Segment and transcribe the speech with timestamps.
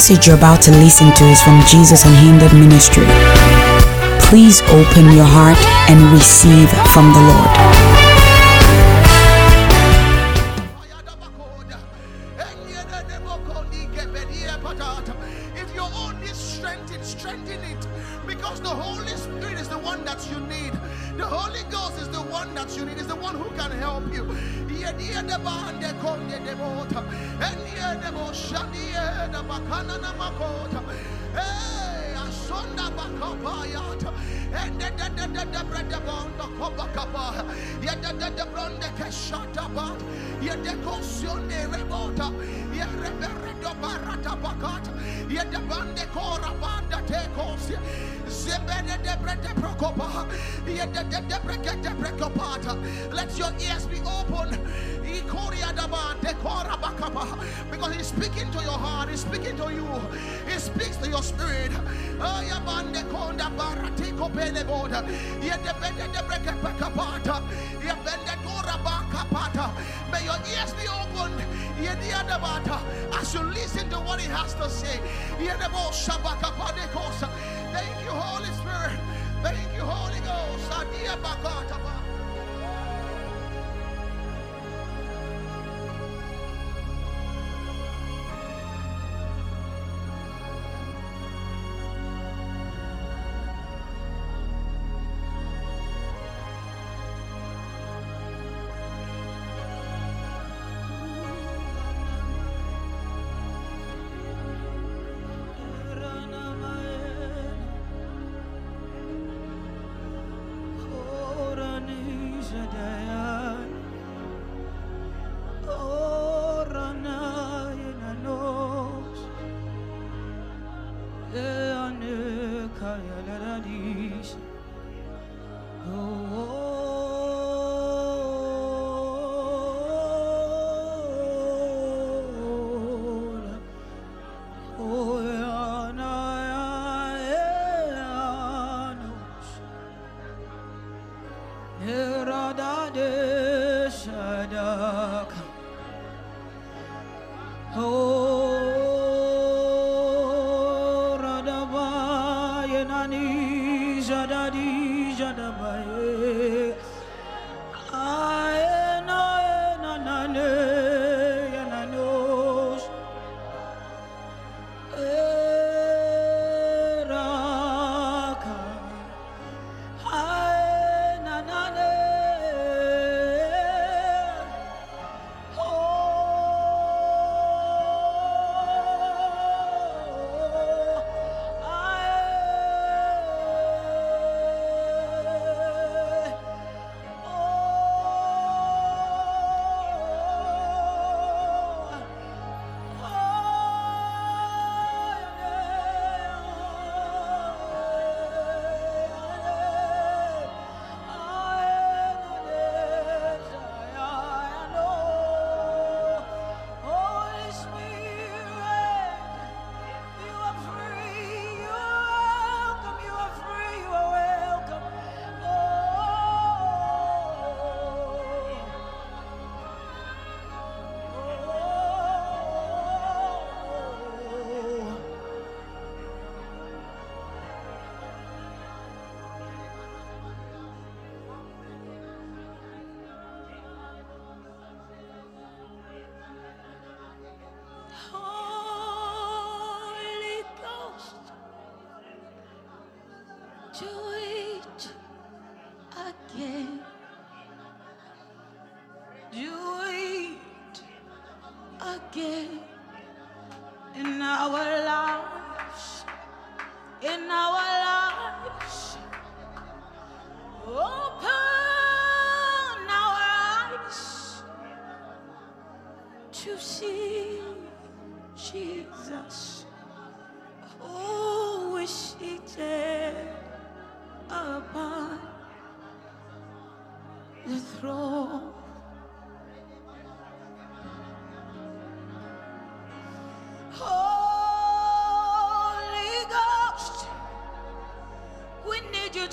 [0.00, 3.04] message you're about to listen to is from Jesus Unhindered Ministry.
[4.18, 5.58] Please open your heart
[5.90, 7.99] and receive from the Lord.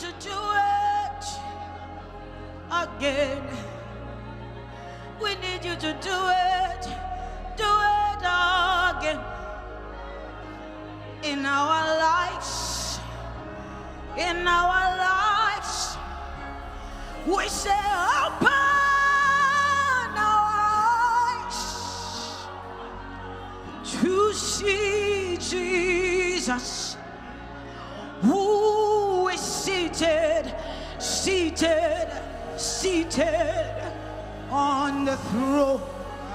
[0.07, 1.25] to do it
[2.71, 3.44] again.
[5.21, 6.83] We need you to do it,
[7.57, 9.19] do it again
[11.24, 13.00] in our lives,
[14.18, 15.98] in our lives.
[17.25, 17.81] We say,
[18.25, 18.48] open
[20.15, 20.48] our
[21.36, 21.59] eyes
[24.01, 24.86] to see.
[31.57, 32.07] seated,
[32.56, 33.75] seated
[34.51, 35.81] on the throne.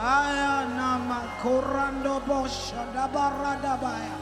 [0.00, 4.21] Ayana makorando bosha dabaradabaya.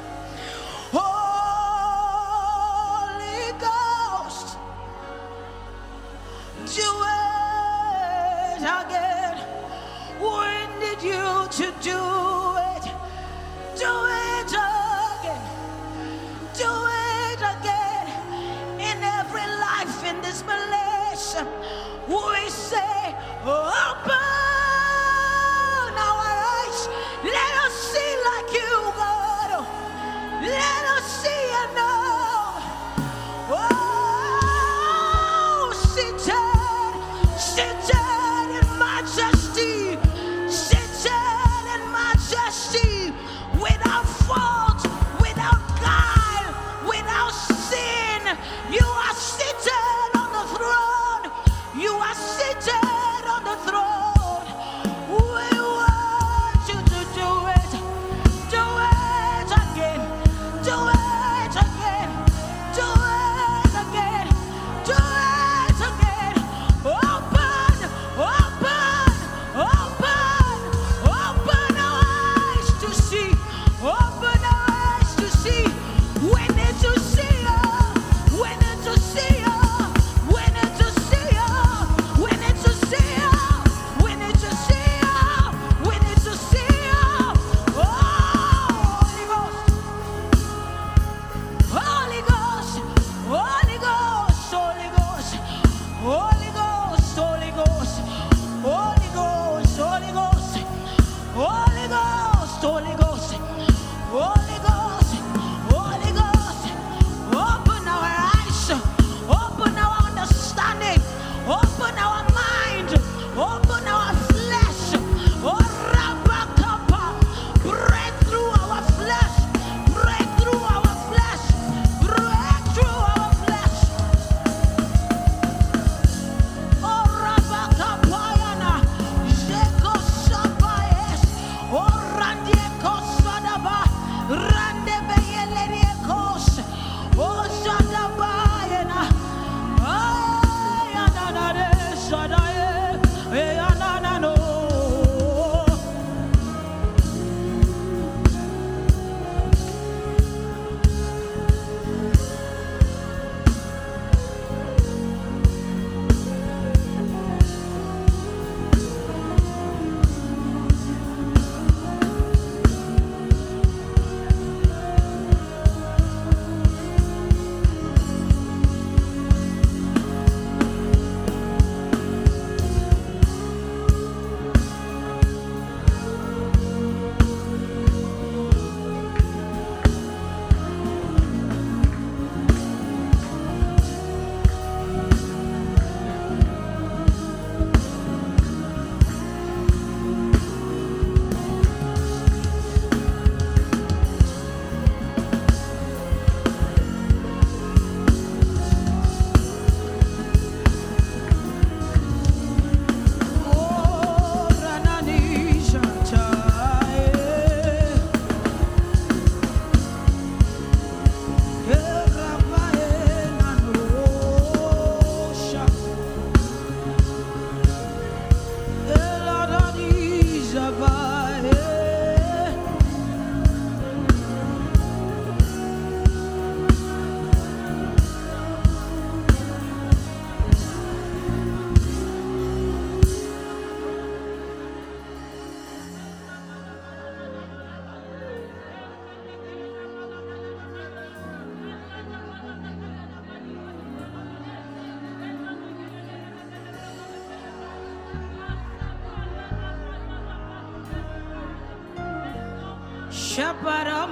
[23.42, 23.79] 啊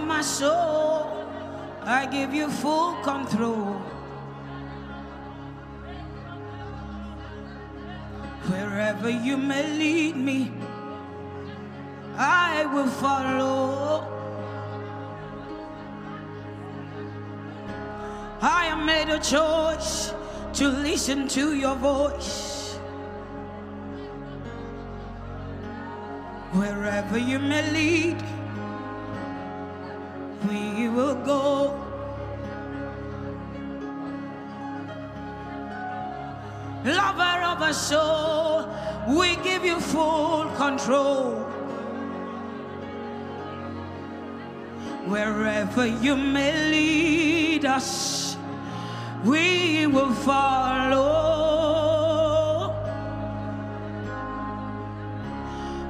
[0.08, 1.28] my soul.
[1.84, 3.74] I give you full control.
[8.48, 10.50] Wherever you may lead me,
[12.16, 14.08] I will follow.
[18.40, 20.14] I have made a choice
[20.54, 22.78] to listen to your voice.
[26.52, 28.37] Wherever you may lead
[30.46, 31.84] we will go.
[36.84, 38.68] Lover of our soul,
[39.08, 41.44] we give you full control.
[45.06, 48.36] Wherever you may lead us,
[49.24, 51.47] we will follow.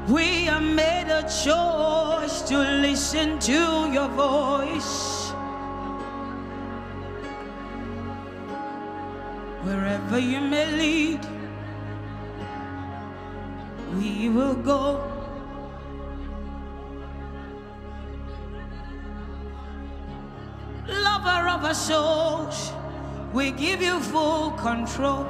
[0.09, 5.29] We have made a choice to listen to your voice.
[9.65, 11.21] Wherever you may lead,
[13.99, 15.05] we will go.
[20.87, 22.73] Lover of our souls,
[23.35, 25.27] we give you full control.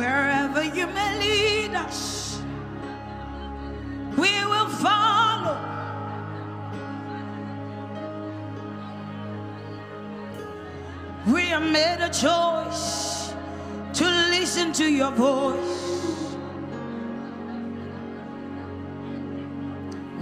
[0.00, 2.40] Wherever you may lead us,
[4.16, 5.60] we will follow.
[11.26, 13.34] We have made a choice
[13.92, 16.34] to listen to your voice.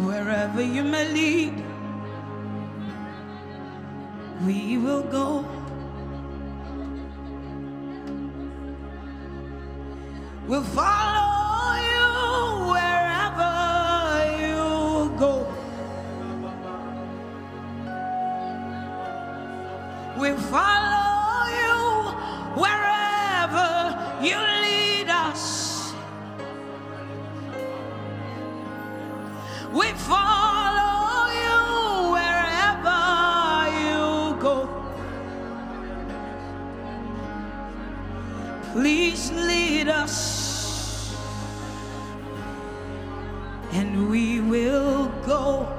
[0.09, 1.55] Wherever you may lead,
[4.45, 5.58] we will go.
[10.49, 13.55] We'll follow you wherever
[14.41, 15.47] you go.
[20.17, 21.81] We'll follow you
[22.63, 23.69] wherever
[24.25, 25.93] you lead us.
[29.75, 30.38] We follow
[45.49, 45.78] will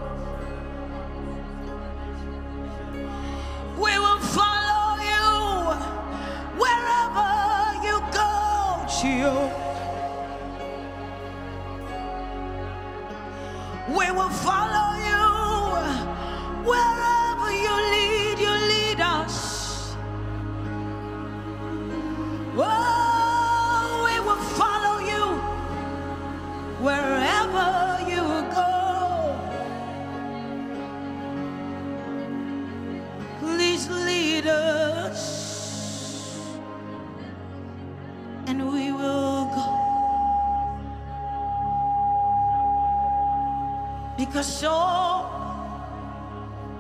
[44.39, 45.25] Because so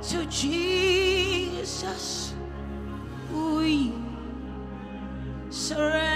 [0.01, 2.33] to Jesus.
[3.33, 3.91] We
[5.49, 6.08] surrender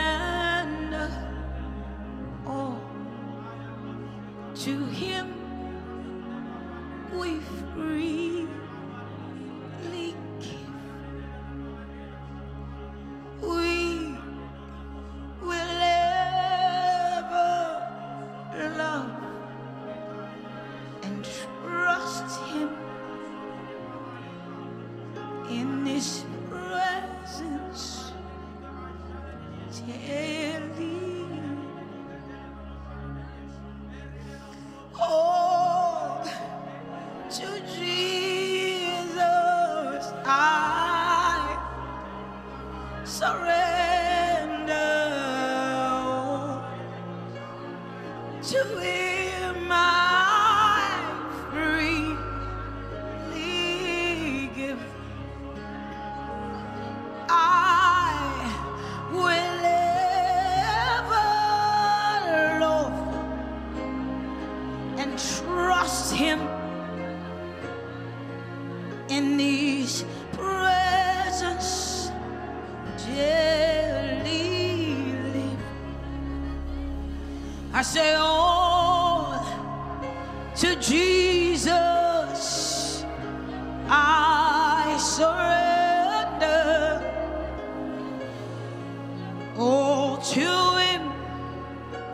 [90.24, 91.12] to him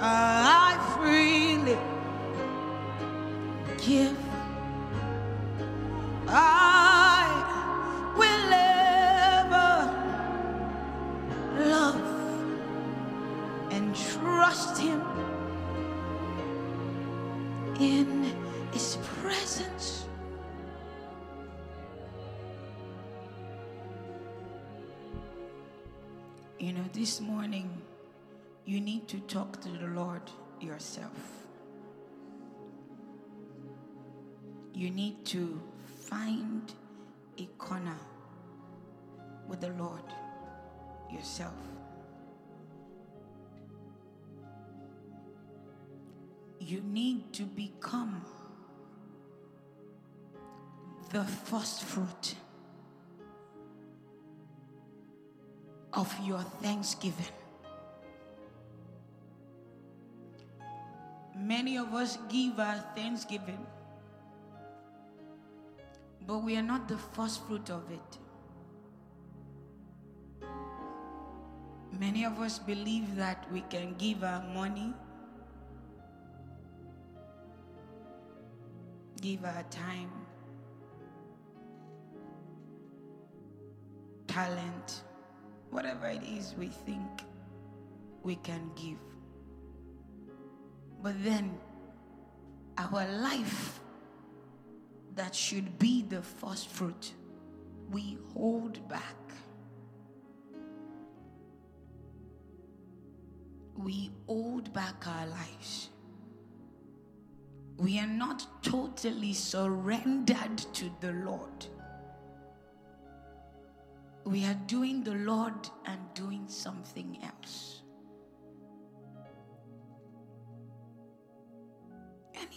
[0.02, 1.78] I freely
[3.78, 4.18] give.
[6.28, 7.28] I
[8.18, 9.72] will ever
[11.70, 12.02] love
[13.72, 15.02] and trust him
[17.80, 18.34] in
[18.72, 20.06] his presence.
[26.58, 27.70] You know, this morning
[28.70, 30.22] you need to talk to the Lord
[30.62, 31.18] yourself.
[34.76, 35.60] You need to
[36.08, 36.72] find
[37.40, 37.98] a corner
[39.48, 40.04] with the Lord
[41.10, 41.56] yourself.
[46.60, 48.24] You need to become
[51.10, 52.36] the first fruit
[55.92, 57.39] of your thanksgiving.
[61.40, 63.66] Many of us give our thanksgiving,
[66.28, 68.18] but we are not the first fruit of it.
[71.98, 74.94] Many of us believe that we can give our money,
[79.22, 80.12] give our time,
[84.28, 85.04] talent,
[85.72, 87.24] whatever it is we think
[88.24, 89.09] we can give.
[91.02, 91.58] But then
[92.78, 93.80] our life
[95.16, 97.14] that should be the first fruit,
[97.90, 99.16] we hold back.
[103.78, 105.90] We hold back our lives.
[107.78, 111.68] We are not totally surrendered to the Lord
[114.30, 117.82] we are doing the Lord and doing something else.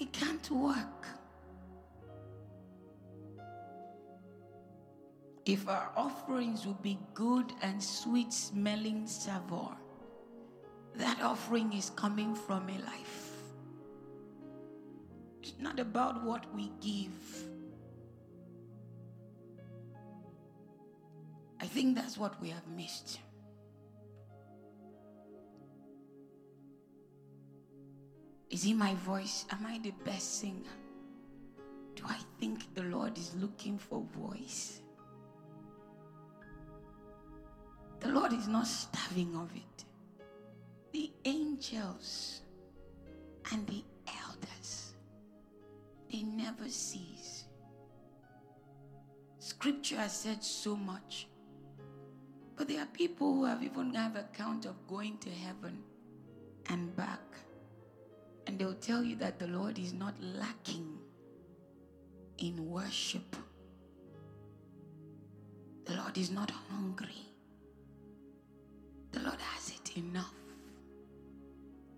[0.03, 1.07] It can't work.
[5.47, 9.77] If our offerings will be good and sweet smelling savour,
[10.97, 13.31] that offering is coming from a life.
[15.43, 17.47] It's not about what we give.
[21.61, 23.21] I think that's what we have missed.
[28.53, 29.47] Is it my voice?
[29.51, 30.77] Am I the best singer?
[31.97, 34.83] Do I think the Lord is looking for voice?
[38.01, 39.85] The Lord is not starving of it.
[40.93, 42.43] The angels
[43.51, 44.93] and the elders,
[46.11, 47.45] they never cease.
[49.39, 51.27] Scripture has said so much.
[52.55, 55.79] But there are people who have even have a count of going to heaven
[56.69, 57.23] and back.
[58.47, 60.99] And they'll tell you that the Lord is not lacking
[62.39, 63.37] in worship.
[65.85, 67.27] The Lord is not hungry.
[69.13, 70.35] The Lord has it enough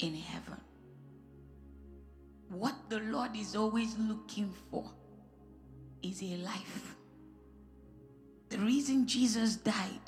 [0.01, 0.61] in heaven.
[2.51, 4.91] What the Lord is always looking for
[6.03, 6.97] is a life.
[8.51, 10.01] The reason Jesus died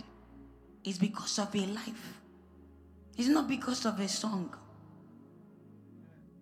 [0.85, 2.21] is because of a life.
[3.17, 4.55] It's not because of a song.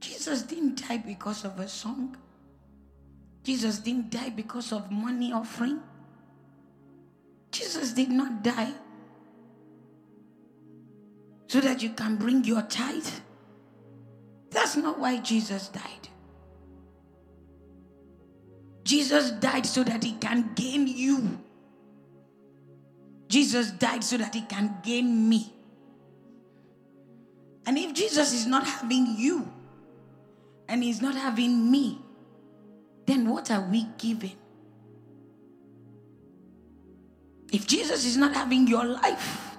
[0.04, 2.14] Jesus didn't die because of a song.
[3.42, 5.80] Jesus didn't die because of money offering.
[7.50, 8.72] Jesus did not die
[11.46, 13.08] so that you can bring your tithe.
[14.50, 16.08] That's not why Jesus died.
[18.84, 21.38] Jesus died so that he can gain you.
[23.28, 25.54] Jesus died so that he can gain me.
[27.64, 29.53] And if Jesus is not having you
[30.68, 32.00] and he's not having me,
[33.06, 34.36] then what are we giving?
[37.52, 39.56] If Jesus is not having your life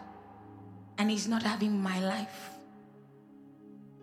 [0.97, 2.49] and he's not having my life,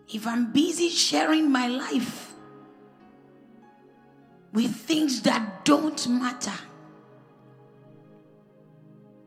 [0.09, 2.33] if I'm busy sharing my life
[4.53, 6.53] with things that don't matter,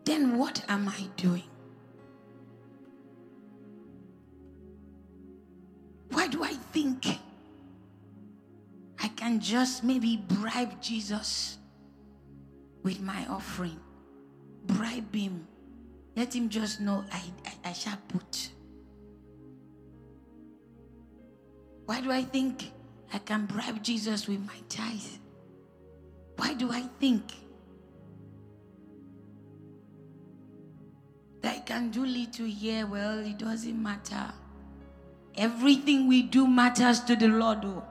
[0.04, 1.44] then what am I doing?
[6.10, 7.20] Why do I think
[9.06, 11.60] I can just maybe bribe Jesus
[12.82, 13.80] with my offering?
[14.65, 15.48] Bribe him.
[16.15, 18.50] Let him just know I, I, I shall put.
[21.86, 22.72] Why do I think
[23.13, 25.20] I can bribe Jesus with my tithe?
[26.38, 27.32] Why do I think
[31.44, 32.88] that I can do little here.
[32.88, 34.34] Well, it doesn't matter.
[35.38, 37.60] Everything we do matters to the Lord.
[37.65, 37.84] Oh.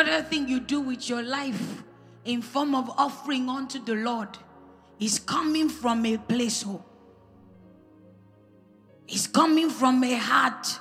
[0.00, 1.82] other thing you do with your life
[2.24, 4.28] in form of offering unto the Lord
[4.98, 6.86] is coming from a place hope.
[9.08, 10.80] It's coming from a heart.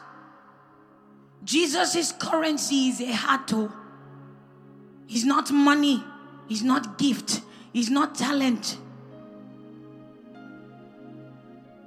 [1.44, 3.52] Jesus' currency is a heart.
[3.54, 3.74] Oh.
[5.08, 6.04] It's not money.
[6.50, 7.42] It's not gift.
[7.74, 8.78] It's not talent.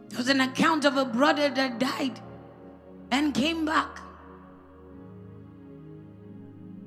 [0.08, 2.20] There was an account of a brother that died
[3.10, 4.00] and came back.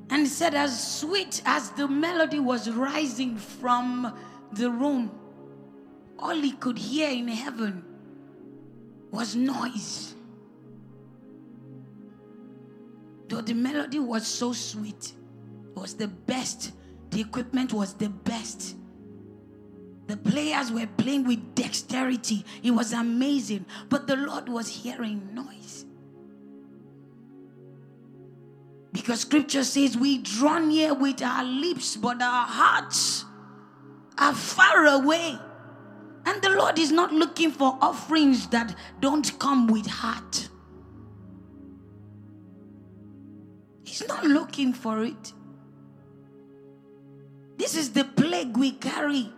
[0.10, 4.16] And said, as sweet as the melody was rising from
[4.52, 5.12] the room,
[6.20, 7.84] all he could hear in heaven
[9.12, 10.14] was noise.
[13.28, 15.14] Though the melody was so sweet,
[15.74, 16.72] was the best,
[17.10, 18.76] the equipment was the best.
[20.08, 22.46] The players were playing with dexterity.
[22.62, 23.66] It was amazing.
[23.90, 25.86] But the Lord was hearing noise.
[28.96, 33.26] Because scripture says we draw near with our lips, but our hearts
[34.18, 35.38] are far away.
[36.26, 40.48] And the Lord is not looking for offerings that don't come with heart.
[43.84, 45.34] He's not looking for it.
[47.58, 49.30] This is the plague we carry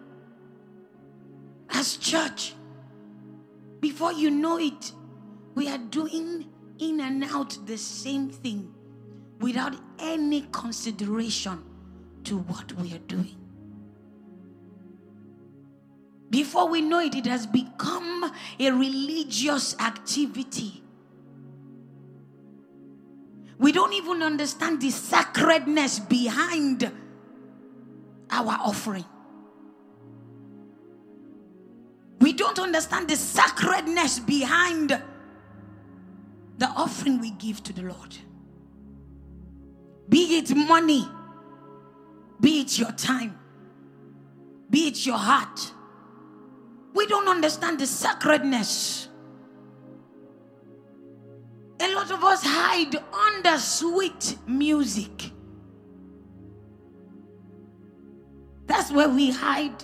[1.72, 2.54] as church.
[3.80, 4.92] Before you know it,
[5.56, 6.46] we are doing
[6.78, 8.76] in and out the same thing
[9.40, 11.64] without any consideration
[12.24, 13.36] to what we are doing.
[16.30, 20.84] Before we know it, it has become a religious activity.
[23.58, 26.92] We don't even understand the sacredness behind
[28.30, 29.06] our offering.
[32.20, 35.02] We don't understand the sacredness behind
[36.58, 38.18] the offering we give to the Lord.
[40.10, 41.08] Be it money,
[42.40, 43.38] be it your time,
[44.70, 45.74] be it your heart.
[46.94, 49.10] We don't understand the sacredness.
[51.80, 55.32] A lot of us hide under sweet music.
[58.66, 59.84] That's where we hide.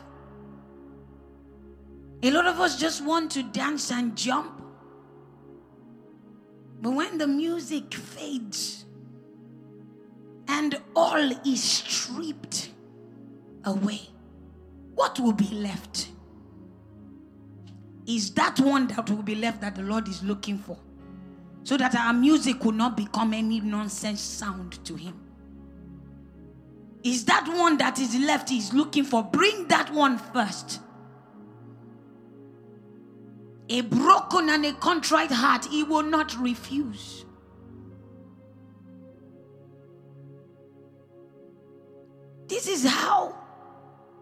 [2.24, 4.62] A lot of us just want to dance and jump.
[6.82, 8.83] But when the music fades
[10.48, 12.70] and all is stripped
[13.66, 14.02] away,
[14.96, 16.10] what will be left?
[18.06, 20.78] Is that one that will be left that the Lord is looking for?
[21.64, 25.20] So that our music will not become any nonsense sound to Him.
[27.04, 29.24] Is that one that is left He's looking for?
[29.24, 30.82] Bring that one first.
[33.70, 37.26] A broken and a contrite heart, he will not refuse.
[42.48, 43.36] This is how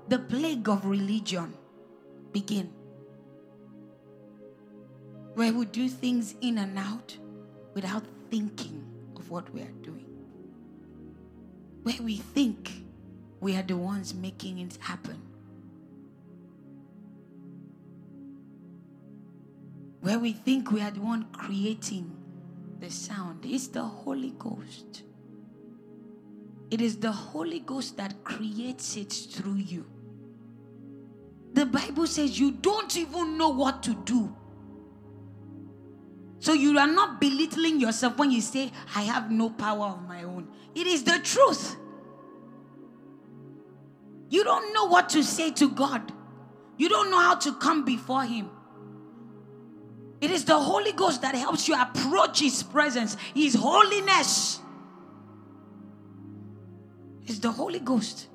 [0.07, 1.53] the plague of religion
[2.31, 2.71] begin.
[5.35, 7.17] Where we do things in and out
[7.73, 8.83] without thinking
[9.15, 10.07] of what we are doing.
[11.83, 12.83] Where we think
[13.39, 15.21] we are the ones making it happen.
[20.01, 22.11] where we think we are the one creating
[22.79, 23.45] the sound.
[23.45, 25.03] It's the Holy Ghost.
[26.71, 29.85] It is the Holy Ghost that creates it through you.
[31.53, 34.33] The Bible says you don't even know what to do.
[36.39, 40.23] So you are not belittling yourself when you say, I have no power of my
[40.23, 40.47] own.
[40.73, 41.75] It is the truth.
[44.29, 46.13] You don't know what to say to God,
[46.77, 48.49] you don't know how to come before Him.
[50.21, 54.61] It is the Holy Ghost that helps you approach His presence, His holiness.
[57.25, 58.27] It's the Holy Ghost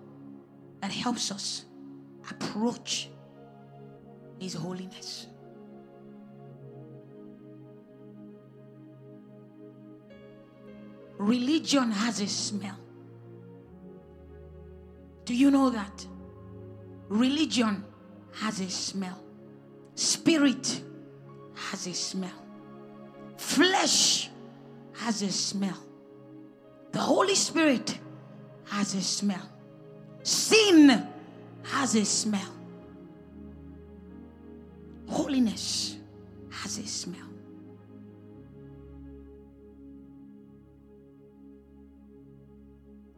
[0.81, 1.65] that helps us
[2.31, 3.09] approach
[4.39, 5.27] His holiness.
[11.19, 12.79] Religion has a smell.
[15.25, 16.07] Do you know that?
[17.09, 17.85] Religion
[18.33, 19.23] has a smell.
[19.95, 20.83] Spirit
[21.55, 22.45] has a smell.
[23.37, 24.31] Flesh
[24.95, 25.79] has a smell.
[26.93, 27.99] The Holy Spirit
[28.67, 29.49] has a smell.
[30.23, 31.07] Sin
[31.63, 32.53] has a smell.
[35.09, 35.97] Holiness
[36.51, 37.21] has a smell.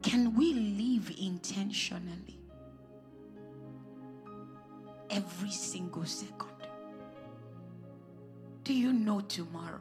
[0.02, 2.38] Can we live intentionally
[5.10, 6.48] every single second?
[8.64, 9.80] Do you know tomorrow?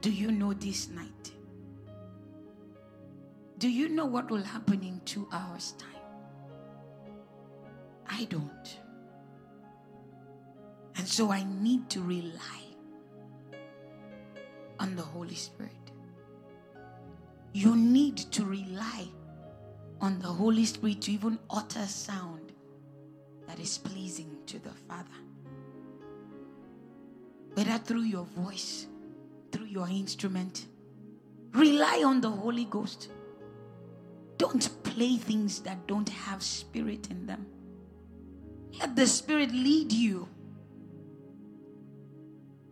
[0.00, 1.33] Do you know this night?
[3.64, 6.04] Do you know what will happen in two hours' time?
[8.06, 8.78] I don't.
[10.96, 12.60] And so I need to rely
[14.78, 15.72] on the Holy Spirit.
[17.54, 19.08] You need to rely
[19.98, 22.52] on the Holy Spirit to even utter sound
[23.46, 25.08] that is pleasing to the Father.
[27.54, 28.88] whether through your voice,
[29.52, 30.66] through your instrument.
[31.52, 33.08] Rely on the Holy Ghost.
[34.44, 37.46] Don't play things that don't have spirit in them.
[38.78, 40.28] Let the Spirit lead you.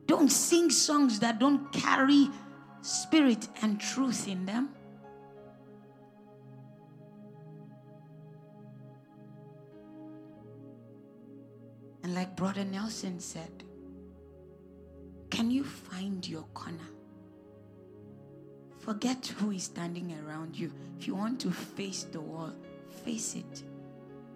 [0.04, 2.28] Don't sing songs that don't carry
[2.82, 4.68] spirit and truth in them.
[12.02, 13.64] And like Brother Nelson said,
[15.30, 16.90] can you find your corner?
[18.82, 20.72] Forget who is standing around you.
[20.98, 22.52] If you want to face the wall,
[23.04, 23.62] face it.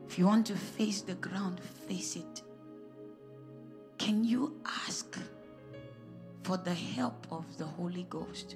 [0.09, 2.43] If you want to face the ground, face it.
[3.99, 5.19] Can you ask
[6.45, 8.55] for the help of the Holy Ghost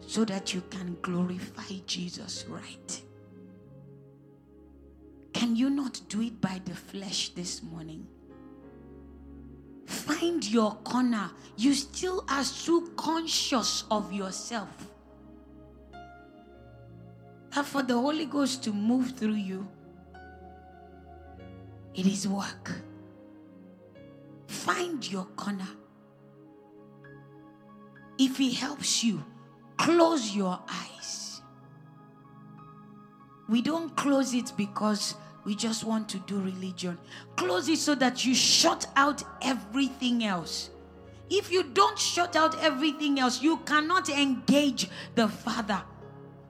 [0.00, 3.02] so that you can glorify Jesus right?
[5.32, 8.08] Can you not do it by the flesh this morning?
[9.86, 11.30] Find your corner.
[11.56, 14.68] You still are so conscious of yourself.
[17.54, 19.68] That for the Holy Ghost to move through you,
[21.94, 22.80] it is work.
[24.46, 25.68] Find your corner.
[28.18, 29.22] If He helps you,
[29.76, 31.42] close your eyes.
[33.48, 36.98] We don't close it because we just want to do religion.
[37.36, 40.70] Close it so that you shut out everything else.
[41.30, 45.82] If you don't shut out everything else, you cannot engage the Father.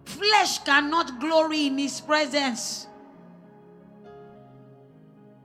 [0.05, 2.87] Flesh cannot glory in His presence.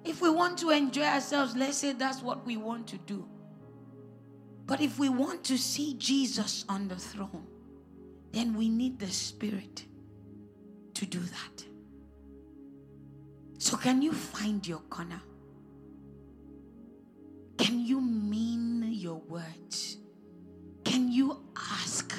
[0.04, 3.28] If we want to enjoy ourselves, let's say that's what we want to do.
[4.66, 7.46] But if we want to see Jesus on the throne,
[8.32, 9.86] then we need the Spirit
[10.96, 11.66] to do that.
[13.58, 15.22] So, can you find your corner?
[17.58, 19.98] Can you mean your words?
[20.84, 22.14] Can you ask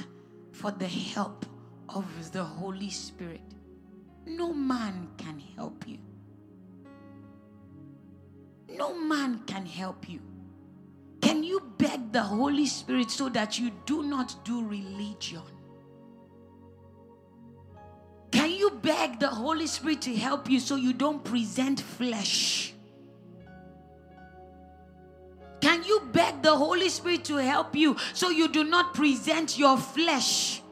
[0.52, 1.46] for the help
[1.88, 3.40] of the Holy Spirit?
[4.26, 5.98] No man can help you.
[8.76, 10.20] No man can help you.
[11.20, 15.42] Can you beg the Holy Spirit so that you do not do religion?
[18.68, 22.74] You beg the Holy Spirit to help you so you don't present flesh?
[25.60, 29.76] Can you beg the Holy Spirit to help you so you do not present your
[29.76, 30.62] flesh?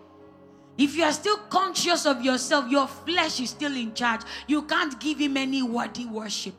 [0.78, 4.20] If you are still conscious of yourself, your flesh is still in charge.
[4.46, 6.54] You can't give him any worthy worship.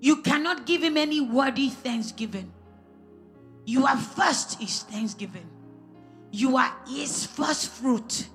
[0.00, 2.52] You cannot give him any worthy thanksgiving.
[3.64, 5.48] You are first is thanksgiving.
[6.32, 8.28] You are his first fruit.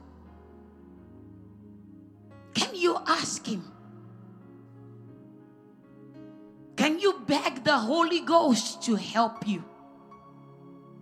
[2.53, 3.71] Can you ask him?
[6.75, 9.63] Can you beg the Holy Ghost to help you?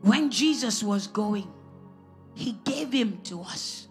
[0.01, 1.51] When Jesus was going,
[2.33, 3.87] he gave him to us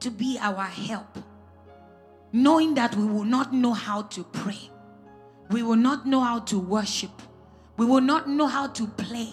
[0.00, 1.18] to be our help,
[2.32, 4.70] knowing that we will not know how to pray,
[5.50, 7.22] we will not know how to worship,
[7.76, 9.30] we will not know how to play.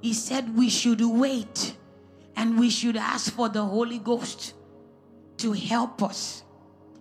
[0.00, 1.74] He said we should wait
[2.36, 4.54] and we should ask for the Holy Ghost
[5.38, 6.44] to help us.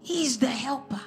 [0.08, 1.02] He's the helper.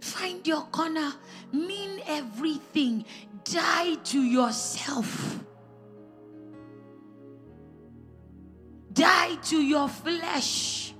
[0.00, 1.12] Find your corner,
[1.50, 3.04] mean everything,
[3.42, 5.40] die to yourself.
[8.92, 10.94] Die to your flesh.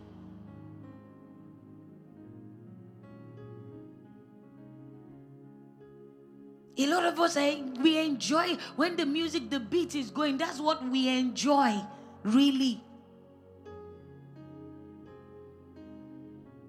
[6.77, 10.39] A lot of us, eh, we enjoy when the music, the beat is going.
[10.39, 11.81] That's what we enjoy,
[12.25, 12.83] really.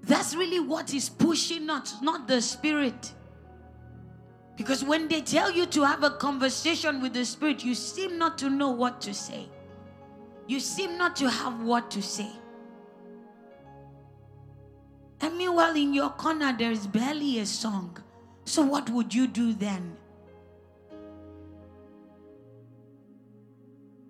[0.05, 3.11] That's really what is pushing us, not the spirit.
[4.55, 8.37] Because when they tell you to have a conversation with the spirit, you seem not
[8.37, 9.49] to know what to say.
[10.47, 12.29] You seem not to have what to say.
[15.21, 17.97] And meanwhile, in your corner, there is barely a song.
[18.45, 19.97] So, what would you do then?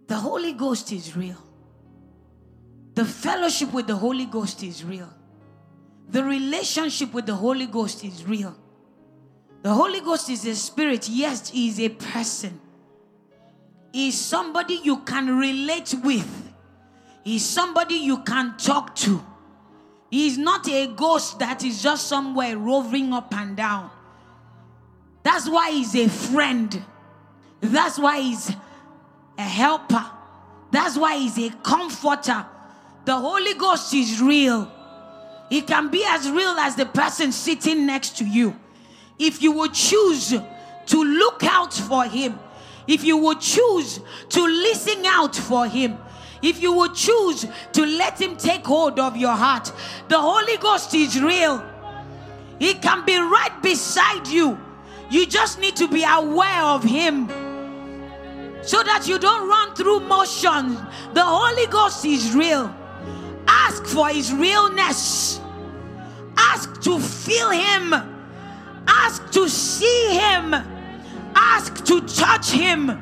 [0.07, 1.41] The Holy Ghost is real.
[2.95, 5.11] The fellowship with the Holy Ghost is real.
[6.09, 8.55] The relationship with the Holy Ghost is real.
[9.63, 12.59] The Holy Ghost is a spirit, yes, he is a person.
[13.91, 16.53] He is somebody you can relate with,
[17.23, 19.23] he is somebody you can talk to.
[20.11, 23.89] He is not a ghost that is just somewhere roving up and down.
[25.23, 26.83] That's why he's a friend.
[27.59, 28.51] That's why he's
[29.37, 30.05] a helper.
[30.71, 32.45] That's why he's a comforter.
[33.05, 34.71] The Holy Ghost is real.
[35.49, 38.55] It can be as real as the person sitting next to you.
[39.17, 40.33] if you would choose
[40.87, 42.37] to look out for Him,
[42.87, 45.97] if you would choose to listen out for Him,
[46.41, 49.71] if you would choose to let Him take hold of your heart,
[50.09, 51.63] the Holy Ghost is real.
[52.59, 54.57] He can be right beside you.
[55.09, 57.29] You just need to be aware of Him
[58.61, 60.75] so that you don't run through motion.
[61.13, 62.73] The Holy Ghost is real.
[63.47, 65.39] Ask for His realness,
[66.37, 67.93] ask to feel Him,
[68.87, 70.53] ask to see Him,
[71.35, 73.01] ask to touch Him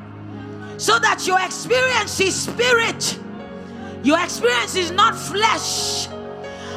[0.76, 3.18] so that your experience is spirit,
[4.02, 6.08] your experience is not flesh.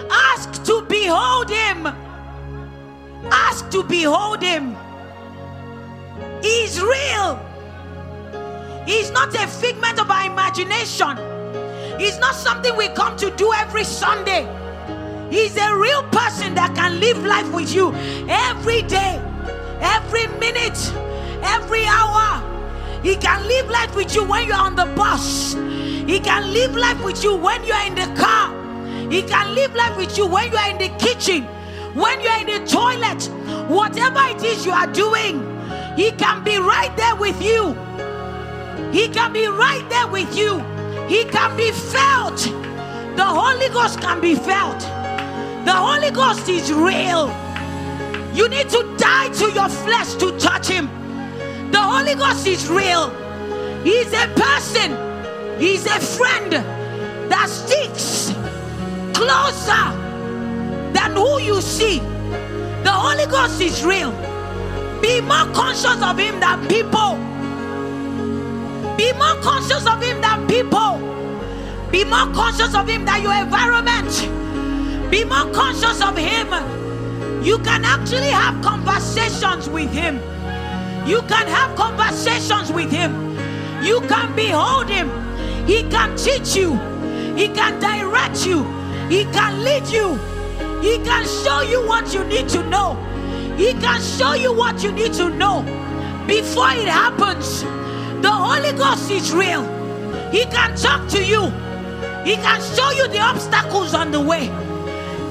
[0.09, 1.87] Ask to behold Him.
[3.29, 4.75] Ask to behold Him.
[6.41, 7.39] He's real.
[8.85, 11.36] He's not a figment of our imagination.
[11.97, 14.47] He's not something we come to do every Sunday.
[15.31, 17.93] He's a real person that can live life with you
[18.29, 19.19] every day,
[19.81, 20.79] every minute,
[21.43, 22.43] every hour.
[23.03, 25.53] He can live life with you when you're on the bus.
[25.53, 28.53] He can live life with you when you're in the car.
[29.11, 31.43] He can live life with you when you're in the kitchen,
[31.93, 33.23] when you're in the toilet.
[33.69, 35.41] Whatever it is you are doing,
[35.95, 37.73] He can be right there with you.
[38.91, 40.76] He can be right there with you.
[41.07, 42.37] He can be felt.
[43.15, 44.79] The Holy Ghost can be felt.
[45.65, 47.29] The Holy Ghost is real.
[48.33, 50.89] You need to die to your flesh to touch Him.
[51.71, 53.09] The Holy Ghost is real.
[53.83, 56.51] He's a person, He's a friend
[57.31, 58.33] that sticks
[59.13, 59.85] closer
[60.93, 61.99] than who you see.
[62.83, 64.11] The Holy Ghost is real.
[65.01, 67.17] Be more conscious of Him than people.
[68.97, 70.97] Be more conscious of Him than people.
[71.91, 74.09] Be more conscious of Him than your environment.
[75.11, 76.47] Be more conscious of Him.
[77.43, 80.15] You can actually have conversations with Him.
[81.07, 83.37] You can have conversations with Him.
[83.83, 85.09] You can behold Him.
[85.65, 86.73] He can teach you.
[87.35, 88.63] He can direct you.
[89.09, 90.15] He can lead you.
[90.81, 92.95] He can show you what you need to know.
[93.55, 95.61] He can show you what you need to know
[96.27, 97.63] before it happens.
[98.21, 99.63] The Holy Ghost is real.
[100.31, 101.43] He can talk to you.
[102.25, 104.45] He can show you the obstacles on the way.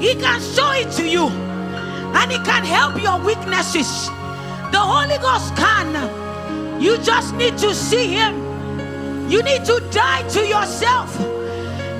[0.00, 1.26] He can show it to you.
[1.26, 4.06] And He can help your weaknesses.
[4.70, 6.80] The Holy Ghost can.
[6.80, 8.46] You just need to see Him.
[9.28, 11.18] You need to die to yourself.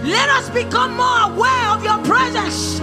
[0.04, 2.80] Let us become more aware of your presence.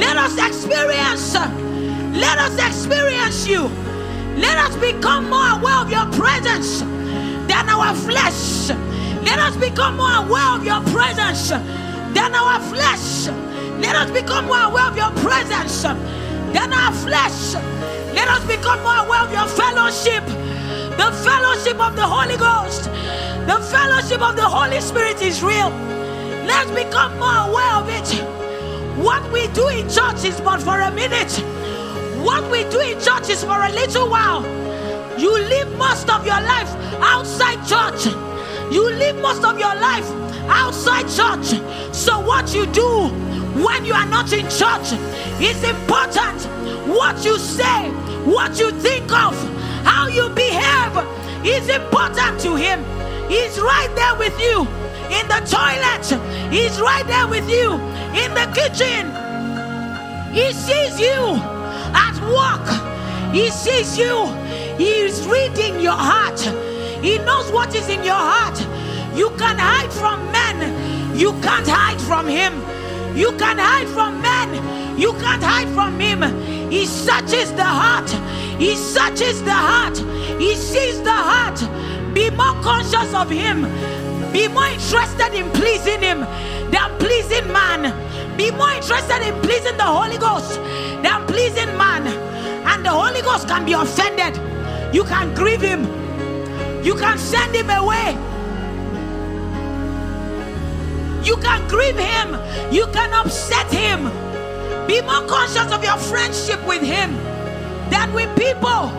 [0.00, 1.34] Let us experience.
[1.34, 3.64] Let us experience you.
[4.36, 6.82] Let us become more aware of your presence
[7.56, 8.68] than our flesh.
[9.24, 13.28] Let us become more aware of your presence than our flesh.
[13.80, 17.54] Let us become more aware of your presence than our flesh.
[18.14, 20.24] Let us become more aware of your fellowship,
[21.00, 22.84] the fellowship of the Holy Ghost,
[23.50, 25.70] the fellowship of the Holy Spirit is real.
[26.44, 28.08] Let's become more aware of it.
[29.02, 31.32] What we do in church is but for a minute.
[32.22, 34.44] What we do in church is for a little while.
[35.18, 38.04] You live most of your life outside church.
[38.70, 40.06] You live most of your life
[40.48, 41.58] outside church.
[41.94, 43.08] So, what you do
[43.64, 44.92] when you are not in church
[45.40, 46.42] is important.
[46.86, 47.88] What you say,
[48.24, 49.34] what you think of,
[49.84, 50.92] how you behave
[51.46, 52.84] is important to Him.
[53.30, 54.68] He's right there with you
[55.08, 57.72] in the toilet, He's right there with you
[58.12, 59.06] in the kitchen.
[60.34, 61.40] He sees you
[61.94, 64.45] at work, He sees you
[64.78, 66.40] he is reading your heart.
[67.02, 68.58] He knows what is in your heart.
[69.16, 71.16] You can hide from men.
[71.16, 72.52] You can't hide from him.
[73.16, 74.98] You can hide from men.
[74.98, 76.22] You can't hide from him.
[76.70, 78.10] He searches the heart.
[78.58, 79.96] He searches the heart.
[80.38, 81.58] He sees the heart.
[82.12, 83.62] Be more conscious of him.
[84.32, 86.20] Be more interested in pleasing him
[86.70, 88.36] than pleasing man.
[88.36, 90.56] Be more interested in pleasing the Holy Ghost
[91.02, 92.06] than pleasing man.
[92.66, 94.34] And the Holy Ghost can be offended
[94.96, 95.82] you can grieve him.
[96.82, 98.12] You can send him away.
[101.22, 102.28] You can grieve him.
[102.72, 104.04] You can upset him.
[104.86, 107.14] Be more conscious of your friendship with him
[107.90, 108.90] than with people.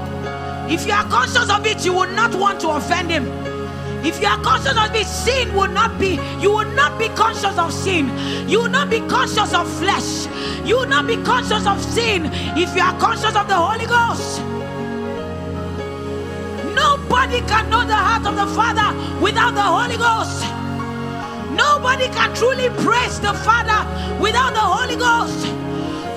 [0.69, 3.25] If you are conscious of it, you will not want to offend him.
[4.05, 7.57] If you are conscious of it, sin will not be, you will not be conscious
[7.57, 8.05] of sin.
[8.47, 10.27] You will not be conscious of flesh.
[10.63, 14.57] You will not be conscious of sin if you are conscious of the Holy Ghost.
[17.10, 18.91] Nobody can know the heart of the Father
[19.22, 20.43] without the Holy Ghost.
[21.55, 23.80] Nobody can truly praise the Father
[24.20, 25.47] without the Holy Ghost.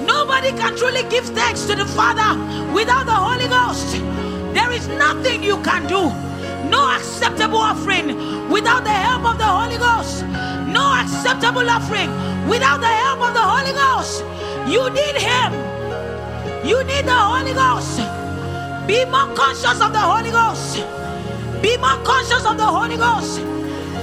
[0.05, 2.35] Nobody can truly give thanks to the Father
[2.75, 3.93] without the Holy Ghost.
[4.53, 6.11] There is nothing you can do.
[6.69, 10.27] No acceptable offering without the help of the Holy Ghost.
[10.67, 12.11] No acceptable offering
[12.49, 14.25] without the help of the Holy Ghost.
[14.67, 15.53] You need Him.
[16.67, 18.01] You need the Holy Ghost.
[18.91, 20.75] Be more conscious of the Holy Ghost.
[21.63, 23.39] Be more conscious of the Holy Ghost.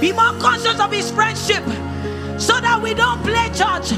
[0.00, 1.62] Be more conscious of His friendship
[2.40, 3.92] so that we don't play church.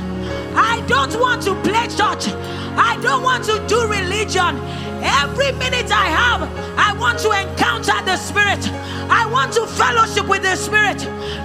[0.52, 2.34] I don't want to play church.
[2.74, 4.58] I don't want to do religion.
[5.02, 6.42] Every minute I have,
[6.78, 8.68] I want to encounter the Spirit.
[9.10, 10.98] I want to fellowship with the Spirit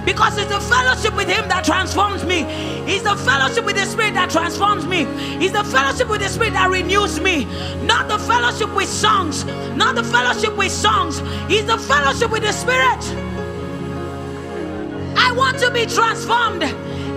[0.04, 2.42] because it's the fellowship with Him that transforms me.
[2.86, 5.02] It's the fellowship with the Spirit that transforms me.
[5.44, 7.44] It's the fellowship with the Spirit that renews me.
[7.84, 9.44] Not the fellowship with songs,
[9.76, 11.20] not the fellowship with songs.
[11.50, 13.02] It's the fellowship with the Spirit.
[15.18, 16.62] I want to be transformed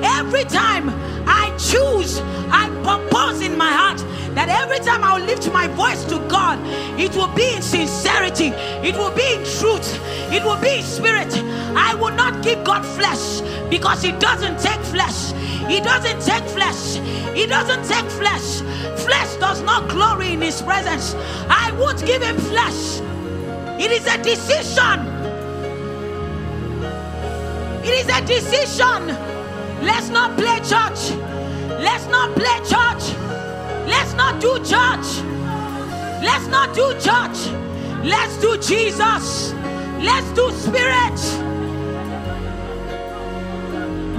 [0.04, 0.89] every time
[1.28, 2.20] I choose,
[2.52, 3.97] I purpose in my heart
[4.36, 6.60] that every time I'll lift my voice to God,
[7.00, 8.47] it will be in sincerity,
[8.88, 10.00] it will be in truth,
[10.32, 11.34] it will be in spirit.
[11.76, 15.32] I will not give God flesh because He doesn't take flesh.
[15.70, 16.95] He doesn't take flesh.
[17.36, 18.62] He doesn't take flesh.
[19.04, 21.14] Flesh does not glory in His presence.
[21.50, 23.02] I won't give Him flesh.
[23.80, 25.00] It is a decision.
[27.84, 29.39] It is a decision.
[29.82, 31.12] Let's not play church.
[31.80, 33.16] Let's not play church.
[33.88, 35.24] Let's not do church.
[36.22, 37.38] Let's not do church.
[38.04, 39.54] Let's do Jesus.
[40.02, 41.20] Let's do spirit.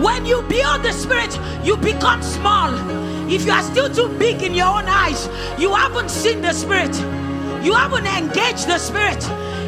[0.02, 2.72] When you build the spirit, you become small.
[3.30, 6.94] If you are still too big in your own eyes, you haven't seen the spirit.
[7.62, 9.22] You haven't engaged the spirit.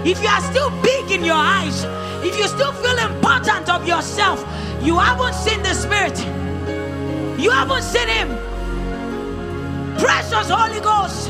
[0.07, 1.85] If you are still big in your eyes,
[2.25, 4.43] if you still feel important of yourself,
[4.83, 6.19] you haven't seen the spirit.
[7.39, 8.29] You haven't seen him.
[9.99, 11.29] Precious Holy Ghost,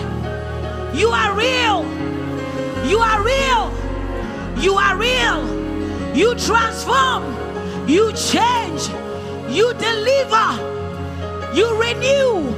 [0.94, 1.84] you are real.
[2.86, 3.72] You are real.
[4.59, 6.16] You are real.
[6.16, 7.24] You transform.
[7.88, 8.88] You change.
[9.48, 10.48] You deliver.
[11.55, 12.55] You renew.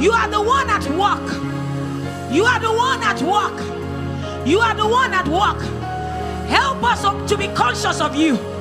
[0.00, 1.32] You are the one at work.
[2.32, 4.46] You are the one at work.
[4.46, 5.60] You are the one at work.
[6.48, 8.55] Help us to be conscious of you.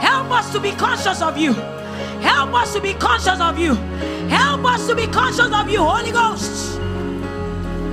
[0.00, 1.52] Help us to be conscious of you.
[2.22, 3.74] Help us to be conscious of you.
[4.28, 6.78] Help us to be conscious of you, Holy Ghost.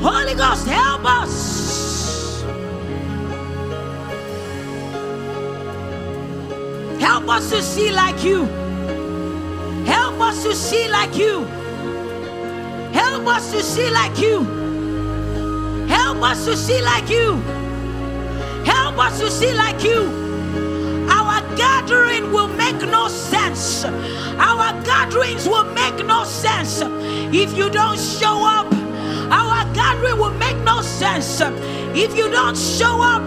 [0.01, 2.43] Holy Ghost, help us.
[7.01, 8.45] Help us to see like you.
[9.85, 11.43] Help us to see like you.
[12.93, 14.43] Help us to see like you.
[15.87, 17.33] Help us to see like you.
[18.63, 20.26] Help us to see like you
[21.57, 23.83] gathering will make no sense.
[23.85, 26.81] Our gatherings will make no sense
[27.33, 28.71] if you don't show up.
[29.31, 31.41] Our gathering will make no sense
[31.95, 33.23] if you don't show up.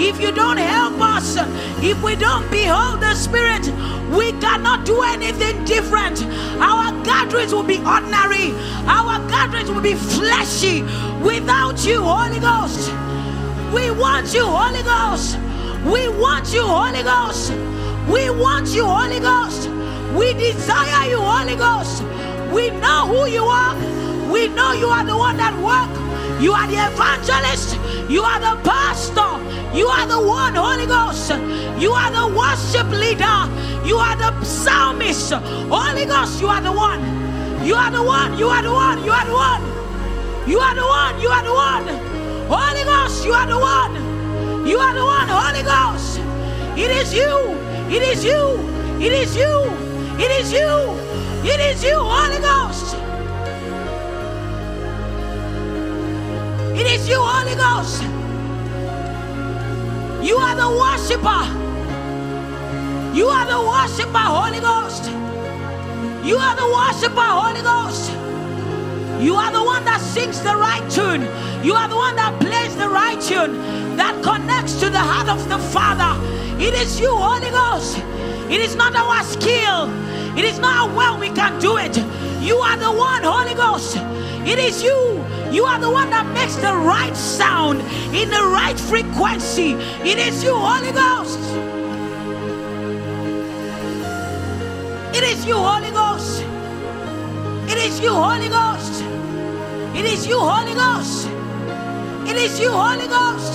[0.00, 1.36] If you don't help us,
[1.82, 3.66] if we don't behold the Spirit,
[4.10, 6.24] we cannot do anything different.
[6.60, 8.52] Our gatherings will be ordinary,
[8.86, 10.82] our gatherings will be fleshy
[11.22, 12.90] without you, Holy Ghost.
[13.72, 15.38] We want you, Holy Ghost.
[15.84, 17.50] We want you, Holy Ghost.
[18.08, 19.68] We want you, Holy Ghost.
[20.14, 22.02] We desire you, Holy Ghost.
[22.52, 23.74] We know who you are.
[24.30, 25.90] We know you are the one that work.
[26.40, 27.76] You are the evangelist.
[28.08, 29.42] You are the pastor.
[29.76, 31.30] You are the one, Holy Ghost.
[31.80, 33.48] You are the worship leader.
[33.84, 35.32] You are the psalmist.
[35.32, 37.00] Holy Ghost, you are the one.
[37.66, 38.38] You are the one.
[38.38, 39.04] You are the one.
[39.04, 39.62] You are the one.
[40.46, 41.20] You are the one.
[41.20, 41.86] You are the one.
[42.46, 44.11] Holy Ghost, you are the one.
[44.64, 46.20] You are the one, Holy Ghost.
[46.78, 47.58] It is you.
[47.90, 48.60] It is you.
[49.00, 49.72] It is you.
[50.20, 51.02] It is you.
[51.42, 52.94] It is you, Holy Ghost.
[56.78, 58.02] It is you, Holy Ghost.
[60.22, 61.42] You are the worshiper.
[63.16, 65.10] You are the worshiper, Holy Ghost.
[66.24, 68.12] You are the worshiper, Holy Ghost.
[69.20, 71.22] You are the one that sings the right tune.
[71.64, 75.48] You are the one that plays the right tune that connects to the heart of
[75.48, 76.12] the Father.
[76.60, 77.98] It is you, Holy Ghost.
[78.50, 79.88] It is not our skill.
[80.36, 81.96] It is not how well we can do it.
[82.40, 83.96] You are the one, Holy Ghost.
[84.46, 85.24] It is you.
[85.50, 87.80] You are the one that makes the right sound
[88.14, 89.72] in the right frequency.
[90.02, 91.38] It is you, Holy Ghost.
[95.14, 96.42] It is you, Holy Ghost.
[97.70, 99.02] It is you, Holy Ghost.
[99.94, 101.28] It is you, Holy Ghost.
[102.26, 103.51] It is you, Holy Ghost.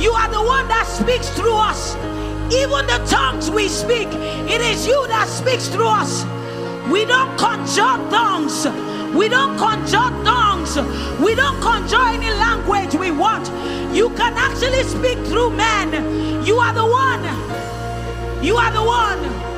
[0.00, 1.94] You are the one that speaks through us.
[2.54, 4.08] Even the tongues we speak,
[4.48, 6.24] it is you that speaks through us.
[6.90, 8.64] We don't conjure tongues.
[9.14, 10.76] We don't conjure tongues.
[11.20, 13.46] We don't conjure any language we want.
[13.94, 15.92] You can actually speak through men.
[16.46, 17.22] You are the one.
[18.42, 19.49] You are the one.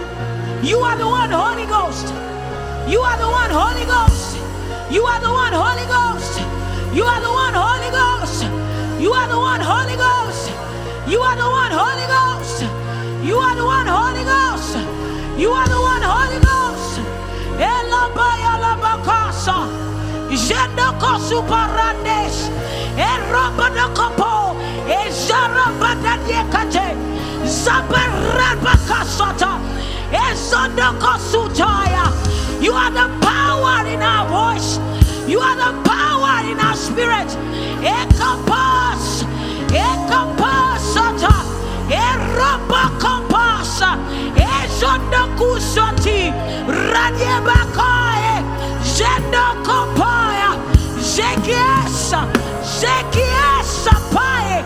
[0.63, 2.07] You are the one, Holy Ghost.
[2.89, 4.37] You are the one, Holy Ghost.
[4.93, 6.39] You are the one, Holy Ghost.
[6.95, 8.45] You are the one, Holy Ghost.
[9.03, 10.51] You are the one, Holy Ghost.
[11.11, 12.63] You are the one, Holy Ghost.
[13.27, 14.77] You are the one, Holy Ghost.
[15.37, 17.01] You are the one, Holy Ghost.
[17.59, 19.67] Elabaya labakasa.
[20.31, 22.49] Jendoko superandes.
[22.95, 24.55] Erobadakopo.
[24.87, 26.95] Ezarabadadiekate.
[27.45, 29.59] Zabarabakasata.
[29.59, 29.92] Ezondokosutaya.
[32.63, 34.79] You are the power in our voice.
[35.29, 37.27] You are the power in our spirit.
[37.83, 39.25] Ekapas.
[39.67, 41.35] Ekapasata.
[41.91, 43.99] Erobakapasa.
[44.39, 46.31] Ezondokusati.
[46.95, 48.45] Radiebakae.
[48.85, 50.55] Zendokopaya.
[51.01, 52.29] Zekiesa.
[54.13, 54.65] Pae.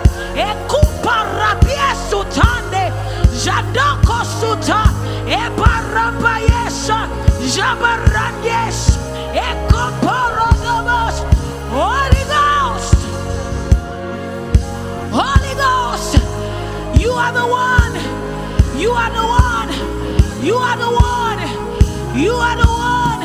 [3.44, 4.80] Jadoko suta.
[5.26, 7.08] Ebaramba yesa.
[7.54, 8.98] Jabarandes.
[9.34, 11.16] Ekoporodomos.
[11.70, 12.98] Holy Ghost.
[15.12, 16.14] Holy Ghost.
[17.00, 17.94] You are the one.
[18.80, 19.70] You are the one.
[20.44, 21.26] You are the one.
[22.16, 23.22] You are the one.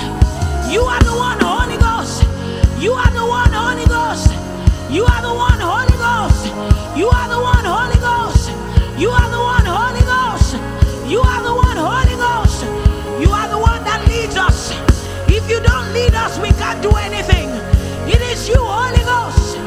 [0.71, 2.23] You are the one, Holy Ghost.
[2.79, 4.31] You are the one, Holy Ghost.
[4.89, 6.45] You are the one, Holy Ghost.
[6.97, 7.50] You are the one,
[16.09, 17.49] us, we can't do anything.
[18.09, 19.57] It is you, Holy Ghost.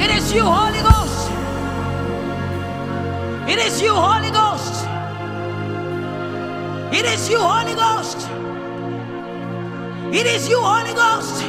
[0.00, 1.30] It is you, Holy Ghost.
[3.48, 4.84] It is you, Holy Ghost.
[6.92, 8.28] It is you, Holy Ghost.
[10.12, 11.42] It is you, Holy Ghost.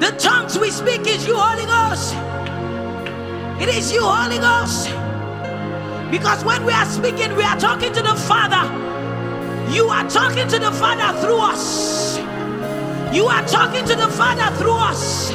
[0.00, 2.14] The tongues we speak is you, Holy Ghost.
[3.62, 5.01] It is you, Holy Ghost.
[6.12, 8.68] Because when we are speaking, we are talking to the Father.
[9.72, 12.18] You are talking to the Father through us.
[13.16, 15.30] You are talking to the Father through us.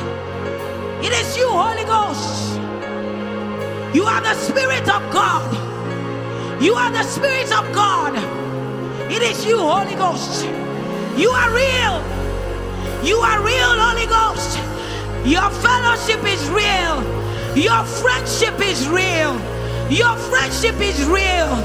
[1.03, 2.59] It is you, Holy Ghost.
[3.95, 6.61] You are the Spirit of God.
[6.61, 8.13] You are the Spirit of God.
[9.11, 10.45] It is you, Holy Ghost.
[11.17, 11.97] You are real.
[13.03, 14.59] You are real, Holy Ghost.
[15.25, 17.01] Your fellowship is real.
[17.57, 19.56] Your friendship is real.
[19.89, 21.55] Your friendship is real.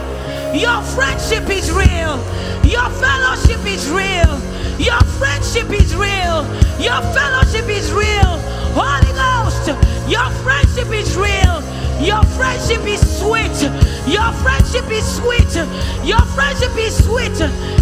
[0.55, 2.23] Your friendship is real.
[2.63, 4.39] Your fellowship is real.
[4.79, 6.47] Your friendship is real.
[6.79, 8.39] Your fellowship is real.
[8.79, 9.67] Holy Ghost,
[10.09, 11.63] your friendship is real.
[12.01, 13.59] Your friendship is sweet.
[14.07, 15.55] Your friendship is sweet.
[16.07, 17.37] Your friendship is sweet.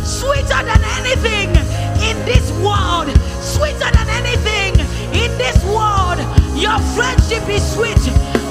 [0.04, 3.08] Sweeter than anything in this world.
[3.40, 4.74] Sweeter than anything
[5.12, 6.18] in this world.
[6.56, 8.00] Your friendship is sweet.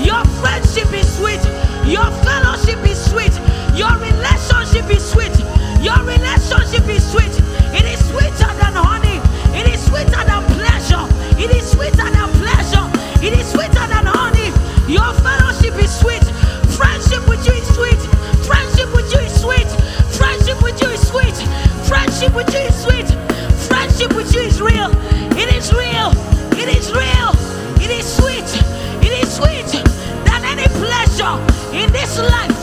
[0.05, 1.41] Your friendship is sweet.
[1.85, 3.33] Your fellowship is sweet.
[3.75, 5.35] Your relationship is sweet.
[5.81, 7.33] Your relationship is sweet.
[7.73, 9.19] It is sweeter than honey.
[9.57, 11.05] It is sweeter than pleasure.
[11.37, 12.85] It is sweeter than pleasure.
[13.25, 14.49] It is sweeter than honey.
[14.91, 16.23] Your fellowship is sweet.
[22.19, 23.07] Friendship with you is sweet.
[23.69, 24.91] Friendship with you is real.
[25.39, 26.11] It is real.
[26.59, 27.31] It is real.
[27.81, 28.43] It is sweet.
[29.01, 29.71] It is sweet
[30.25, 31.39] than any pleasure
[31.73, 32.58] in this life.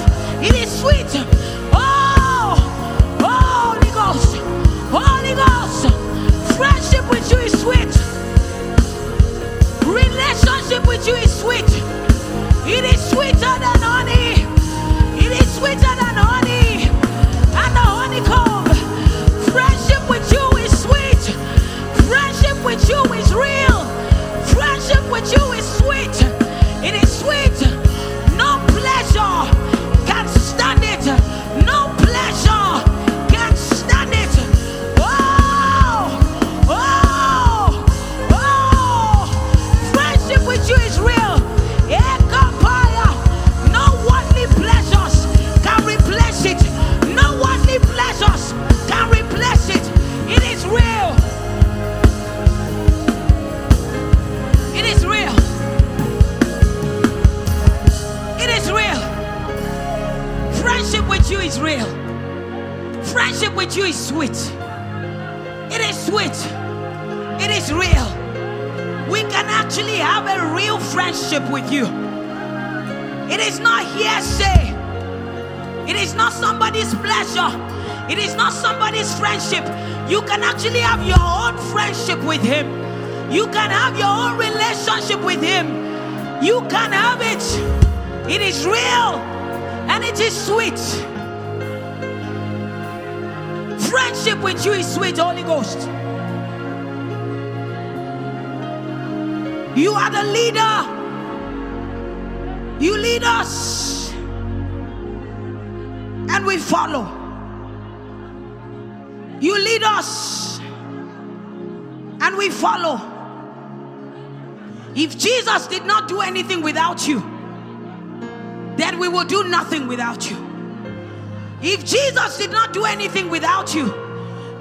[122.77, 123.87] Do anything without you,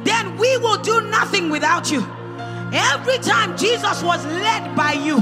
[0.05, 1.99] then we will do nothing without you.
[2.72, 5.18] Every time Jesus was led by you,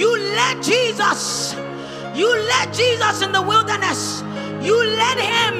[0.00, 1.52] you led Jesus.
[2.14, 4.22] You led Jesus in the wilderness.
[4.62, 5.58] You led him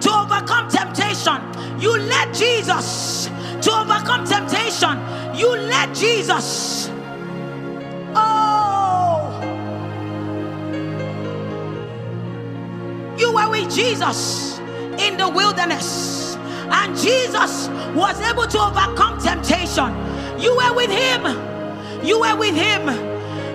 [0.00, 1.38] to overcome temptation.
[1.80, 3.26] You led Jesus
[3.62, 4.94] to overcome temptation.
[5.34, 6.88] You led Jesus.
[8.14, 9.40] Oh,
[13.18, 14.35] you were with Jesus
[15.66, 19.92] wilderness, and Jesus was able to overcome temptation.
[20.40, 21.24] You were with him.
[22.04, 22.88] You were with him.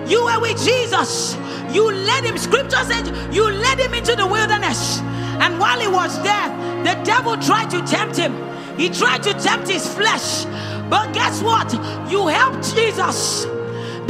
[0.07, 1.35] You were with Jesus.
[1.73, 2.37] You led him.
[2.37, 4.99] Scripture said you led him into the wilderness.
[5.39, 6.49] And while he was there,
[6.83, 8.35] the devil tried to tempt him.
[8.77, 10.45] He tried to tempt his flesh.
[10.89, 11.71] But guess what?
[12.11, 13.45] You helped Jesus.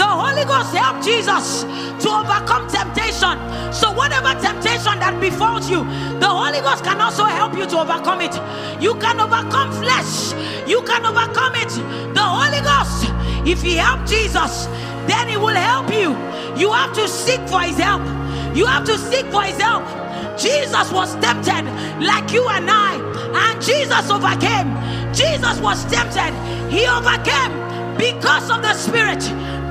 [0.02, 3.38] The Holy Ghost helped Jesus to overcome temptation.
[3.72, 5.86] So, whatever temptation that befalls you,
[6.18, 8.34] the Holy Ghost can also help you to overcome it.
[8.82, 10.34] You can overcome flesh,
[10.68, 11.70] you can overcome it.
[12.18, 13.14] The Holy Ghost,
[13.46, 14.66] if He helped Jesus,
[15.06, 16.18] then He will help you.
[16.58, 18.02] You have to seek for His help.
[18.58, 19.86] You have to seek for His help.
[20.34, 21.70] Jesus was tempted
[22.02, 22.98] like you and I,
[23.38, 24.74] and Jesus overcame.
[25.14, 26.34] Jesus was tempted,
[26.74, 27.54] He overcame
[28.00, 29.22] because of the Spirit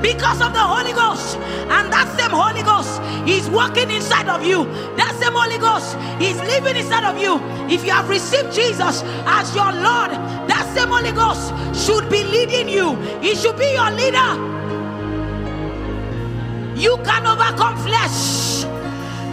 [0.01, 1.37] because of the Holy Ghost.
[1.69, 4.65] And that same Holy Ghost is working inside of you.
[4.97, 7.39] That same Holy Ghost is living inside of you.
[7.69, 10.11] If you have received Jesus as your Lord,
[10.49, 11.53] that same Holy Ghost
[11.85, 12.95] should be leading you.
[13.21, 14.51] He should be your leader.
[16.75, 18.63] You can overcome flesh.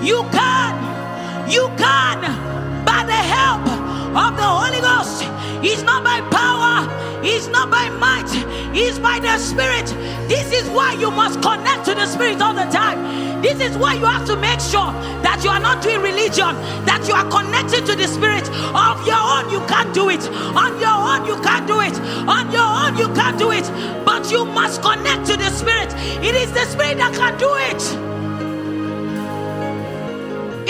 [0.04, 1.50] You can.
[1.50, 2.67] You can.
[2.88, 3.60] By the help
[4.16, 5.20] of the Holy Ghost.
[5.62, 6.88] It's not by power,
[7.22, 8.30] it's not by might,
[8.74, 9.86] it's by the Spirit.
[10.26, 13.42] This is why you must connect to the Spirit all the time.
[13.42, 17.04] This is why you have to make sure that you are not doing religion, that
[17.06, 18.48] you are connected to the Spirit.
[18.72, 20.26] Of your own, you can't do it.
[20.56, 21.94] On your own, you can't do it.
[22.26, 23.68] On your own, you can't do it.
[24.06, 25.92] But you must connect to the Spirit.
[26.24, 27.82] It is the Spirit that can do it.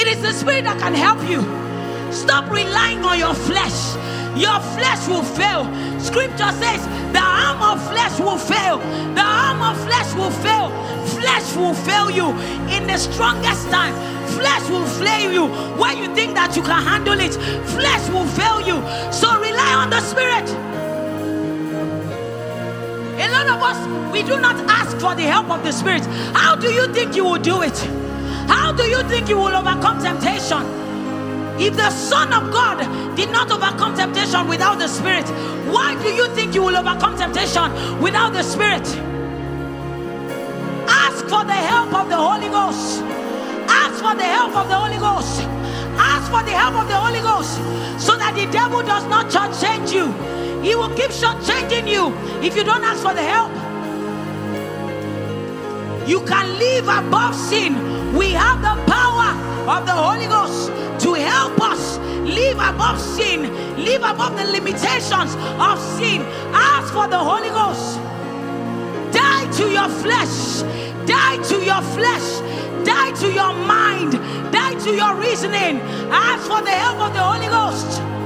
[0.01, 1.68] It is the Spirit that can help you.
[2.13, 3.97] Stop relying on your flesh.
[4.37, 5.65] Your flesh will fail.
[5.99, 6.81] Scripture says
[7.13, 8.79] the arm of flesh will fail.
[9.15, 10.71] The arm of flesh will fail.
[11.07, 12.29] Flesh will fail you
[12.71, 13.95] in the strongest time.
[14.29, 15.47] Flesh will fail you
[15.81, 17.35] when you think that you can handle it.
[17.75, 18.79] Flesh will fail you.
[19.13, 20.49] So rely on the Spirit.
[23.21, 26.07] A lot of us, we do not ask for the help of the Spirit.
[26.35, 27.77] How do you think you will do it?
[28.49, 30.88] How do you think you will overcome temptation?
[31.61, 32.79] If the Son of God
[33.17, 35.27] did not overcome temptation without the Spirit,
[35.67, 38.87] why do you think you will overcome temptation without the Spirit?
[40.89, 43.03] Ask for the help of the Holy Ghost.
[43.69, 45.43] Ask for the help of the Holy Ghost.
[45.99, 47.57] Ask for the help of the Holy Ghost
[48.01, 50.13] so that the devil does not shortchange you.
[50.63, 53.51] He will keep shortchanging you if you don't ask for the help.
[56.09, 58.17] You can live above sin.
[58.17, 59.35] We have the power
[59.69, 60.71] of the Holy Ghost
[61.01, 63.43] to help us live above sin,
[63.85, 66.23] live above the limitations of sin.
[66.53, 67.99] Ask for the Holy Ghost.
[69.13, 70.63] Die to your flesh,
[71.07, 72.29] die to your flesh,
[72.85, 74.13] die to your mind,
[74.53, 75.81] die to your reasoning.
[76.11, 78.18] Ask for the help of the Holy Ghost.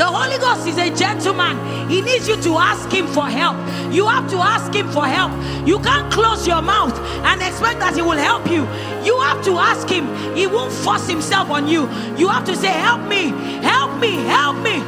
[0.00, 1.58] The Holy Ghost is a gentleman.
[1.90, 3.58] He needs you to ask Him for help.
[3.92, 5.30] You have to ask Him for help.
[5.68, 6.98] You can't close your mouth
[7.28, 8.62] and expect that He will help you.
[9.04, 10.06] You have to ask Him.
[10.34, 11.82] He won't force Himself on you.
[12.16, 13.28] You have to say, Help me,
[13.60, 14.80] help me, help me.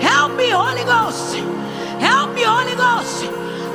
[0.00, 1.36] Help me, Holy Ghost.
[2.00, 3.26] Help me, Holy Ghost.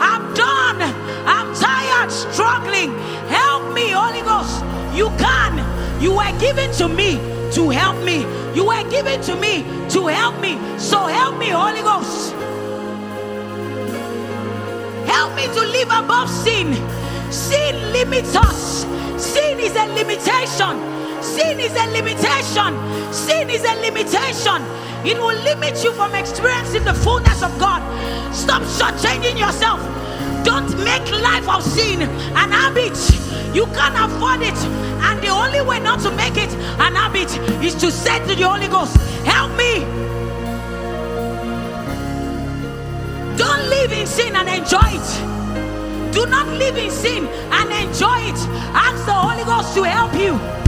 [0.02, 0.82] I'm done.
[1.30, 2.98] I'm tired, struggling.
[3.30, 4.58] Help me, Holy Ghost.
[4.98, 6.02] You can.
[6.02, 8.26] You were given to me to help me.
[8.54, 10.60] You were given to me to help me.
[10.78, 12.34] So help me, Holy Ghost.
[15.06, 16.74] Help me to live above sin.
[17.32, 18.86] Sin limits us,
[19.18, 20.99] sin is a limitation.
[21.22, 22.72] Sin is a limitation.
[23.14, 24.64] Sin is a limitation.
[25.06, 27.82] It will limit you from experiencing the fullness of God.
[28.34, 29.80] Stop shortchanging yourself.
[30.44, 32.98] Don't make life of sin an habit.
[33.56, 34.58] You can't afford it.
[35.02, 37.32] And the only way not to make it an habit
[37.64, 38.96] is to say to the Holy Ghost,
[39.26, 39.86] Help me.
[43.38, 46.14] Don't live in sin and enjoy it.
[46.14, 48.40] Do not live in sin and enjoy it.
[48.74, 50.59] Ask the Holy Ghost to help you.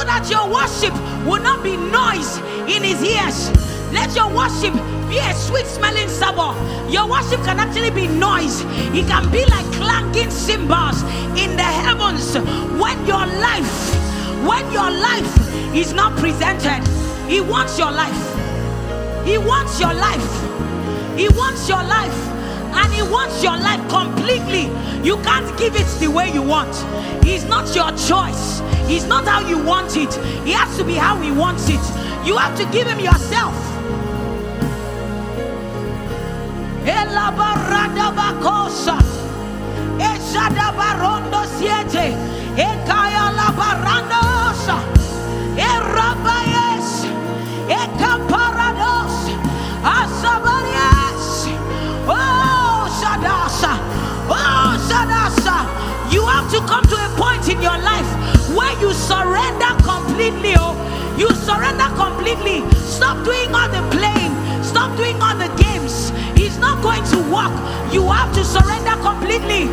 [0.00, 0.94] So that your worship
[1.28, 2.38] will not be noise
[2.72, 3.52] in his ears.
[3.92, 4.72] Let your worship
[5.12, 6.56] be a sweet smelling savour.
[6.88, 8.64] Your worship can actually be noise.
[8.96, 11.02] It can be like clanking cymbals
[11.36, 12.32] in the heavens
[12.80, 13.76] when your life,
[14.40, 16.80] when your life is not presented.
[17.28, 18.24] He wants your life.
[19.26, 20.32] He wants your life.
[21.18, 22.39] He wants your life.
[22.72, 24.70] And he wants your life completely.
[25.02, 26.74] You can't give it the way you want.
[27.26, 28.60] It's not your choice.
[28.88, 30.10] It's not how you want it.
[30.46, 31.80] It has to be how he wants it.
[32.26, 33.54] You have to give him yourself.
[42.56, 44.76] Ekaya la barandosa.
[58.80, 60.54] You surrender completely.
[60.56, 60.74] Oh,
[61.18, 62.64] you surrender completely.
[62.80, 64.32] Stop doing all the playing.
[64.62, 66.12] Stop doing all the games.
[66.40, 67.52] It's not going to work.
[67.92, 69.68] You have to surrender completely.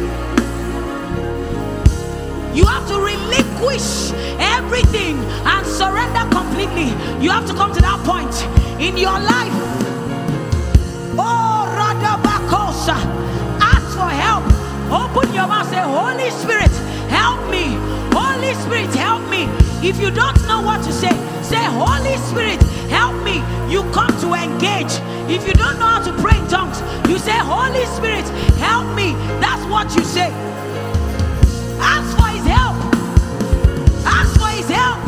[2.53, 6.89] You have to relinquish everything and surrender completely.
[7.23, 8.33] You have to come to that point
[8.81, 9.53] in your life.
[11.17, 12.97] Oh, Radabakosa.
[13.61, 14.43] Ask for help.
[14.91, 15.69] Open your mouth.
[15.69, 16.71] Say, Holy Spirit,
[17.09, 18.06] help me.
[18.17, 19.43] Holy Spirit, help me.
[19.87, 21.11] If you don't know what to say,
[21.43, 23.43] say, Holy Spirit, help me.
[23.71, 24.93] You come to engage.
[25.29, 29.13] If you don't know how to pray in tongues, you say, Holy Spirit, help me.
[29.39, 30.31] That's what you say.
[31.79, 32.75] Ask for his help.
[34.05, 34.99] Ask for his help.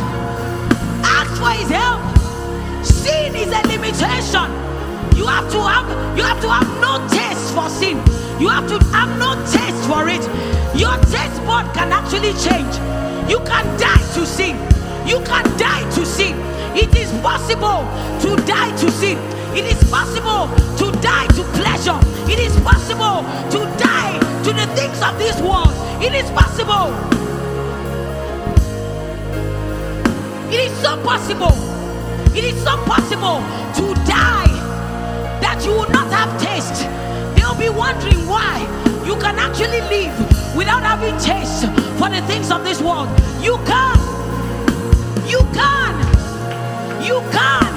[1.03, 2.86] Ask for his help.
[2.86, 4.68] Sin is a limitation.
[5.20, 7.97] You have to have you have to have no taste for sin.
[8.39, 10.24] You have to have no taste for it.
[10.80, 12.72] Your taste bud can actually change.
[13.30, 14.55] You can die to sin.
[15.05, 16.39] You can die to sin.
[16.74, 17.84] It is possible
[18.24, 19.17] to die to sin.
[19.59, 20.47] It is possible
[20.80, 21.99] to die to pleasure.
[22.32, 24.15] It is possible to die
[24.45, 25.76] to the things of this world.
[26.01, 26.95] It is possible.
[30.47, 31.55] It is so possible.
[32.34, 33.43] It is so possible
[33.76, 34.70] to die
[35.41, 36.85] that you will not have taste.
[37.35, 38.59] They'll be wondering why
[39.05, 40.15] you can actually live
[40.55, 41.65] without having taste
[41.97, 43.09] for the things of this world.
[43.41, 43.97] You can.
[45.27, 45.93] You can.
[47.03, 47.69] You can.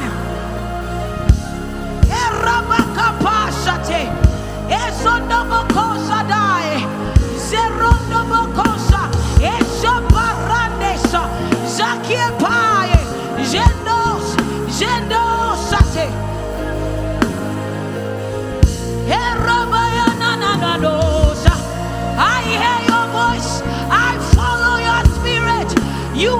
[22.18, 23.62] I hear your voice.
[23.90, 25.68] I follow your spirit.
[26.16, 26.32] You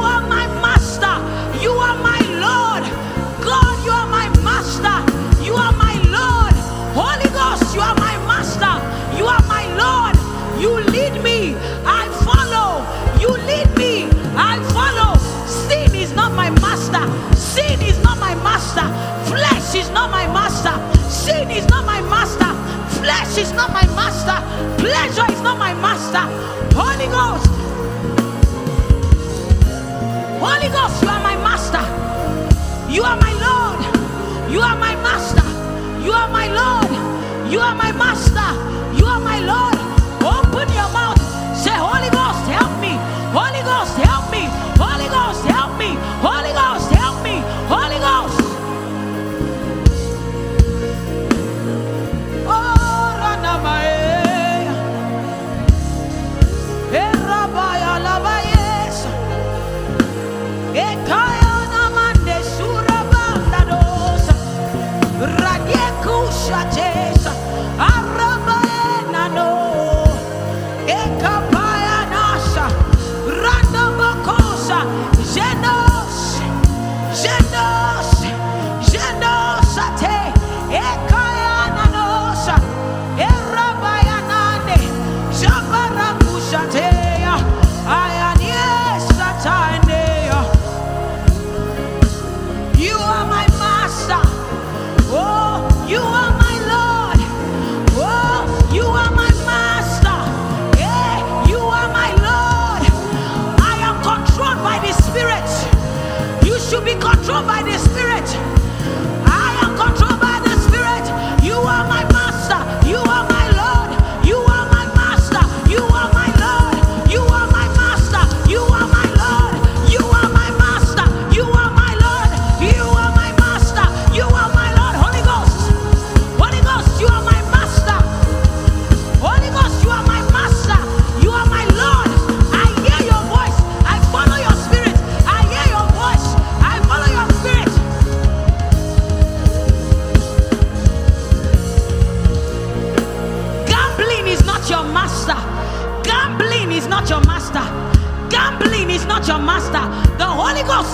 [107.40, 107.71] be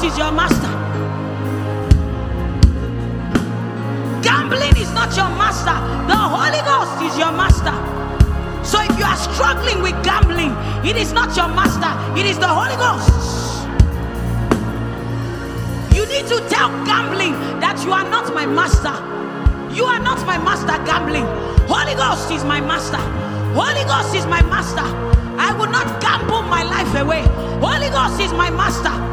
[0.09, 0.73] is your master.
[4.23, 5.77] Gambling is not your master.
[6.09, 7.77] The Holy Ghost is your master.
[8.65, 10.53] So if you are struggling with gambling,
[10.85, 13.67] it is not your master, it is the Holy Ghost.
[15.95, 18.95] You need to tell gambling that you are not my master.
[19.75, 21.27] You are not my master gambling.
[21.69, 23.03] Holy Ghost is my master.
[23.53, 24.87] Holy Ghost is my master.
[25.39, 27.23] I will not gamble my life away.
[27.61, 29.08] Holy Ghost is my master.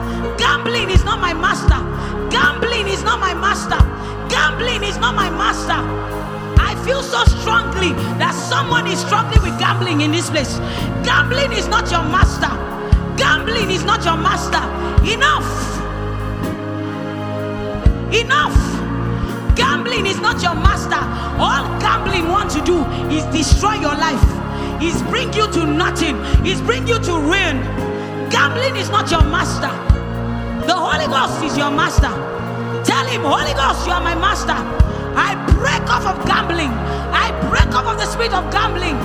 [0.46, 1.82] Gambling is not my master.
[2.30, 3.82] Gambling is not my master.
[4.30, 5.82] Gambling is not my master.
[6.62, 10.60] I feel so strongly that someone is struggling with gambling in this place.
[11.04, 12.52] Gambling is not your master.
[13.18, 14.62] Gambling is not your master.
[15.10, 15.50] Enough.
[18.14, 18.58] Enough.
[19.56, 21.02] Gambling is not your master.
[21.42, 24.24] All gambling want to do is destroy your life.
[24.80, 26.18] Is bring you to nothing.
[26.46, 27.58] Is bring you to ruin.
[28.30, 29.85] Gambling is not your master.
[30.96, 32.08] Holy Ghost is your master.
[32.86, 34.56] Tell him, Holy Ghost, you are my master.
[34.56, 36.72] I break off of gambling.
[37.12, 38.96] I break off of the spirit of gambling.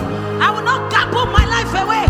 [0.40, 2.06] I will not gamble my life away.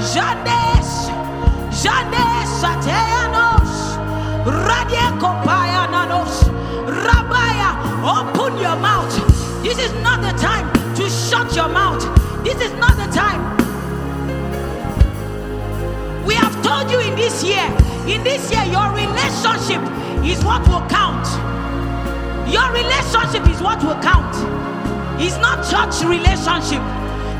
[0.00, 1.12] Janes.
[1.76, 4.00] Janes Sateanos.
[4.64, 6.48] Radiekopayananos.
[7.04, 9.12] Rabaya, open your mouth.
[9.62, 12.02] This is not the time to shut your mouth.
[12.44, 13.59] This is not the time.
[16.70, 17.66] Told you in this year,
[18.06, 19.82] in this year, your relationship
[20.22, 21.26] is what will count.
[22.46, 24.30] Your relationship is what will count.
[25.20, 26.78] It's not church relationship.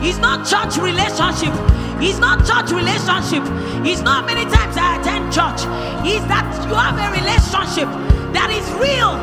[0.03, 1.55] It's not church relationship.
[2.03, 3.45] It's not church relationship.
[3.87, 5.63] It's not many times I attend church.
[6.03, 7.87] It's that you have a relationship
[8.35, 9.15] that is real.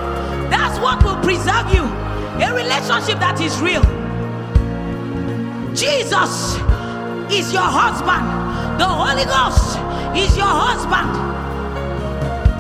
[0.48, 1.84] That's what will preserve you.
[1.84, 3.84] A relationship that is real.
[5.76, 6.56] Jesus
[7.28, 8.48] is your husband.
[8.80, 9.87] The Holy Ghost
[10.18, 11.10] is your husband.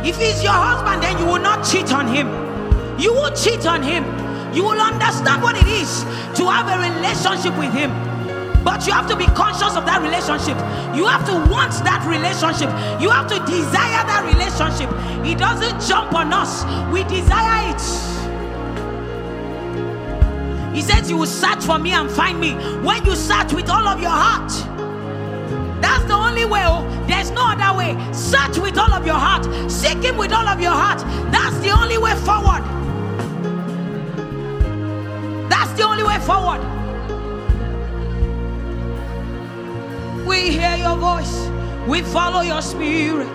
[0.06, 2.28] If he's your husband, then you will not cheat on him.
[3.00, 4.04] You will cheat on him.
[4.54, 6.04] You will understand what it is
[6.38, 7.92] to have a relationship with him.
[8.64, 10.58] But you have to be conscious of that relationship.
[10.96, 12.70] You have to want that relationship.
[13.02, 14.90] You have to desire that relationship.
[15.26, 17.82] It doesn't jump on us, we desire it.
[20.76, 22.54] He says, You will search for me and find me
[22.86, 24.52] when you search with all of your heart.
[25.82, 26.64] That's the only way.
[26.66, 26.97] Oh.
[27.28, 28.14] There's no other way.
[28.14, 29.44] Search with all of your heart.
[29.70, 31.00] Seek Him with all of your heart.
[31.30, 32.64] That's the only way forward.
[35.50, 36.62] That's the only way forward.
[40.26, 41.50] We hear your voice.
[41.86, 43.28] We follow your spirit.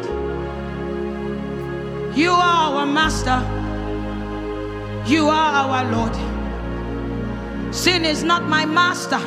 [2.16, 3.40] You are our master.
[5.07, 7.74] You are our Lord.
[7.74, 9.20] Sin is not my master.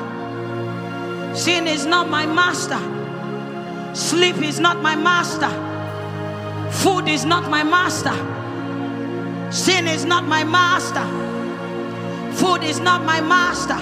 [1.35, 2.94] Sin is not my master.
[3.95, 5.47] Sleep is not my master.
[6.69, 8.11] Food is not my master.
[9.49, 11.05] Sin is not my master.
[12.33, 13.79] Food is not my master.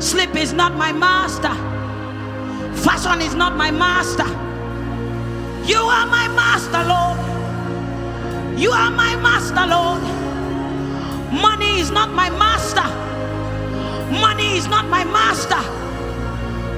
[0.00, 1.52] Sleep is not my master.
[2.84, 4.28] Fashion is not my master.
[5.66, 7.18] You are my master, Lord.
[8.56, 10.02] You are my master, Lord.
[11.42, 12.86] Money is not my master.
[14.20, 15.60] Money is not my master.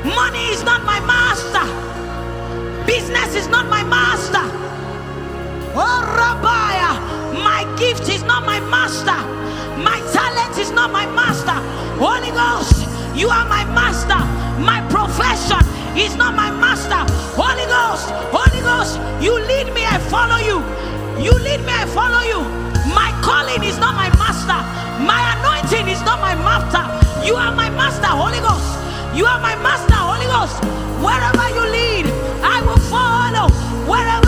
[0.08, 1.93] Money is not my master.
[2.86, 4.44] Business is not my master.
[5.74, 6.94] Oh, Rabbiah,
[7.42, 9.16] my gift is not my master.
[9.80, 11.56] My talent is not my master.
[11.98, 14.20] Holy Ghost, you are my master.
[14.62, 15.64] My profession
[15.96, 17.02] is not my master.
[17.34, 20.60] Holy Ghost, Holy Ghost, you lead me, I follow you.
[21.22, 22.40] You lead me, I follow you.
[22.94, 24.60] My calling is not my master.
[25.02, 26.84] My anointing is not my master.
[27.26, 28.68] You are my master, Holy Ghost.
[29.16, 30.62] You are my master, Holy Ghost.
[31.02, 33.48] Wherever you lead, I will follow.
[33.90, 34.23] Wherever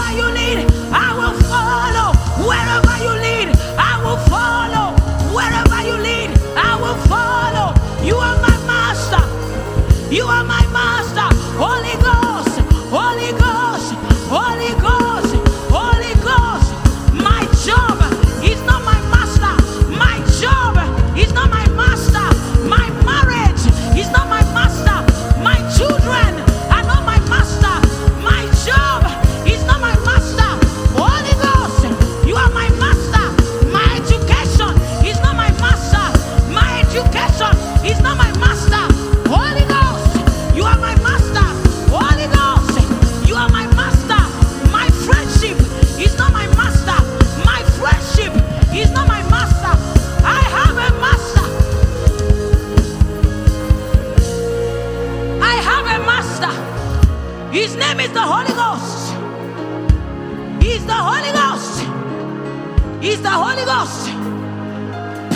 [63.26, 64.06] the Holy Ghost.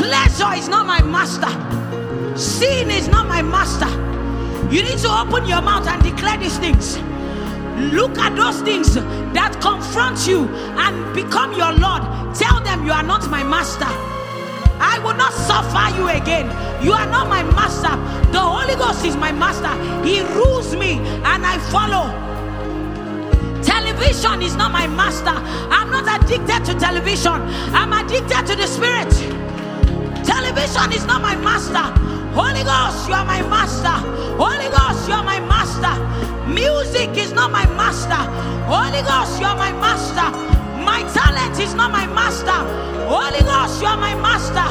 [0.00, 1.50] Pleasure is not my master.
[2.38, 3.90] Sin is not my master.
[4.70, 6.98] You need to open your mouth and declare these things.
[7.92, 10.46] Look at those things that confront you
[10.78, 12.02] and become your Lord.
[12.36, 13.90] Tell them you are not my master.
[14.78, 16.46] I will not suffer you again.
[16.84, 17.90] You are not my master.
[18.30, 19.74] The Holy Ghost is my master.
[20.06, 22.29] He rules me and I follow.
[23.62, 25.34] Television is not my master.
[25.70, 27.40] I'm not addicted to television.
[27.74, 29.10] I'm addicted to the spirit.
[30.24, 31.84] Television is not my master.
[32.32, 33.96] Holy Ghost, you are my master.
[34.38, 35.94] Holy Ghost, you are my master.
[36.48, 38.22] Music is not my master.
[38.70, 40.30] Holy Ghost, you are my master.
[40.84, 42.60] My talent is not my master.
[43.10, 44.68] Holy Ghost, you are my master.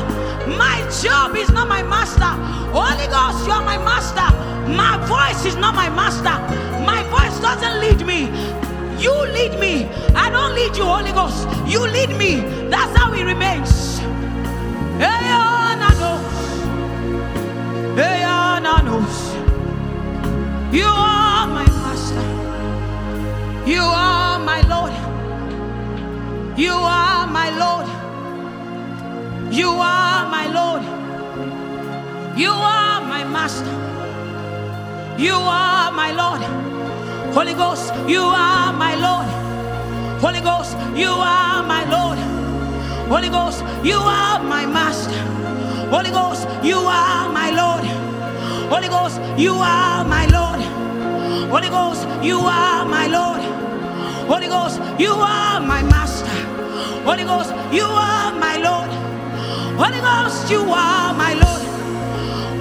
[0.57, 2.31] My job is not my master.
[2.73, 4.29] Holy Ghost, you are my master.
[4.69, 6.35] My voice is not my master.
[6.85, 8.29] My voice doesn't lead me.
[8.99, 9.85] You lead me.
[10.15, 11.47] I don't lead you, Holy Ghost.
[11.67, 12.41] You lead me.
[12.69, 13.89] That's how it remains.
[20.71, 22.21] You are my master.
[23.65, 24.93] You are my Lord.
[26.57, 27.87] You are my Lord.
[29.51, 30.83] You are my Lord.
[32.37, 33.75] You are my master.
[35.17, 36.78] You are my Lord.
[37.33, 39.27] Holy Ghost, you are my Lord.
[40.19, 42.17] Holy Ghost, you are my Lord.
[43.07, 45.15] Holy Ghost, you are my master.
[45.89, 47.85] Holy Ghost, you are my Lord.
[48.69, 50.59] Holy Ghost, you are my Lord.
[51.49, 53.41] Holy Ghost, you are my Lord.
[54.27, 56.35] Holy Ghost, you are my master.
[57.03, 58.89] Holy Ghost, you are my Lord.
[59.77, 61.63] Holy Ghost, you are my Lord.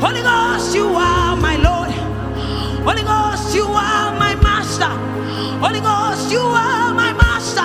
[0.00, 1.90] Holy Ghost, you are my Lord.
[2.86, 4.34] Holy Ghost, you are my
[4.78, 5.58] master.
[5.60, 7.62] Holy Ghost, you are my master.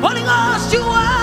[0.00, 1.21] Holy Ghost, you are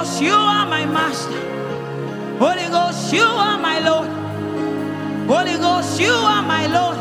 [0.00, 1.40] Ghost, you are my master.
[2.38, 4.08] Holy Ghost, you are my Lord.
[5.28, 6.96] Holy Ghost, you are my Lord.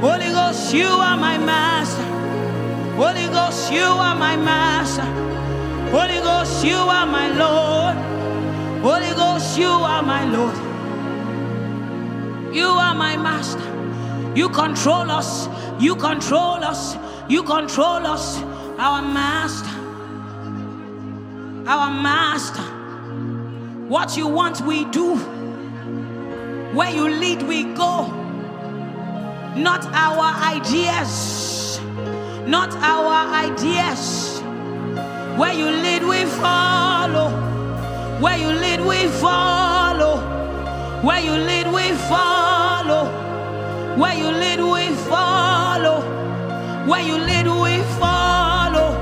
[0.00, 2.02] Holy Ghost, you are my master.
[2.96, 5.04] Holy Ghost, you are my master.
[5.92, 7.96] Holy Ghost, you are my Lord.
[8.80, 10.56] Holy Ghost, you are my Lord.
[12.54, 13.68] You are my master.
[14.34, 15.50] You control us.
[15.78, 16.96] You control us.
[17.28, 18.38] You control us.
[18.78, 19.73] Our master.
[21.66, 22.62] Our master.
[23.88, 25.16] What you want, we do.
[26.76, 28.06] Where you lead, we go.
[29.56, 31.80] Not our ideas.
[32.46, 34.42] Not our ideas.
[35.38, 37.30] Where you lead, we follow.
[38.20, 40.20] Where you lead, we follow.
[41.02, 43.04] Where you lead, we follow.
[43.96, 46.02] Where you lead, we follow.
[46.86, 48.92] Where you lead, we follow.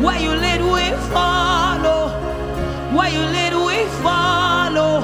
[0.00, 1.53] Where you lead, we follow.
[3.04, 5.02] Where you lead, we follow.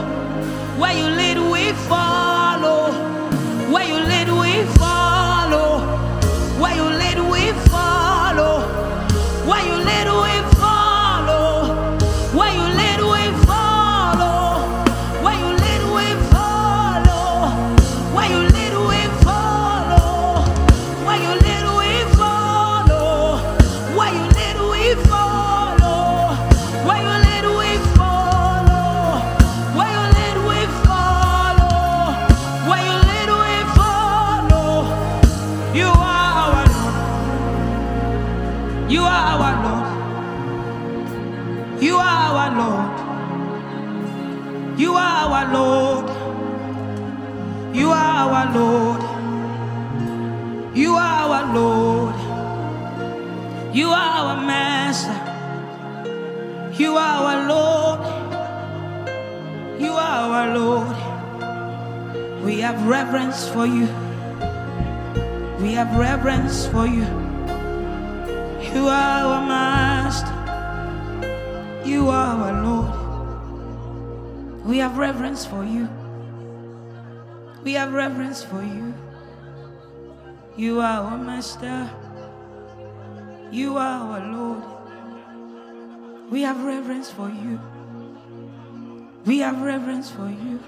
[0.79, 2.30] Where you lead, we follow.
[45.53, 46.07] Lord.
[47.75, 49.03] You are our Lord.
[50.77, 52.15] You are our Lord.
[53.75, 55.19] You are our Master.
[56.83, 58.01] You are our Lord.
[59.81, 60.97] You are our Lord.
[62.45, 63.89] We have reverence for you.
[65.61, 67.07] We have reverence for you.
[68.75, 70.37] You are our Master.
[71.85, 73.00] You are our Lord.
[74.71, 75.89] We have reverence for you.
[77.65, 78.95] We have reverence for you.
[80.57, 81.91] You are our Master.
[83.51, 84.63] You are our Lord.
[86.31, 87.59] We have reverence for you.
[89.27, 90.61] We have reverence for you.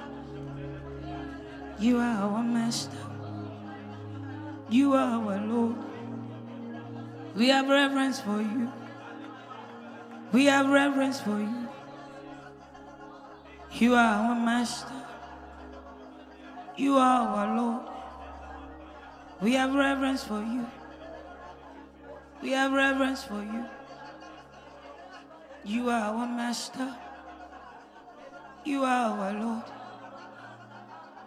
[1.79, 2.99] You are our Master.
[4.69, 5.77] You are our Lord.
[7.37, 8.69] We have reverence for you.
[10.33, 11.62] We have reverence for you.
[13.75, 14.93] You are our Master.
[16.77, 17.83] You are our Lord.
[19.41, 20.67] We have reverence for you.
[22.43, 23.65] We have reverence for you.
[25.65, 26.95] You are our Master.
[28.65, 29.65] You are our Lord.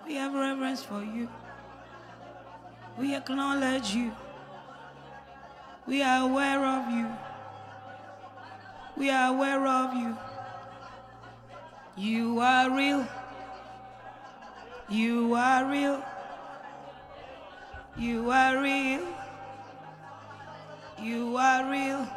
[0.05, 1.27] We have reverence for you.
[2.97, 4.13] We acknowledge you.
[5.87, 7.07] We are aware of you.
[8.97, 10.17] We are aware of you.
[11.97, 13.07] You are real.
[14.89, 16.03] You are real.
[17.97, 19.01] You are real.
[21.01, 22.07] You are real.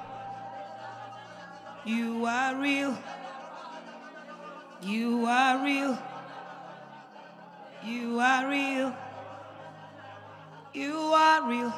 [1.86, 2.98] You are real.
[4.82, 5.98] You are real.
[7.84, 8.96] You are real.
[10.74, 11.72] You are real.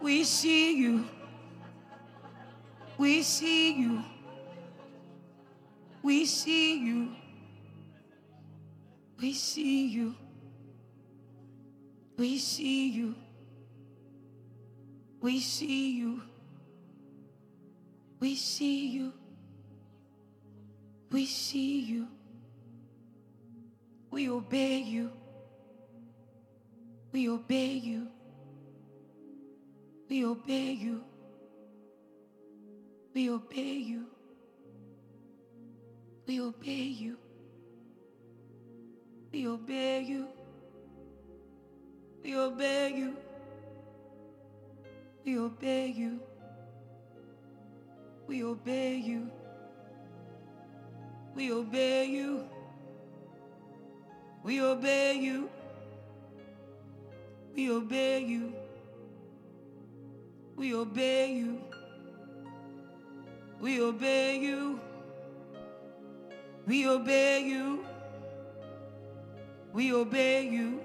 [0.00, 1.04] We see you.
[2.98, 4.02] We see you.
[6.02, 7.10] We see you.
[9.20, 10.14] We see you.
[12.16, 13.14] We see you.
[15.20, 16.22] We see you.
[18.18, 19.12] We see you.
[21.10, 22.08] We see you.
[24.10, 25.10] We obey you.
[27.12, 28.08] We obey you.
[30.08, 31.04] We obey you.
[33.14, 34.06] We obey you.
[36.30, 37.16] We obey you.
[39.32, 40.28] We obey you.
[42.22, 43.16] We obey you.
[45.24, 46.20] We obey you.
[48.28, 49.28] We obey you.
[51.34, 52.44] We obey you.
[54.44, 55.50] We obey you.
[57.56, 58.54] We obey you.
[60.56, 61.60] We obey you.
[63.60, 64.89] We obey you.
[66.66, 67.84] We obey you.
[69.72, 70.80] We obey you.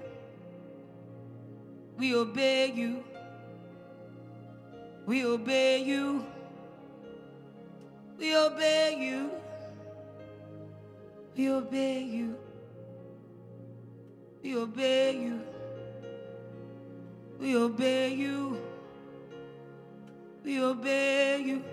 [1.98, 3.02] We obey you.
[5.06, 6.24] We obey you.
[8.18, 9.30] We obey you.
[11.36, 12.36] We obey you.
[14.42, 15.40] We obey you.
[17.38, 18.60] We obey you.
[20.44, 21.64] We obey you.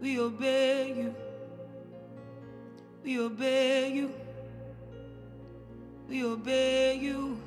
[0.00, 1.14] We obey you.
[3.02, 4.12] We obey you.
[6.08, 7.38] We obey you.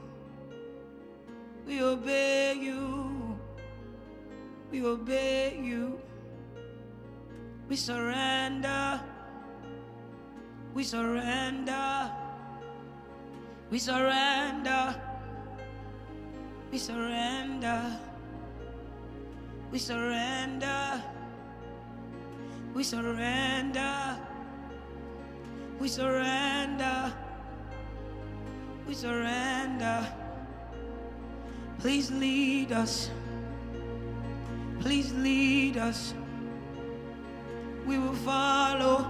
[1.65, 3.37] We obey you.
[4.71, 5.99] We obey you.
[7.69, 9.01] We surrender.
[10.73, 12.11] We surrender.
[13.69, 15.01] We surrender.
[16.71, 17.99] We surrender.
[19.71, 21.03] We surrender.
[22.73, 24.17] We surrender.
[25.79, 27.13] We surrender.
[28.87, 30.07] We surrender.
[31.79, 33.09] Please lead us.
[34.79, 36.13] Please lead us.
[37.85, 39.09] We will follow.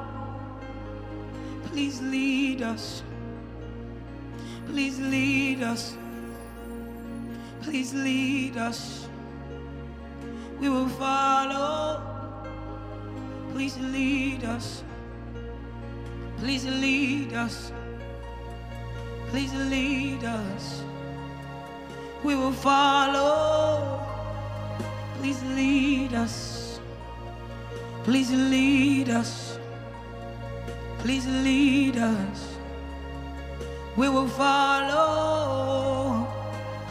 [1.65, 3.03] Please lead us.
[4.67, 5.97] Please lead us.
[7.61, 9.07] Please lead us.
[10.59, 12.01] We will follow.
[13.53, 14.83] Please lead us.
[16.43, 17.71] Please lead us.
[19.29, 20.83] Please lead us.
[22.21, 24.05] We will follow.
[25.19, 26.81] Please lead us.
[28.03, 29.57] Please lead us.
[30.99, 32.57] Please lead us.
[33.95, 36.27] We will follow.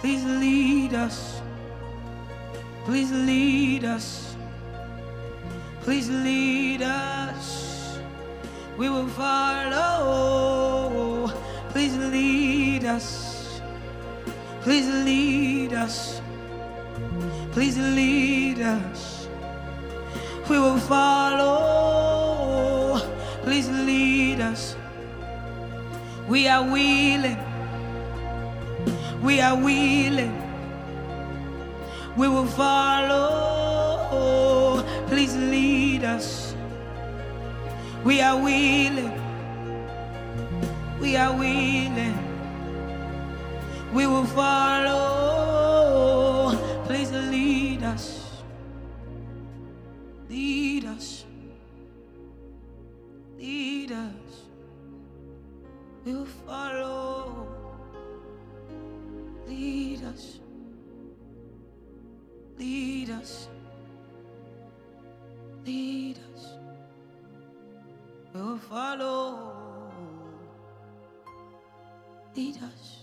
[0.00, 1.42] Please lead us.
[2.86, 4.34] Please lead us.
[5.82, 7.71] Please lead us
[8.76, 10.62] we will follow.
[11.70, 13.60] Please lead us.
[14.62, 16.20] Please lead us.
[17.52, 19.28] Please lead us.
[20.48, 21.52] We will follow.
[23.42, 24.76] Please lead us.
[26.28, 27.38] We are willing.
[29.22, 30.38] We are willing.
[32.16, 33.22] We will follow.
[35.08, 36.41] Please lead us.
[38.04, 39.12] We are willing.
[41.00, 42.18] We are willing.
[43.92, 44.96] We will follow.
[46.84, 48.42] Please lead us.
[50.28, 51.24] Lead us.
[53.38, 54.46] Lead us.
[56.04, 57.46] We will follow.
[59.46, 60.40] Lead us.
[62.58, 63.48] Lead us.
[65.64, 66.51] Lead us.
[68.32, 69.52] Will follow.
[72.34, 73.01] Lead us.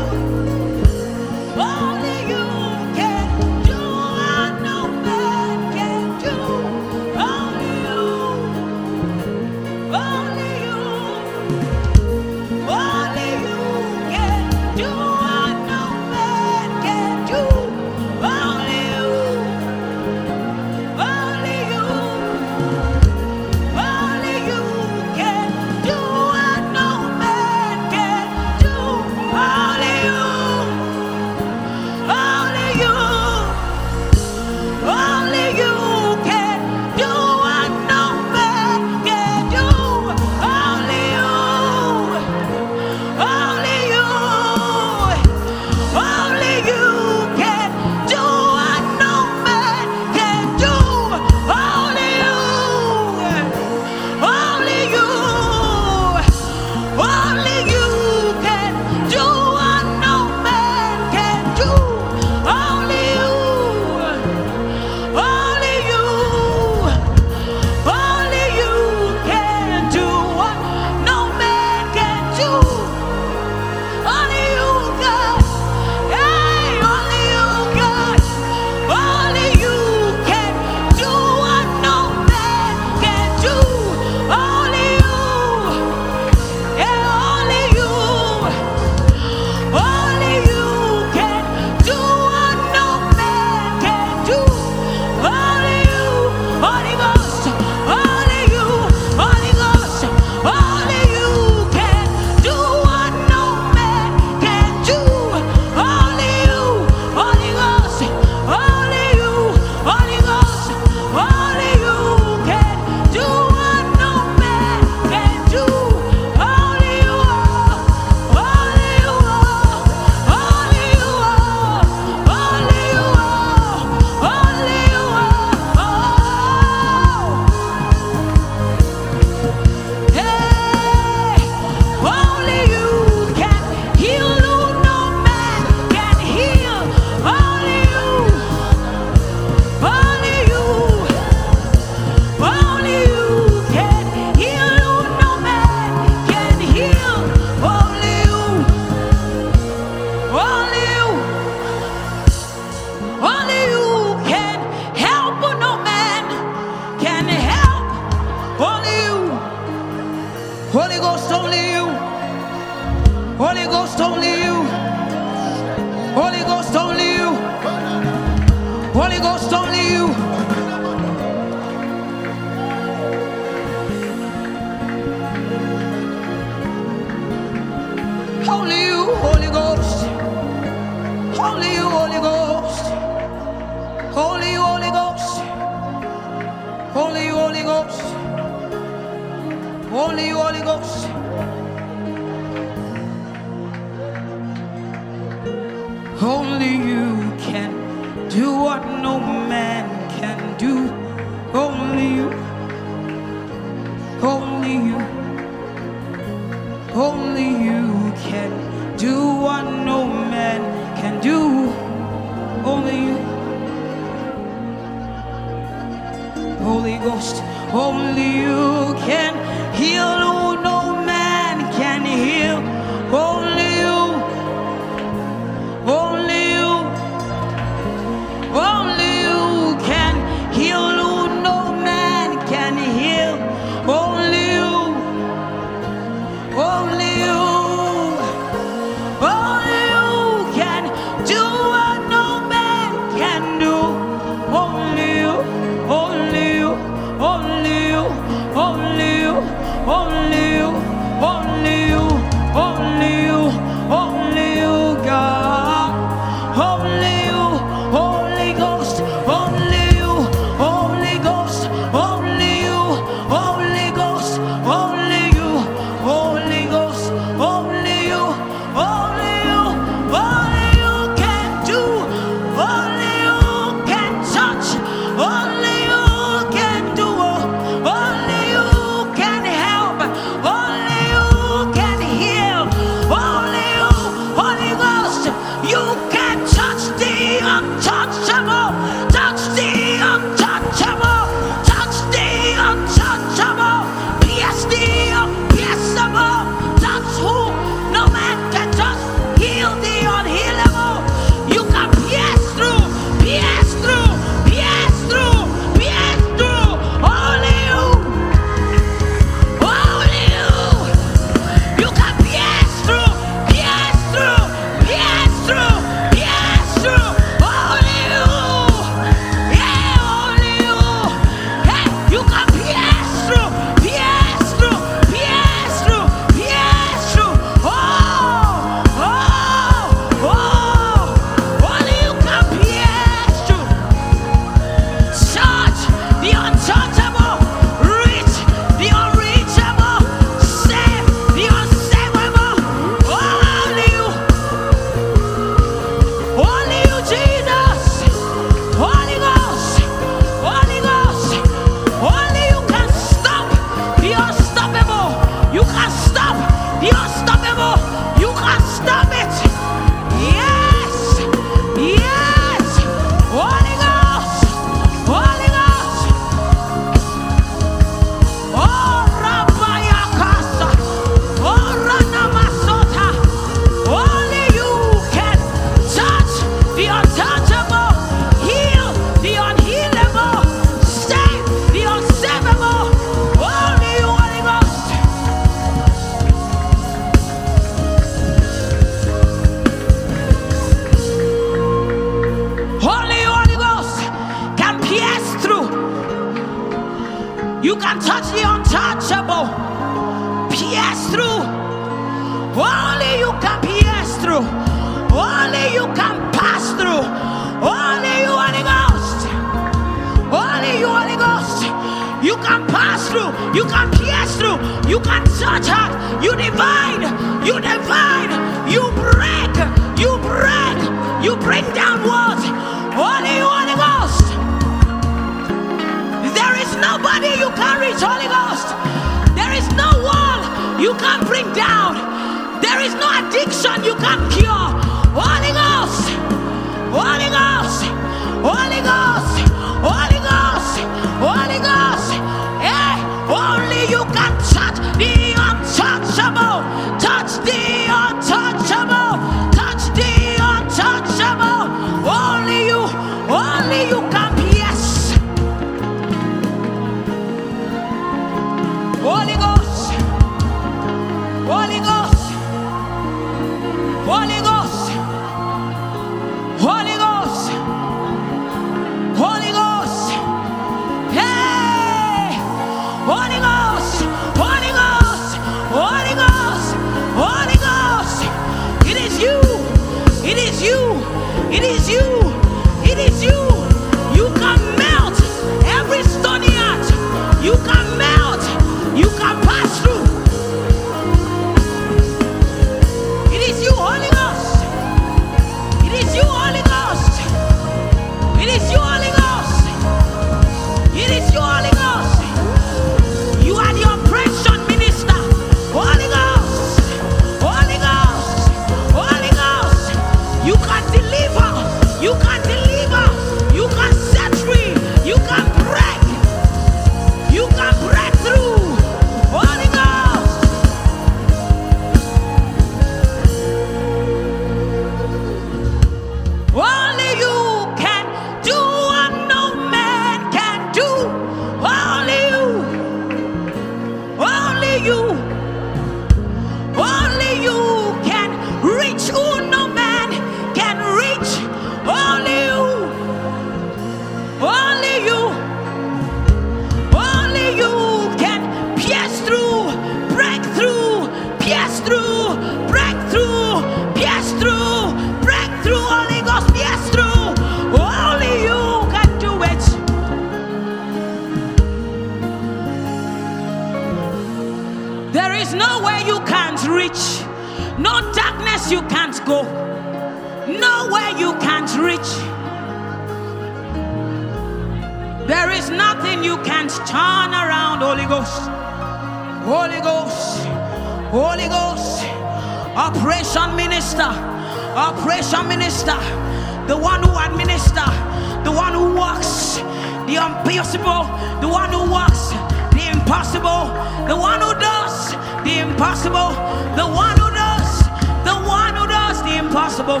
[594.08, 595.12] The one who does
[595.44, 596.30] the impossible,
[596.76, 597.78] the one who does,
[598.24, 600.00] the one who does the impossible.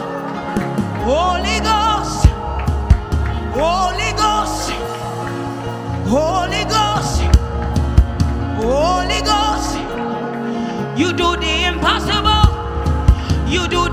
[1.04, 2.26] Holy Ghost,
[3.58, 4.70] Holy Ghost,
[6.08, 7.22] Holy Ghost,
[8.62, 9.76] Holy Ghost,
[10.98, 12.46] you do the impossible,
[13.48, 13.91] you do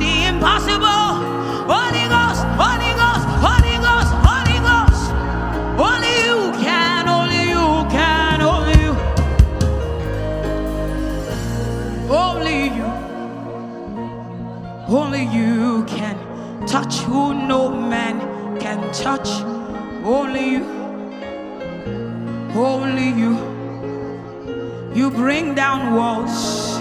[16.70, 18.20] touch who no man
[18.60, 19.28] can touch,
[20.06, 20.64] only you.
[22.54, 23.34] Only you.
[24.94, 26.80] You bring down walls.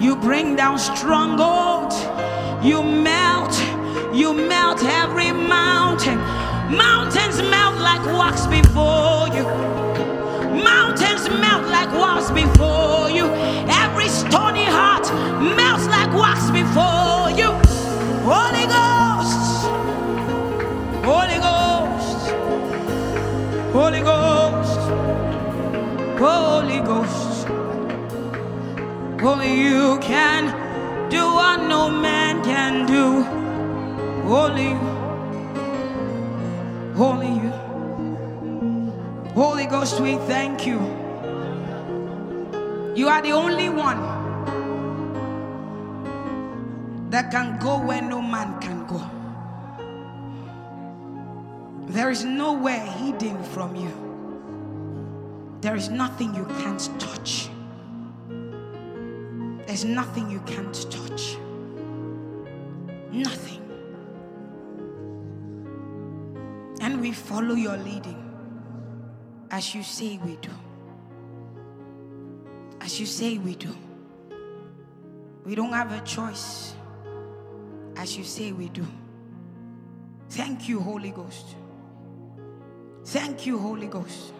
[0.00, 1.96] You bring down strongholds.
[2.64, 3.58] You melt.
[4.14, 6.18] You melt every mountain.
[6.70, 9.42] Mountains melt like wax before you.
[10.62, 13.26] Mountains melt like wax before you.
[13.82, 15.10] Every stony heart
[15.56, 17.50] melts like wax before you.
[18.22, 18.97] Holy Ghost.
[26.18, 27.46] Holy Ghost,
[29.22, 30.50] only you can
[31.08, 33.24] do what no man can do.
[34.26, 34.80] Only you,
[36.98, 37.52] only you.
[39.32, 40.80] Holy Ghost, we thank you.
[42.96, 44.00] You are the only one
[47.10, 49.00] that can go where no man can go.
[51.86, 54.07] There is nowhere hidden from you.
[55.60, 57.50] There is nothing you can't touch.
[59.66, 61.36] There's nothing you can't touch.
[63.10, 63.62] Nothing.
[66.80, 68.24] And we follow your leading
[69.50, 70.50] as you say we do.
[72.80, 73.74] As you say we do.
[75.44, 76.74] We don't have a choice.
[77.96, 78.86] As you say we do.
[80.30, 81.56] Thank you, Holy Ghost.
[83.06, 84.32] Thank you, Holy Ghost.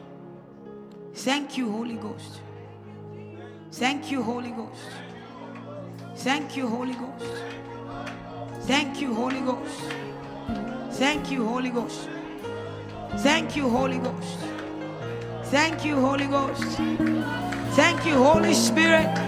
[1.19, 2.41] Thank you, Holy Ghost.
[3.73, 4.81] Thank you, Holy Ghost.
[6.15, 7.43] Thank you, Holy Ghost.
[8.61, 9.81] Thank you, Holy Ghost.
[10.93, 12.09] Thank you, Holy Ghost.
[13.17, 14.39] Thank you, Holy Ghost.
[15.51, 16.79] Thank you, Holy Ghost.
[17.75, 19.19] Thank you, Holy Spirit.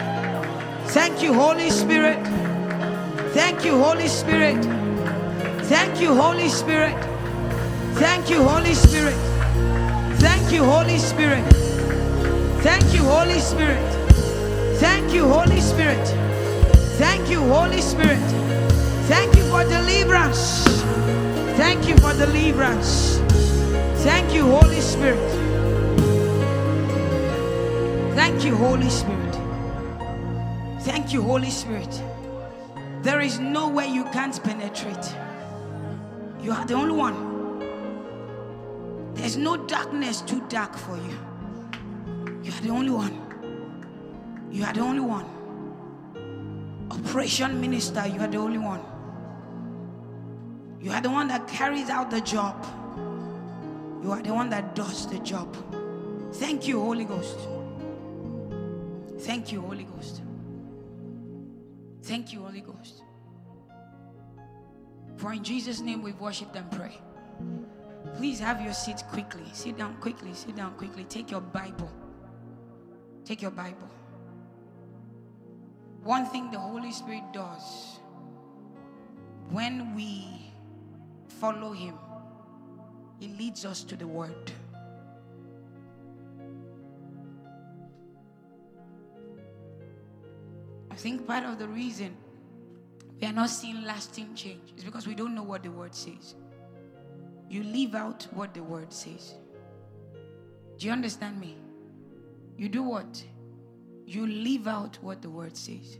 [0.94, 2.24] Thank you, Holy Spirit.
[3.34, 4.64] Thank you, Holy Spirit.
[5.64, 6.94] Thank you, Holy Spirit.
[7.94, 9.16] Thank you, Holy Spirit.
[10.20, 11.69] Thank you, Holy Spirit.
[12.62, 13.80] Thank you, Holy Spirit.
[14.80, 16.06] Thank you, Holy Spirit.
[16.98, 18.18] Thank you, Holy Spirit.
[19.08, 20.66] Thank you for deliverance.
[21.56, 23.16] Thank you for deliverance.
[24.04, 25.30] Thank you, Holy Spirit.
[28.14, 29.34] Thank you, Holy Spirit.
[30.82, 32.02] Thank you, Holy Spirit.
[33.02, 35.14] There is nowhere you can't penetrate.
[36.42, 37.30] You are the only one.
[39.14, 41.29] There's no darkness too dark for you.
[42.42, 43.20] You are the only one.
[44.50, 45.26] You are the only one.
[46.90, 48.80] Operation minister, you are the only one.
[50.80, 52.66] You are the one that carries out the job.
[54.02, 55.54] You are the one that does the job.
[56.34, 57.38] Thank you, Holy Ghost.
[59.20, 60.22] Thank you, Holy Ghost.
[62.02, 63.02] Thank you, Holy Ghost.
[65.18, 66.98] For in Jesus' name we've worshiped and pray.
[68.16, 69.44] Please have your seat quickly.
[69.52, 70.32] Sit down quickly.
[70.32, 71.04] Sit down quickly.
[71.04, 71.90] Take your Bible.
[73.30, 73.88] Take your Bible.
[76.02, 78.00] One thing the Holy Spirit does
[79.50, 80.50] when we
[81.38, 81.94] follow Him,
[83.20, 84.50] He leads us to the Word.
[90.90, 92.16] I think part of the reason
[93.20, 96.34] we are not seeing lasting change is because we don't know what the Word says.
[97.48, 99.34] You leave out what the Word says.
[100.78, 101.59] Do you understand me?
[102.60, 103.24] You do what?
[104.04, 105.98] You leave out what the word says.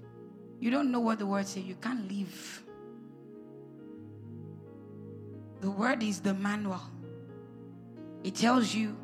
[0.59, 2.63] You don't know what the word says, you can't live.
[5.63, 6.83] The word is the manual,
[8.23, 8.95] it tells you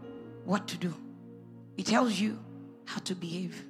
[0.44, 0.92] what to do,
[1.78, 2.38] it tells you
[2.84, 3.64] how to behave,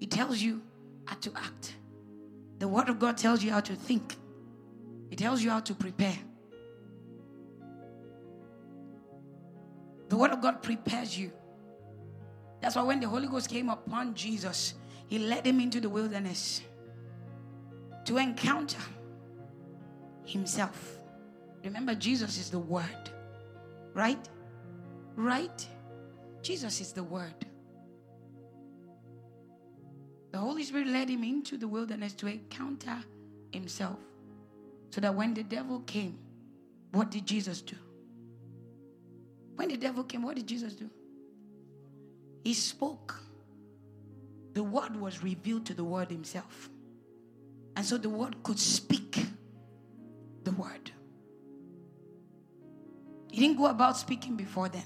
[0.00, 0.62] it tells you
[1.04, 1.74] how to act.
[2.58, 4.16] The word of God tells you how to think,
[5.10, 6.18] it tells you how to prepare.
[10.08, 11.32] The word of God prepares you
[12.60, 14.74] that's why when the Holy Ghost came upon Jesus,
[15.06, 16.62] he led him into the wilderness
[18.04, 18.80] to encounter
[20.24, 20.98] himself.
[21.64, 23.10] Remember, Jesus is the Word,
[23.94, 24.28] right?
[25.16, 25.66] Right?
[26.42, 27.46] Jesus is the Word.
[30.32, 32.96] The Holy Spirit led him into the wilderness to encounter
[33.52, 33.98] himself.
[34.90, 36.18] So that when the devil came,
[36.92, 37.76] what did Jesus do?
[39.56, 40.90] When the devil came, what did Jesus do?
[42.44, 43.20] He spoke.
[44.54, 46.70] The word was revealed to the word himself.
[47.76, 49.18] And so the word could speak
[50.44, 50.90] the word.
[53.30, 54.84] He didn't go about speaking before then.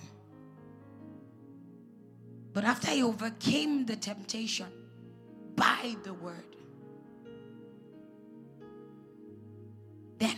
[2.53, 4.67] But after he overcame the temptation
[5.57, 6.57] by the word,
[10.19, 10.37] then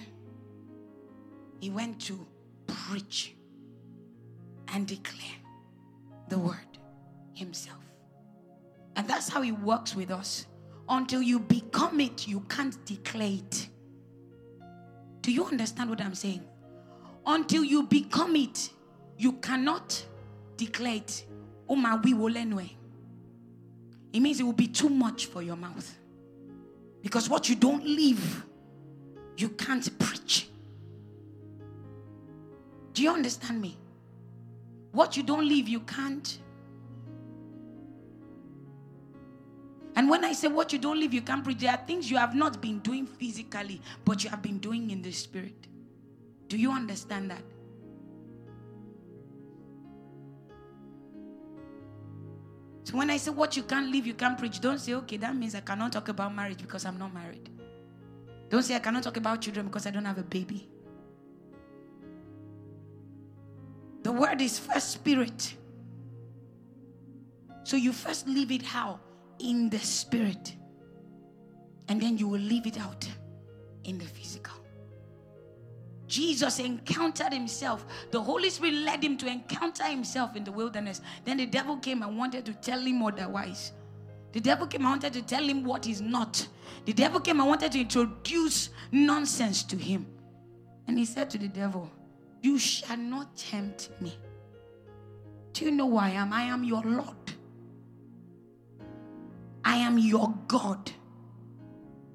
[1.60, 2.26] he went to
[2.66, 3.34] preach
[4.68, 5.40] and declare
[6.28, 6.76] the word
[7.37, 7.79] himself.
[8.97, 10.47] And that's how he works with us.
[10.89, 13.69] Until you become it, you can't declare it.
[15.21, 16.43] Do you understand what I'm saying?
[17.27, 18.71] Until you become it,
[19.19, 20.05] you cannot
[20.57, 21.27] declare it.
[21.69, 22.77] My, we will anyway.
[24.13, 25.99] It means it will be too much for your mouth.
[27.03, 28.45] Because what you don't live,
[29.37, 30.49] you can't preach.
[32.93, 33.77] Do you understand me?
[34.93, 36.39] What you don't live, you can't
[39.97, 42.18] And when I say what you don't live, you can't preach, there are things you
[42.18, 45.66] have not been doing physically, but you have been doing in the spirit.
[46.48, 47.43] Do you understand that?
[52.85, 55.35] So when I say what you can't live, you can't preach, don't say, okay, that
[55.35, 57.48] means I cannot talk about marriage because I'm not married.
[58.51, 60.68] Don't say I cannot talk about children because I don't have a baby.
[64.02, 65.55] The word is first spirit.
[67.64, 69.01] So you first leave it how?
[69.39, 70.55] In the spirit.
[71.89, 73.09] And then you will leave it out
[73.85, 74.55] in the physical.
[76.07, 77.85] Jesus encountered himself.
[78.11, 81.01] The Holy Spirit led him to encounter himself in the wilderness.
[81.25, 83.73] Then the devil came and wanted to tell him otherwise.
[84.33, 86.47] The devil came and wanted to tell him what is not.
[86.85, 90.07] The devil came and wanted to introduce nonsense to him.
[90.87, 91.91] And he said to the devil,
[92.43, 94.17] You shall not tempt me.
[95.53, 96.33] Do you know who I am?
[96.33, 97.26] I am your Lord.
[99.66, 100.93] I am your God.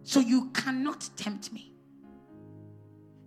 [0.03, 1.73] So you cannot tempt me.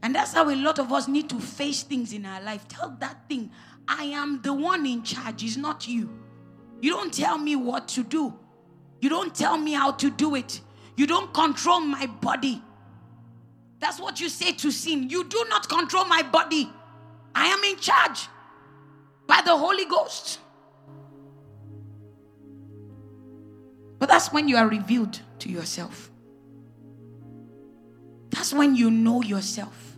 [0.02, 2.66] And that's how a lot of us need to face things in our life.
[2.66, 3.50] Tell that thing,
[3.86, 6.08] I am the one in charge, it's not you.
[6.80, 8.34] You don't tell me what to do,
[9.00, 10.62] you don't tell me how to do it,
[10.96, 12.62] you don't control my body.
[13.78, 15.10] That's what you say to sin.
[15.10, 16.72] You do not control my body.
[17.34, 18.28] I am in charge
[19.26, 20.38] by the Holy Ghost.
[24.04, 26.10] But that's when you are revealed to yourself.
[28.28, 29.96] That's when you know yourself.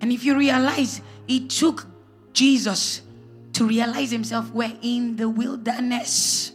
[0.00, 1.88] And if you realize it took
[2.32, 3.02] Jesus
[3.54, 6.52] to realize himself, we're in the wilderness.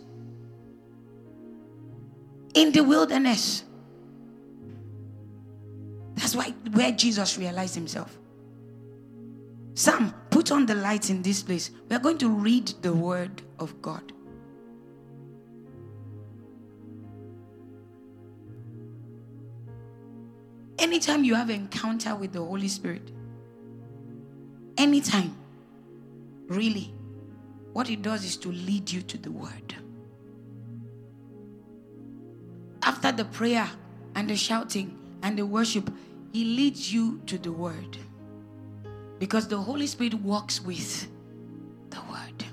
[2.54, 3.66] In the wilderness.
[6.16, 8.18] That's why where Jesus realized himself.
[9.74, 11.70] Sam, put on the lights in this place.
[11.90, 14.14] We are going to read the word of God.
[20.82, 23.12] Anytime you have encounter with the Holy Spirit,
[24.78, 25.36] anytime,
[26.48, 26.92] really,
[27.72, 29.76] what it does is to lead you to the word.
[32.82, 33.70] After the prayer
[34.16, 35.88] and the shouting and the worship,
[36.34, 37.98] he leads you to the word.
[39.20, 41.08] Because the Holy Spirit walks with
[41.92, 42.44] the word.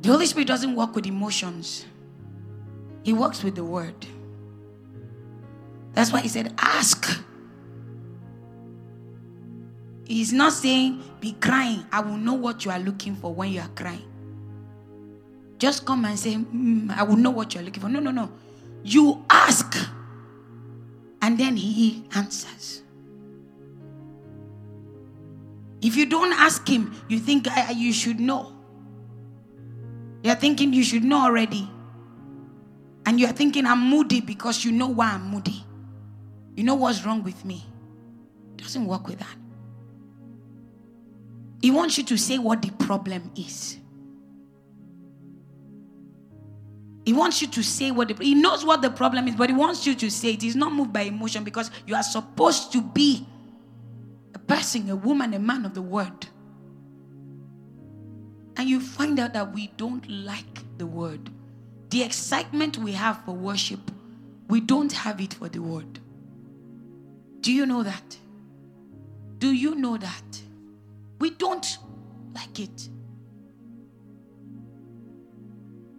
[0.00, 1.84] The Holy Spirit doesn't work with emotions,
[3.02, 4.06] He works with the word.
[5.98, 7.24] That's why He said, Ask.
[10.04, 11.84] He's not saying, Be crying.
[11.90, 14.04] I will know what you are looking for when you are crying.
[15.58, 17.88] Just come and say, mm, I will know what you're looking for.
[17.88, 18.30] No, no, no.
[18.84, 19.76] You ask,
[21.20, 22.82] and then He answers.
[25.82, 28.52] If you don't ask Him, you think you should know.
[30.22, 31.68] You're thinking you should know already.
[33.04, 35.64] And you're thinking I'm moody because you know why I'm moody.
[36.58, 37.64] You know what's wrong with me.
[38.56, 39.36] Doesn't work with that.
[41.62, 43.78] He wants you to say what the problem is.
[47.04, 49.54] He wants you to say what the, he knows what the problem is, but he
[49.54, 50.42] wants you to say it.
[50.42, 53.24] He's not moved by emotion because you are supposed to be
[54.34, 56.26] a person, a woman, a man of the word.
[58.56, 61.30] And you find out that we don't like the word.
[61.90, 63.92] The excitement we have for worship,
[64.48, 66.00] we don't have it for the word.
[67.48, 68.18] Do you know that?
[69.38, 70.42] Do you know that?
[71.18, 71.78] We don't
[72.34, 72.90] like it.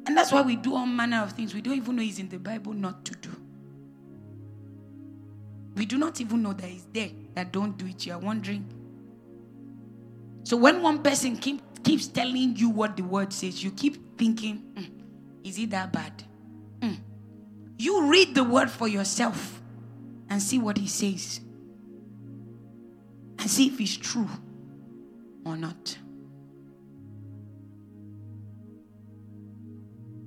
[0.05, 2.29] And that's why we do all manner of things we don't even know is in
[2.29, 3.31] the Bible not to do.
[5.73, 8.05] We do not even know that it's there that don't do it.
[8.05, 8.71] You are wondering.
[10.43, 14.71] So when one person keep, keeps telling you what the word says, you keep thinking,
[14.75, 14.87] mm,
[15.43, 16.13] is it that bad?
[16.81, 16.97] Mm.
[17.79, 19.58] You read the word for yourself
[20.29, 21.41] and see what he says.
[23.39, 24.29] And see if it's true
[25.45, 25.97] or not.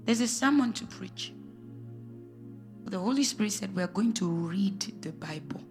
[0.05, 1.33] There's a sermon to preach.
[2.87, 5.63] The Holy Spirit said we're going to read the Bible,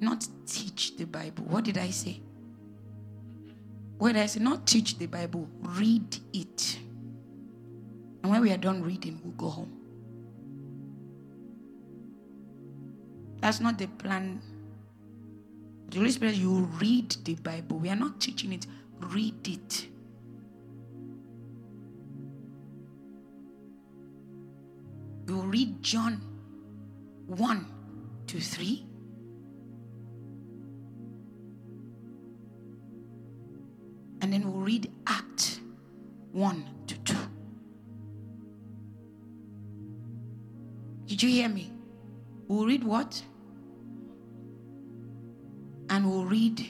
[0.00, 1.44] not teach the Bible.
[1.44, 2.22] What did I say?
[4.00, 4.40] Did I say?
[4.40, 6.78] Not teach the Bible, read it.
[8.22, 9.77] And when we are done reading, we'll go home.
[13.40, 14.40] That's not the plan.
[15.90, 17.78] The Holy Spirit, you read the Bible.
[17.78, 18.66] We are not teaching it,
[19.00, 19.88] read it.
[25.38, 26.20] will read John
[27.26, 27.66] 1
[28.28, 28.86] to 3.
[34.20, 35.60] And then we'll read Act
[36.32, 37.16] 1 to 2.
[41.06, 41.77] Did you hear me?
[42.48, 43.22] We'll read what?
[45.90, 46.66] And we'll read.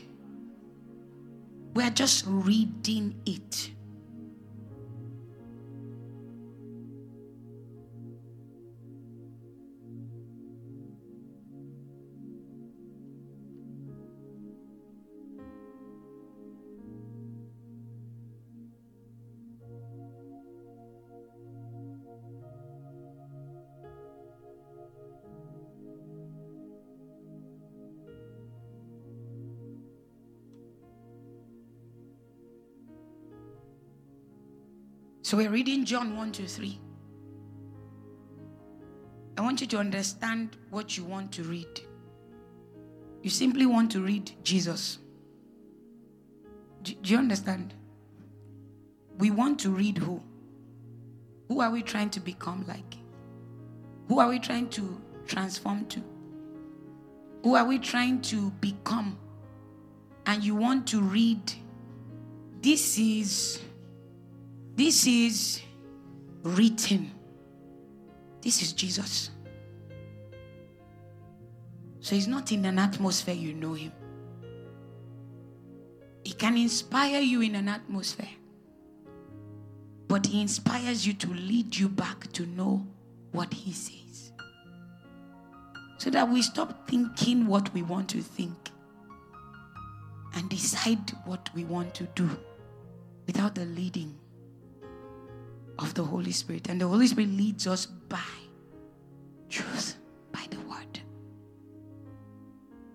[1.75, 3.71] We're just reading it.
[35.29, 36.81] So we're reading John 1 to 3.
[39.37, 41.83] I want you to understand what you want to read.
[43.23, 44.97] You simply want to read Jesus.
[46.83, 47.75] Do, do you understand?
[49.19, 50.23] We want to read who?
[51.49, 52.97] Who are we trying to become like?
[54.09, 56.03] Who are we trying to transform to?
[57.43, 59.19] Who are we trying to become?
[60.25, 61.53] And you want to read,
[62.63, 63.61] this is
[64.79, 65.61] this is
[66.45, 67.11] written.
[68.41, 69.31] This is Jesus.
[71.99, 73.93] So he's not in an atmosphere you know him.
[76.23, 78.29] He can inspire you in an atmosphere.
[80.07, 82.87] But he inspires you to lead you back to know
[83.33, 84.31] what he says.
[85.99, 88.71] So that we stop thinking what we want to think
[90.35, 92.31] and decide what we want to do
[93.27, 94.17] without the leading
[95.79, 96.69] of the Holy Spirit.
[96.69, 98.19] And the Holy Spirit leads us by
[99.49, 99.97] truth,
[100.33, 101.01] by the word.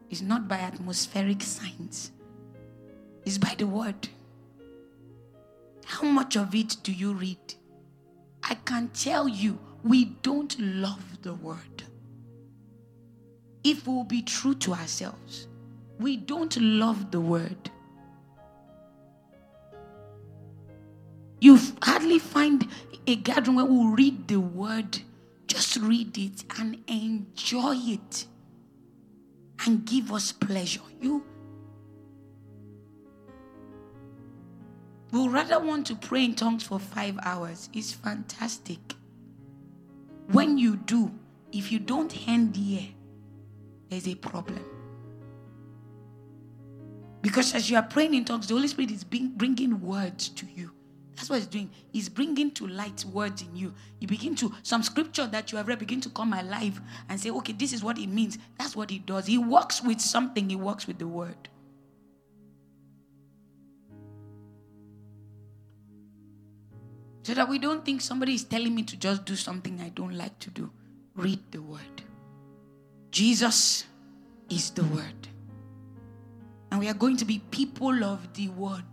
[0.10, 2.12] It's not by atmospheric signs,
[3.26, 4.08] it's by the word.
[5.86, 7.56] How much of it do you read?
[8.44, 11.84] I can tell you, we don't love the word.
[13.64, 15.48] If we'll be true to ourselves,
[16.00, 17.70] we don't love the word.
[21.44, 22.70] You hardly find
[23.06, 25.00] a gathering where we'll read the word.
[25.46, 28.28] Just read it and enjoy it
[29.66, 30.80] and give us pleasure.
[31.02, 31.22] You
[35.12, 37.70] will rather want to pray in tongues for five hours.
[37.74, 38.80] It's fantastic.
[40.32, 41.12] When you do,
[41.52, 42.90] if you don't hand the air,
[43.90, 44.64] there's a problem.
[47.22, 50.72] Because as you are praying in tongues, the Holy Spirit is bringing words to you.
[51.16, 51.70] That's what he's doing.
[51.92, 53.74] He's bringing to light words in you.
[54.00, 57.30] You begin to, some scripture that you have read begin to come alive and say,
[57.30, 58.38] okay, this is what it means.
[58.58, 59.28] That's what he does.
[59.28, 61.50] He works with something, he works with the word.
[67.24, 70.18] So that we don't think somebody is telling me to just do something I don't
[70.18, 70.70] like to do.
[71.16, 72.04] Read the word.
[73.12, 73.86] Jesus
[74.50, 75.28] is the word.
[76.72, 78.84] And we are going to be people of the word.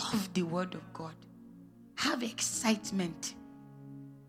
[0.00, 1.14] Love the word of God.
[1.96, 3.34] Have excitement.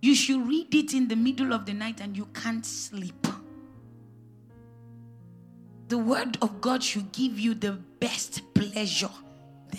[0.01, 3.27] You should read it in the middle of the night and you can't sleep.
[5.87, 9.09] The word of God should give you the best pleasure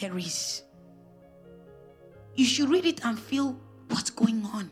[0.01, 0.63] there is.
[2.35, 3.59] You should read it and feel
[3.89, 4.71] what's going on.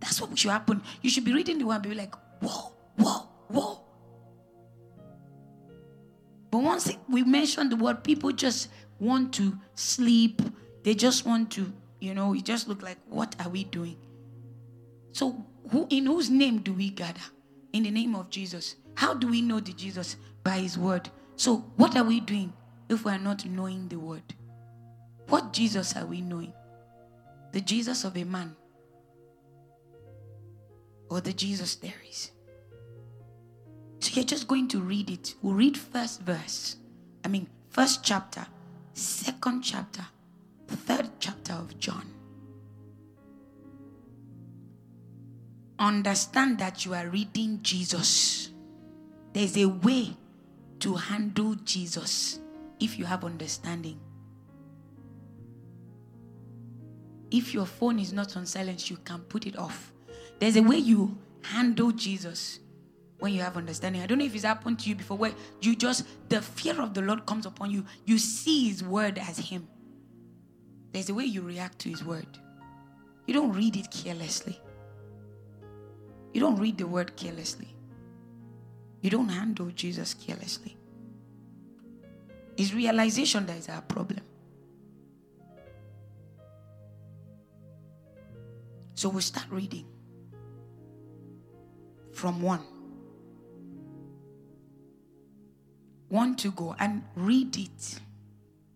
[0.00, 0.82] That's what should happen.
[1.02, 3.80] You should be reading the word and be like, whoa, whoa, whoa.
[6.50, 8.68] But once we mention the word, people just
[8.98, 10.42] want to sleep.
[10.82, 13.96] They just want to, you know, it just look like, what are we doing?
[15.12, 17.20] So, who in whose name do we gather?
[17.72, 18.76] In the name of Jesus.
[18.94, 20.16] How do we know the Jesus?
[20.42, 21.08] By his word.
[21.36, 22.52] So, what are we doing
[22.88, 24.34] if we are not knowing the word?
[25.28, 26.52] What Jesus are we knowing?
[27.52, 28.56] The Jesus of a man
[31.08, 32.30] or the Jesus there is?
[34.00, 35.34] So you're just going to read it.
[35.40, 36.76] We'll read first verse.
[37.24, 38.46] I mean, first chapter,
[38.94, 40.04] second chapter,
[40.68, 42.06] third chapter of John.
[45.78, 48.50] Understand that you are reading Jesus.
[49.32, 50.16] There's a way
[50.78, 52.38] to handle Jesus
[52.78, 53.98] if you have understanding.
[57.30, 59.92] If your phone is not on silence, you can put it off.
[60.38, 62.60] There's a way you handle Jesus
[63.18, 64.02] when you have understanding.
[64.02, 66.94] I don't know if it's happened to you before where you just, the fear of
[66.94, 67.84] the Lord comes upon you.
[68.04, 69.68] You see His word as Him.
[70.92, 72.26] There's a way you react to His word.
[73.26, 74.60] You don't read it carelessly.
[76.32, 77.68] You don't read the word carelessly.
[79.00, 80.76] You don't handle Jesus carelessly.
[82.56, 84.20] It's realization that is our problem.
[88.94, 89.86] So we'll start reading
[92.12, 92.64] from one.
[96.08, 98.00] One to go and read it.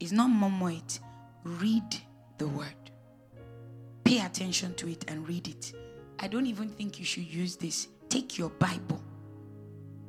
[0.00, 1.00] It's not murmur it.
[1.44, 1.96] Read
[2.38, 2.66] the word.
[4.04, 5.72] Pay attention to it and read it.
[6.18, 7.88] I don't even think you should use this.
[8.08, 9.00] Take your Bible.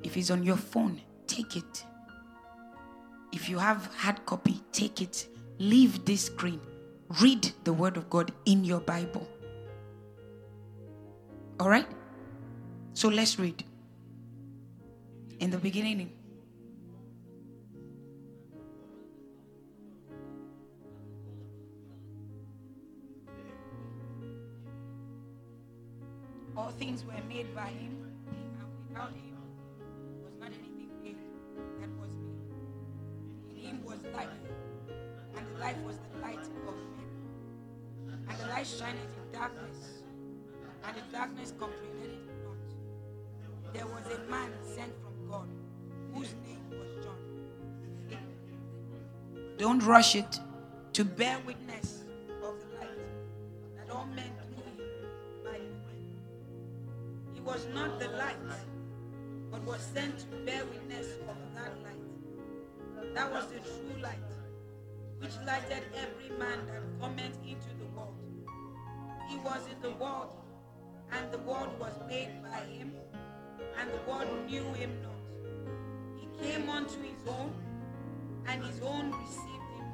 [0.04, 1.86] If it's on your phone, take it.
[3.32, 5.28] If you have hard copy, take it.
[5.60, 6.62] Leave this screen.
[7.22, 9.28] Read the word of God in your Bible.
[11.60, 11.88] All right?
[12.94, 13.64] So let's read.
[15.40, 16.12] In the beginning,
[26.70, 27.98] all things were made by him,
[28.28, 29.38] and without him
[30.24, 31.18] was not anything made
[31.82, 33.58] that was made.
[33.58, 34.28] In him was life,
[35.36, 38.20] and the life was the light of men.
[38.30, 40.04] And the light shineth in darkness,
[40.86, 43.74] and the darkness comprehended it not.
[43.74, 45.48] There was a man sent from God,
[46.14, 48.20] whose name was John.
[49.58, 50.40] Don't rush it
[50.94, 51.99] to bear witness
[57.50, 58.38] was not the light,
[59.50, 63.16] but was sent to bear witness of that light.
[63.16, 64.30] That was the true light,
[65.18, 68.14] which lighted every man that cometh into the world.
[69.28, 70.36] He was in the world,
[71.12, 72.94] and the world was made by him,
[73.80, 75.18] and the world knew him not.
[76.20, 77.52] He came unto his own,
[78.46, 79.88] and his own received him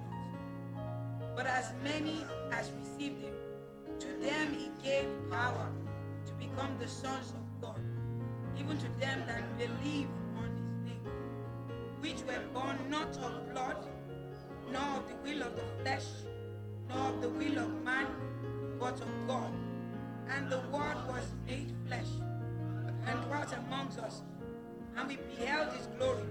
[0.76, 1.36] not.
[1.38, 3.36] But as many as received him,
[4.02, 5.70] to them he gave power
[6.26, 7.80] to become the sons of God,
[8.60, 11.06] even to them that believe on his name,
[12.00, 13.78] which were born not of blood,
[14.72, 16.06] nor of the will of the flesh,
[16.90, 18.08] nor of the will of man,
[18.80, 19.52] but of God.
[20.30, 22.08] And the Word was made flesh
[23.08, 24.22] and dwelt amongst us,
[24.98, 26.24] and we beheld his glory,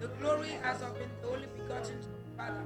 [0.00, 1.98] the glory as of the only begotten
[2.36, 2.64] Father,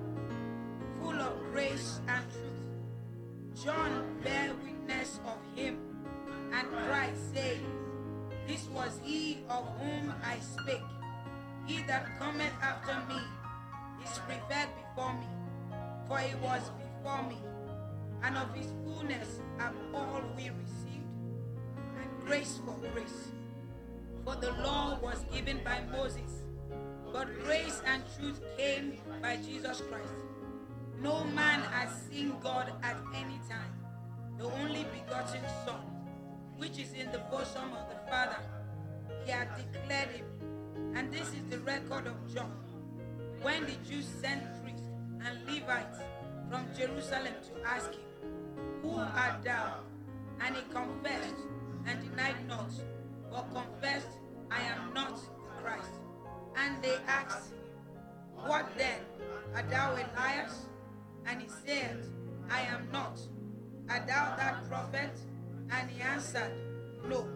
[1.00, 3.64] full of grace and truth.
[3.64, 5.78] John bare witness of him
[6.52, 7.76] and cried, saying,
[8.47, 10.81] This was he of whom I spake.
[11.66, 13.20] He that cometh after me
[14.05, 15.27] is preferred before me,
[16.06, 17.36] for he was before me,
[18.23, 21.10] and of his fullness have all we received,
[22.01, 23.32] and grace for grace.
[24.24, 26.44] For the law was given by Moses,
[27.12, 30.14] but grace and truth came by Jesus Christ.
[31.01, 33.74] No man has seen God at any time,
[34.39, 35.81] the only begotten Son,
[36.58, 38.38] which is in the bosom of the Father.
[39.24, 40.26] He had declared him.
[40.94, 42.52] And this is the record of John.
[43.42, 44.88] When the Jews sent priests
[45.24, 45.98] and Levites
[46.48, 48.00] from Jerusalem to ask him,
[48.82, 49.80] Who art thou?
[50.40, 51.36] And he confessed
[51.86, 52.70] and denied not,
[53.30, 54.08] but confessed,
[54.50, 55.90] I am not the Christ.
[56.56, 57.58] And they asked him,
[58.46, 59.00] What then?
[59.54, 60.66] Art thou Elias?
[61.26, 62.04] And he said,
[62.50, 63.18] I am not.
[63.90, 65.10] Art thou that prophet?
[65.70, 66.52] And he answered,
[67.09, 67.26] No.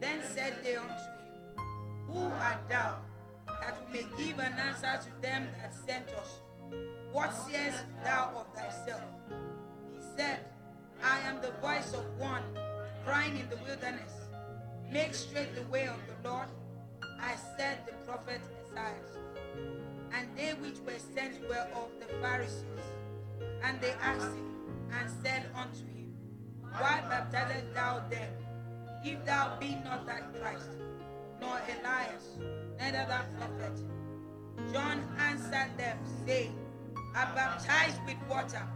[0.00, 1.66] Then said they unto him,
[2.08, 2.96] Who art thou?
[3.46, 6.40] That we may give an answer to them that sent us.
[7.12, 9.02] What sayest thou of thyself?
[9.92, 10.40] He said,
[11.02, 12.42] I am the voice of one
[13.04, 14.12] crying in the wilderness,
[14.90, 16.48] Make straight the way of the Lord.
[17.20, 18.40] I said the prophet
[18.72, 18.94] Isaiah.
[20.12, 22.86] And they which were sent were of the Pharisees.
[23.62, 24.50] And they asked him
[24.92, 26.01] and said unto him,
[26.78, 28.30] Why baptizest thou them,
[29.04, 30.68] if thou be not that Christ,
[31.40, 32.36] nor Elias,
[32.78, 33.78] neither that prophet?
[34.72, 36.56] John answered them, saying,
[37.14, 38.66] I baptize with water,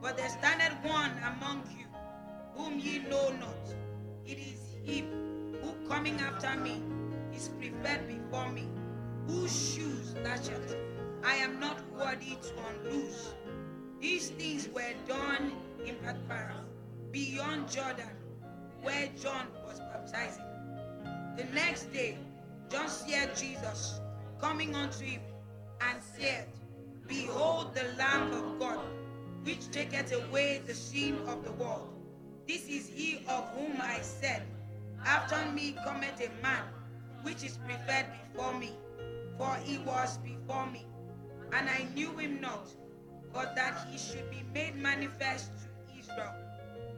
[0.00, 1.86] but there standeth one among you,
[2.54, 3.74] whom ye know not.
[4.26, 6.82] It is he who coming after me
[7.34, 8.68] is preferred before me,
[9.26, 10.78] whose shoes latchet
[11.24, 13.34] I am not worthy to unloose.
[14.00, 15.52] These things were done
[15.84, 16.63] in Patmos,
[17.14, 18.10] beyond Jordan,
[18.82, 20.42] where John was baptizing.
[21.36, 22.18] The next day,
[22.68, 24.00] John saw Jesus
[24.40, 25.20] coming unto him
[25.80, 26.48] and said,
[27.06, 28.80] Behold the Lamb of God,
[29.44, 31.88] which taketh away the sin of the world.
[32.48, 34.42] This is he of whom I said,
[35.06, 36.64] After me cometh a man,
[37.22, 38.72] which is preferred before me,
[39.38, 40.84] for he was before me.
[41.52, 42.66] And I knew him not,
[43.32, 45.73] but that he should be made manifest to.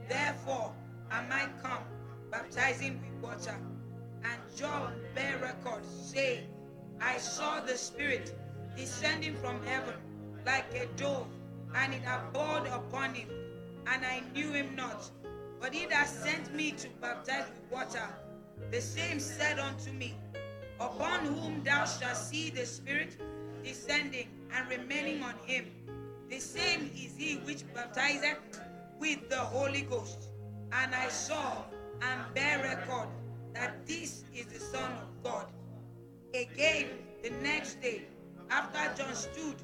[0.09, 0.73] Therefore
[1.11, 1.83] am I come,
[2.31, 3.57] baptizing with water.
[4.25, 6.47] And John bare record, saying,
[7.01, 8.35] I saw the Spirit
[8.77, 9.95] descending from heaven
[10.45, 11.27] like a dove,
[11.75, 13.29] and it abode upon him.
[13.87, 15.11] And I knew him not.
[15.61, 18.09] But he that sent me to baptize with water,
[18.71, 20.15] the same said unto me,
[20.81, 23.17] Upon whom thou shalt see the Spirit
[23.65, 25.67] descending and remaining on him,
[26.29, 28.39] the same is he which baptizeth
[28.99, 30.29] with the Holy Ghost.
[30.73, 31.65] And I saw
[32.03, 33.09] and bear record
[33.55, 35.47] that this is the Son of God.
[36.35, 36.87] Again,
[37.23, 38.03] the next day,
[38.51, 39.57] after John stood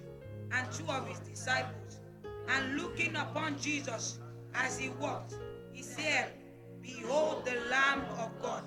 [0.53, 2.01] and two of his disciples,
[2.49, 4.19] and looking upon Jesus
[4.55, 5.35] as he walked,
[5.73, 6.33] he said,
[6.83, 8.65] Behold the Lamb of God.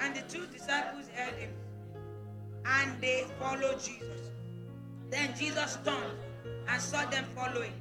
[0.00, 1.50] And the two disciples heard him,
[2.66, 4.30] and they followed Jesus.
[5.10, 6.18] Then Jesus turned
[6.68, 7.72] and saw them following,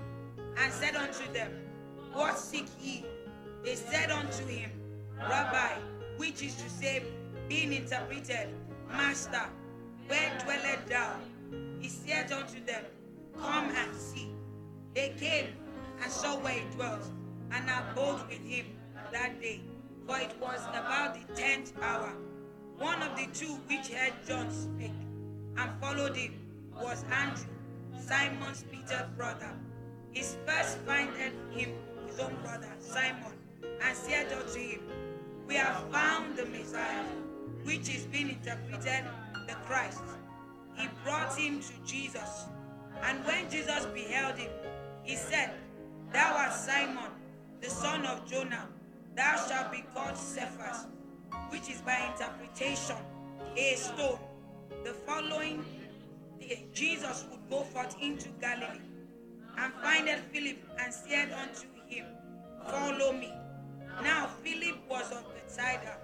[0.58, 1.52] and said unto them,
[2.16, 3.04] What seek ye?
[3.62, 4.72] They said unto him,
[5.20, 5.74] Rabbi,
[6.16, 7.04] which is to say,
[7.50, 8.48] being interpreted,
[8.90, 9.42] Master,
[10.08, 11.18] where dwelleth thou?
[11.78, 12.86] He said unto them,
[13.38, 14.30] Come and see.
[14.94, 15.48] They came
[16.02, 17.06] and saw where he dwelt,
[17.52, 18.68] and abode with him
[19.12, 19.60] that day.
[20.08, 22.14] For it was about the tenth hour.
[22.78, 24.94] One of the two which heard John speak
[25.58, 26.40] and followed him
[26.82, 27.44] was Andrew,
[28.00, 29.52] Simon's Peter's brother.
[30.12, 31.74] His first findeth him
[32.16, 33.34] his own brother, Simon,
[33.82, 34.80] and said unto him,
[35.48, 37.04] We have found the Messiah,
[37.64, 39.04] which is being interpreted
[39.48, 40.02] the Christ.
[40.76, 42.46] He brought him to Jesus.
[43.04, 44.52] And when Jesus beheld him,
[45.04, 45.52] he said,
[46.14, 47.12] Thou art Simon,
[47.62, 48.68] the son of Jonah.
[49.16, 50.88] Thou shalt be called Cephas,
[51.50, 52.98] which is by interpretation
[53.58, 54.20] a stone.
[54.84, 55.66] The following
[56.40, 58.80] day, Jesus would go forth into Galilee
[59.58, 61.75] and findeth Philip and said unto
[62.68, 63.32] Follow me.
[64.04, 65.98] Now Philip was of Bethsaida,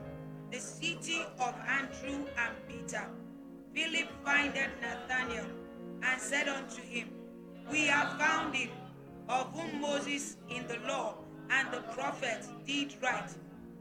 [0.52, 3.06] the city of Andrew and Peter.
[3.74, 5.46] Philip findeth Nathanael
[6.04, 7.10] and said unto him,
[7.72, 8.70] We have found him,
[9.30, 11.16] of whom Moses in the law
[11.50, 13.30] and the prophets did write,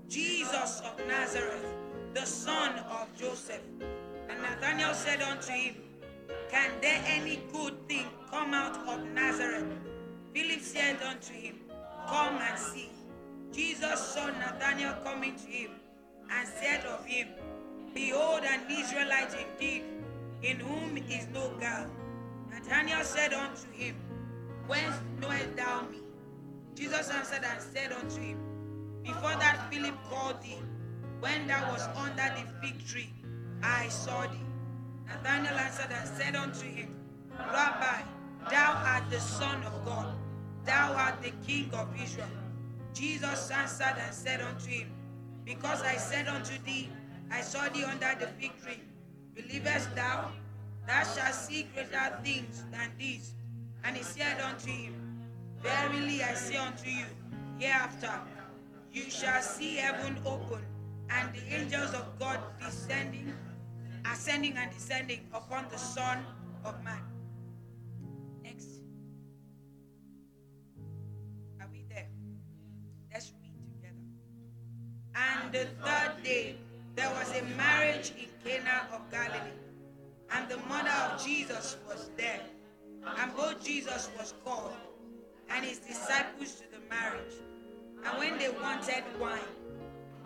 [0.08, 1.66] Jesus of Nazareth,
[2.14, 3.62] the son of Joseph.
[4.28, 5.76] And Nathanael said unto him,
[6.50, 9.66] Can there any good thing come out of Nazareth?
[10.34, 11.59] Philip said unto him,
[12.10, 12.90] Come and see.
[13.52, 15.70] Jesus saw Nathanael coming to him
[16.28, 17.28] and said of him,
[17.94, 19.84] Behold, an Israelite indeed,
[20.42, 21.86] in whom is no guile.
[22.50, 23.94] Nathanael said unto him,
[24.66, 25.98] Whence knowest thou me?
[26.74, 28.38] Jesus answered and said unto him,
[29.04, 30.58] Before that Philip called thee,
[31.20, 33.12] when thou was under the fig tree,
[33.62, 34.46] I saw thee.
[35.06, 36.92] Nathanael answered and said unto him,
[37.38, 38.02] Rabbi,
[38.50, 40.14] thou art the Son of God,
[40.64, 42.28] thou art the King of Israel.
[42.94, 44.88] Jesus answered and said unto him,
[45.44, 46.88] Because I said unto thee,
[47.30, 48.80] I saw thee under the fig tree,
[49.34, 50.30] believest thou?
[50.86, 53.34] Thou shalt see greater things than these.
[53.84, 54.94] And he said unto him,
[55.62, 57.06] Verily I say unto you,
[57.58, 58.12] hereafter
[58.92, 60.64] you shall see heaven open,
[61.10, 63.32] and the angels of God descending,
[64.10, 66.24] ascending and descending upon the Son
[66.64, 67.09] of Man.
[75.52, 76.54] The third day
[76.94, 79.50] there was a marriage in Cana of Galilee,
[80.30, 82.42] and the mother of Jesus was there.
[83.18, 84.72] And both Jesus was called,
[85.48, 87.34] and his disciples to the marriage.
[88.06, 89.40] And when they wanted wine,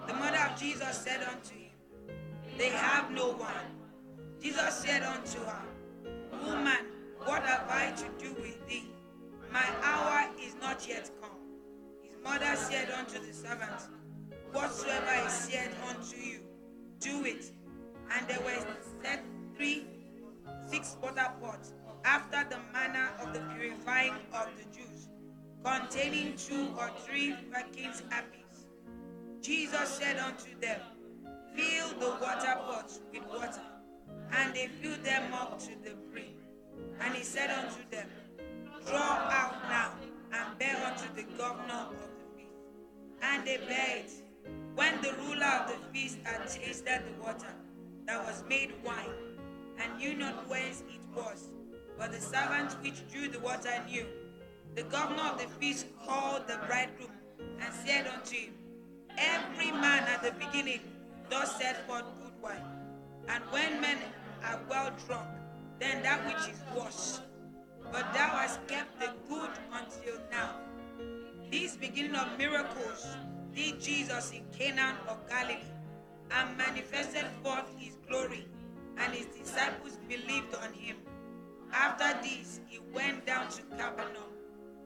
[0.06, 1.72] the mother of Jesus said unto him,
[2.58, 3.72] They have no wine.
[4.42, 5.62] Jesus said unto her,
[6.32, 6.84] Woman,
[7.24, 8.90] what have I to do with thee?
[9.50, 11.30] My hour is not yet come.
[12.02, 13.88] His mother said unto the servants,
[14.54, 16.38] Whatsoever is said unto you,
[17.00, 17.50] do it.
[18.12, 18.64] And there were
[19.02, 19.24] set
[19.56, 19.84] three,
[20.68, 21.72] six water pots
[22.04, 25.08] after the manner of the purifying of the Jews,
[25.64, 28.68] containing two or three firkins apiece.
[29.40, 30.80] Jesus said unto them,
[31.56, 33.60] Fill the water pots with water.
[34.32, 36.36] And they filled them up to the brim.
[37.00, 38.06] And he said unto them,
[38.86, 39.92] Draw out now
[40.32, 42.52] and bear unto the governor of the feast.
[43.20, 44.23] And they bare it.
[44.74, 47.54] When the ruler of the feast had tasted the water
[48.06, 49.14] that was made wine,
[49.78, 51.48] and knew not whence it was,
[51.98, 54.06] but the servant which drew the water knew.
[54.74, 57.12] The governor of the feast called the bridegroom
[57.60, 58.54] and said unto him,
[59.16, 60.80] Every man at the beginning
[61.30, 62.64] does set forth good wine,
[63.28, 63.98] and when men
[64.44, 65.28] are well drunk,
[65.78, 67.20] then that which is worse.
[67.92, 70.56] But thou hast kept the good until now.
[71.50, 73.06] This beginning of miracles
[73.54, 75.58] did Jesus in Cana of Galilee,
[76.30, 78.46] and manifested forth his glory,
[78.98, 80.96] and his disciples believed on him.
[81.72, 84.32] After this, he went down to Capernaum,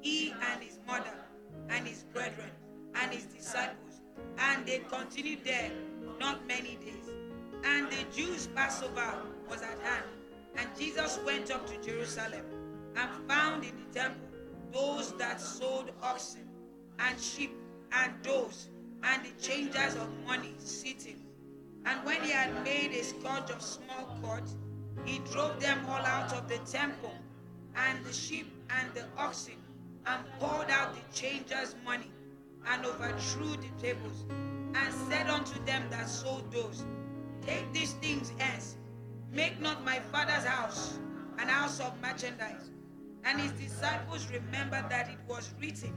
[0.00, 1.14] he and his mother,
[1.68, 2.50] and his brethren,
[2.94, 4.00] and his disciples,
[4.38, 5.70] and they continued there
[6.18, 7.08] not many days.
[7.64, 10.04] And the Jews' Passover was at hand,
[10.56, 12.44] and Jesus went up to Jerusalem,
[12.96, 14.28] and found in the temple
[14.72, 16.48] those that sold oxen
[16.98, 17.52] and sheep
[17.92, 18.68] and doves,
[19.02, 21.20] and the changers of money sitting.
[21.84, 24.56] And when he had made a scourge of small cords,
[25.04, 27.14] he drove them all out of the temple,
[27.76, 29.56] and the sheep and the oxen,
[30.06, 32.10] and poured out the changers' money,
[32.66, 36.84] and overthrew the tables, and said unto them that sold those,
[37.46, 38.76] Take these things hence,
[39.32, 40.98] make not my father's house
[41.38, 42.70] an house of merchandise.
[43.24, 45.94] And his disciples remembered that it was written,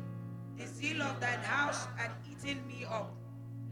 [0.62, 3.12] The zeal of thine house had eaten me up.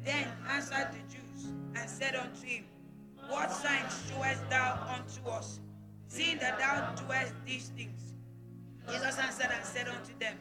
[0.04, 2.66] Then answered the Jews and said unto him,
[3.28, 5.60] What signs showest thou unto us,
[6.08, 8.16] seeing that thou doest these things?
[8.90, 10.36] Jesus answered and said unto them,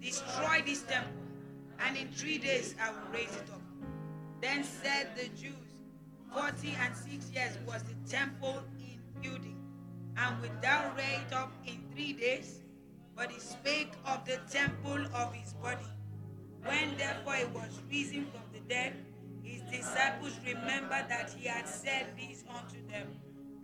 [0.00, 1.12] Destroy this temple,
[1.86, 3.60] and in three days I will raise it up.
[4.40, 5.52] Then said the Jews,
[6.32, 9.56] Forty and six years was the temple in building,
[10.16, 12.58] and wilt thou raise it up in three days?
[13.16, 15.88] But he spake of the temple of his body.
[16.62, 18.92] When therefore he was risen from the dead,
[19.42, 23.08] his disciples remembered that he had said this unto them,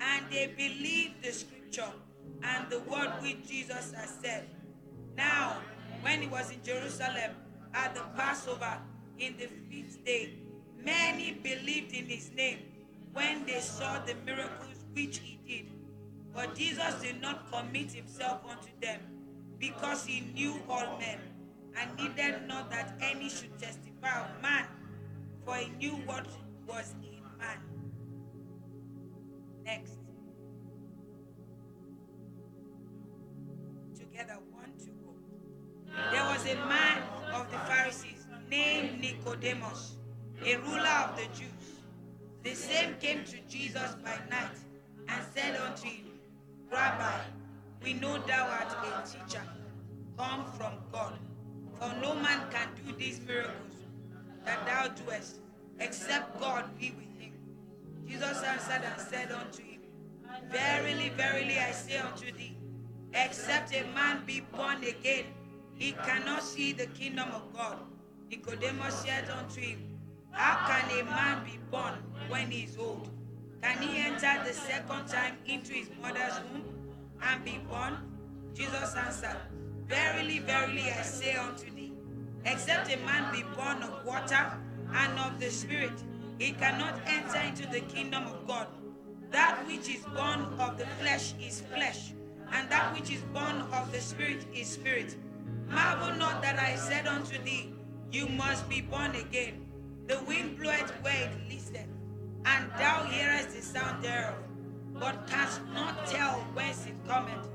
[0.01, 1.93] and they believed the scripture
[2.43, 4.49] and the word which Jesus had said.
[5.17, 5.59] Now,
[6.01, 7.33] when he was in Jerusalem
[7.75, 8.79] at the Passover
[9.19, 10.39] in the fifth day,
[10.83, 12.61] many believed in his name
[13.13, 15.71] when they saw the miracles which he did.
[16.35, 19.01] But Jesus did not commit himself unto them,
[19.63, 21.19] because he knew all men
[21.79, 24.67] and needed not that any should testify of man,
[25.45, 26.27] for he knew what
[26.67, 27.59] was in man.
[29.65, 29.93] Next.
[33.97, 35.15] Together, one, two, go.
[36.11, 37.01] There was a man
[37.33, 39.95] of the Pharisees named Nicodemus,
[40.45, 41.79] a ruler of the Jews.
[42.43, 44.59] The same came to Jesus by night
[45.07, 46.11] and said unto him,
[46.69, 47.21] Rabbi,
[47.85, 49.43] we know thou art a teacher,
[50.17, 51.19] come from God.
[51.75, 53.75] For no man can do these miracles
[54.45, 55.41] that thou doest,
[55.81, 57.33] except God be with him.
[58.07, 59.81] Jesus answered and said unto him,
[60.51, 62.57] Verily, verily, I say unto thee,
[63.15, 65.25] except a man be born again,
[65.75, 67.79] he cannot see the kingdom of God.
[68.31, 69.99] Nicodemus said unto him,
[70.31, 71.95] How can a man be born
[72.29, 73.09] when he is old?
[73.63, 76.72] Can he enter the second time into his mother's womb
[77.25, 77.97] and be born?
[78.55, 79.37] Jesus answered,
[79.87, 81.93] Verily, verily, I say unto thee,
[82.45, 84.53] except a man be born of water
[84.95, 85.93] and of the Spirit,
[86.39, 88.67] he cannot enter into the kingdom of God.
[89.31, 92.13] That which is born of the flesh is flesh,
[92.53, 95.17] and that which is born of the Spirit is spirit.
[95.69, 97.73] Marvel not that I said unto thee,
[98.11, 99.67] You must be born again.
[100.07, 101.89] The wind bloweth where it listeth,
[102.45, 104.35] and thou hearest the sound thereof,
[105.03, 107.49] but canst not tell whence it cometh,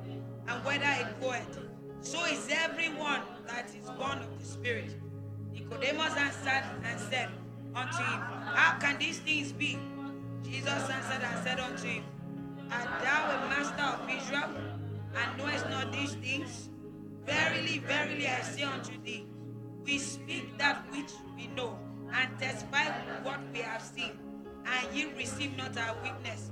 [0.49, 1.59] and whither it goeth.
[2.01, 4.93] So is everyone that is born of the Spirit.
[5.53, 7.29] Nicodemus answered and said
[7.73, 8.19] unto him,
[8.53, 9.79] How can these things be?
[10.43, 12.03] Jesus answered and said unto him,
[12.69, 14.49] Art thou a master of Israel,
[15.15, 16.69] and knowest not these things?
[17.25, 19.25] Verily, verily, I say unto thee,
[19.85, 21.79] we speak that which we know,
[22.11, 22.89] and testify
[23.23, 24.11] what we have seen,
[24.65, 26.51] and ye receive not our witness.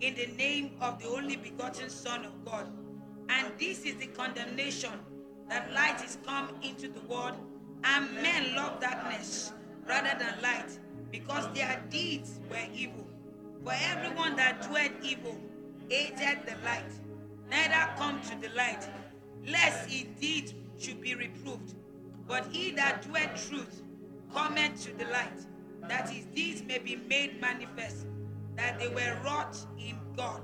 [0.00, 2.66] in the name of the only begotten Son of God.
[3.28, 4.92] And this is the condemnation
[5.48, 7.34] that light is come into the world,
[7.84, 9.52] and men love darkness
[9.86, 10.78] rather than light,
[11.10, 13.06] because their deeds were evil.
[13.64, 15.36] For everyone that doeth evil
[15.88, 16.92] hated the light,
[17.50, 18.86] neither come to the light,
[19.46, 21.74] lest his deeds should be reproved.
[22.26, 23.82] But he that doeth truth
[24.32, 25.40] cometh to the light,
[25.88, 28.06] that his deeds may be made manifest,
[28.58, 30.42] that they were wrought in God.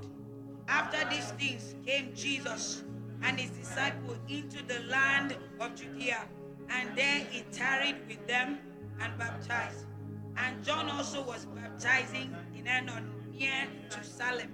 [0.67, 2.83] After these things came Jesus
[3.21, 6.23] and his disciples into the land of Judea,
[6.69, 8.57] and there he tarried with them
[9.01, 9.85] and baptized.
[10.37, 13.03] And John also was baptizing in Aenon
[13.37, 14.51] near to Salem,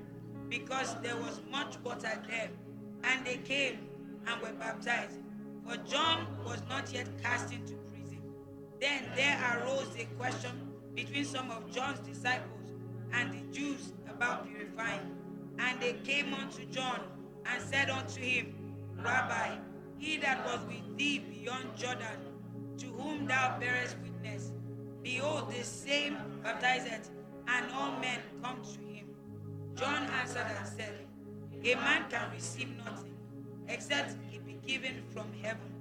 [0.49, 2.49] because there was much water there.
[3.03, 3.87] And they came
[4.27, 5.19] and were baptized.
[5.67, 8.21] For John was not yet cast into prison.
[8.79, 10.51] Then there arose a question
[10.93, 12.60] between some of John's disciples
[13.13, 15.15] and the Jews about purifying.
[15.59, 17.01] And they came unto John
[17.45, 18.53] and said unto him,
[18.97, 19.55] Rabbi,
[19.97, 22.17] he that was with thee beyond Jordan,
[22.77, 24.51] to whom thou bearest witness,
[25.03, 27.09] behold, the same baptizeth,
[27.47, 29.05] and all men come to him.
[29.75, 30.93] John answered and said,
[31.63, 33.15] A man can receive nothing
[33.67, 35.71] except it be given from heaven.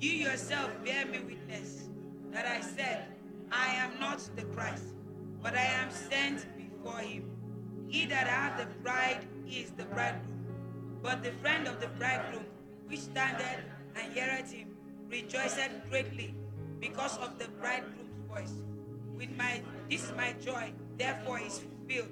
[0.00, 1.88] You yourself bear me witness
[2.30, 3.06] that I said,
[3.50, 4.84] I am not the Christ,
[5.42, 6.46] but I am sent
[6.88, 7.24] before him.
[7.88, 10.44] He that hath the bride is the bridegroom.
[11.02, 12.44] But the friend of the bridegroom,
[12.86, 13.60] which standeth
[13.96, 14.68] and heareth him,
[15.10, 16.34] rejoiceth greatly
[16.80, 18.52] because of the bridegroom's voice.
[19.16, 22.08] With my this is my joy, therefore is fulfilled.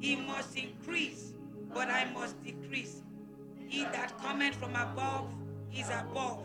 [0.00, 1.32] He must increase,
[1.74, 3.02] but I must decrease.
[3.66, 5.32] He that cometh from above
[5.74, 6.40] is above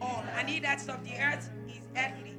[0.00, 2.36] all, and he that's of the earth is earthly,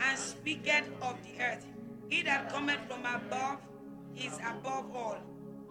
[0.00, 1.66] and speaketh of the earth.
[2.08, 3.58] He that cometh from above
[4.16, 5.18] is above all,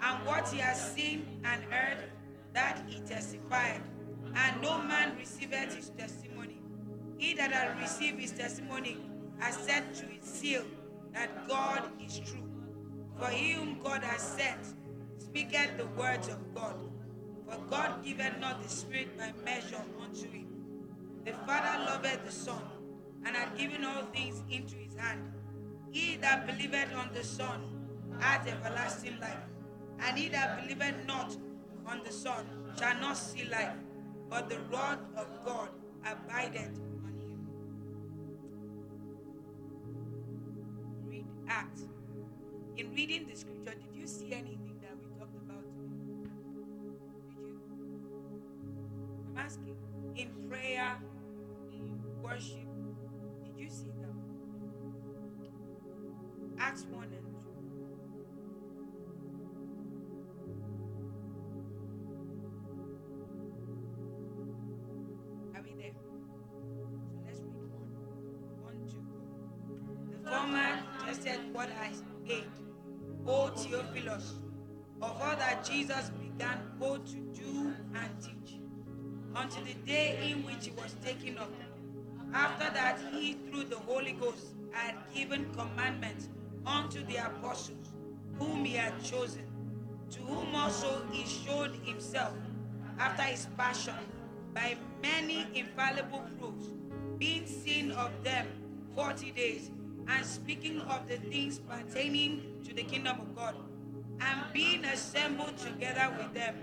[0.01, 2.03] and what he has seen and heard,
[2.53, 3.81] that he testified,
[4.35, 6.61] and no man receiveth his testimony.
[7.17, 8.97] He that hath received his testimony
[9.39, 10.63] has set to his seal
[11.13, 12.47] that God is true.
[13.19, 14.59] For he whom God has sent
[15.19, 16.75] speaketh the words of God.
[17.47, 20.47] For God giveth not the Spirit by measure unto him.
[21.25, 22.61] The Father loveth the Son,
[23.25, 25.31] and hath given all things into his hand.
[25.91, 27.61] He that believeth on the Son
[28.21, 29.43] hath everlasting life,
[29.99, 31.35] and he that believeth not
[31.85, 32.45] on the Son
[32.79, 33.73] shall not see life,
[34.29, 35.69] but the wrath of God
[36.05, 37.47] abideth on him.
[41.07, 41.87] Read Acts.
[42.77, 45.89] In reading the scripture, did you see anything that we talked about today?
[47.27, 47.51] Did you?
[49.27, 49.75] I'm asking.
[50.15, 50.97] In prayer,
[51.71, 52.67] in worship,
[53.43, 54.21] did you see them?
[56.59, 57.13] Acts 1
[71.61, 71.91] what I
[72.27, 72.43] ate,
[73.27, 74.33] O Theophilus,
[74.99, 78.55] of all that Jesus began both to do and teach,
[79.35, 81.51] until the day in which he was taken up.
[82.33, 86.29] After that, he, through the Holy Ghost, had given commandments
[86.65, 87.89] unto the apostles
[88.39, 89.45] whom he had chosen,
[90.09, 92.33] to whom also he showed himself
[92.97, 93.93] after his passion
[94.55, 96.69] by many infallible proofs,
[97.19, 98.47] being seen of them
[98.95, 99.69] forty days,
[100.07, 103.55] and speaking of the things pertaining to the kingdom of God,
[104.19, 106.55] and being assembled together with them,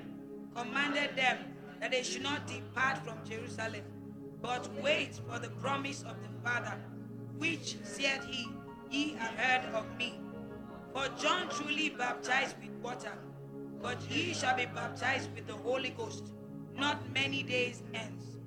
[0.55, 1.39] commanded them
[1.81, 3.83] that they should not depart from Jerusalem,
[4.41, 6.77] but wait for the promise of the Father,
[7.39, 8.49] which said he,
[8.91, 10.19] Ye have heard of me.
[10.93, 13.13] For John truly baptized with water,
[13.83, 16.33] but ye shall be baptized with the Holy Ghost
[16.79, 18.39] not many days hence.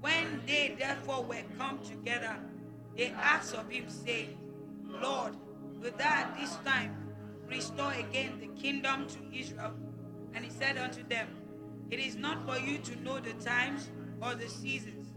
[0.00, 2.36] When they therefore were come together,
[2.96, 4.37] they asked of him, saying,
[4.88, 5.34] Lord,
[5.80, 6.96] wilt thou at this time
[7.48, 9.74] restore again the kingdom to Israel?
[10.34, 11.28] And he said unto them,
[11.90, 13.88] It is not for you to know the times
[14.20, 15.12] or the seasons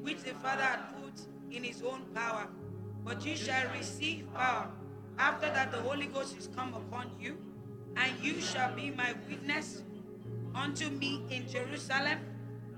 [0.00, 1.14] which the Father had put
[1.50, 2.48] in his own power,
[3.04, 4.68] but you shall receive power
[5.18, 7.36] after that the Holy Ghost is come upon you,
[7.96, 9.82] and you shall be my witness
[10.54, 12.18] unto me in Jerusalem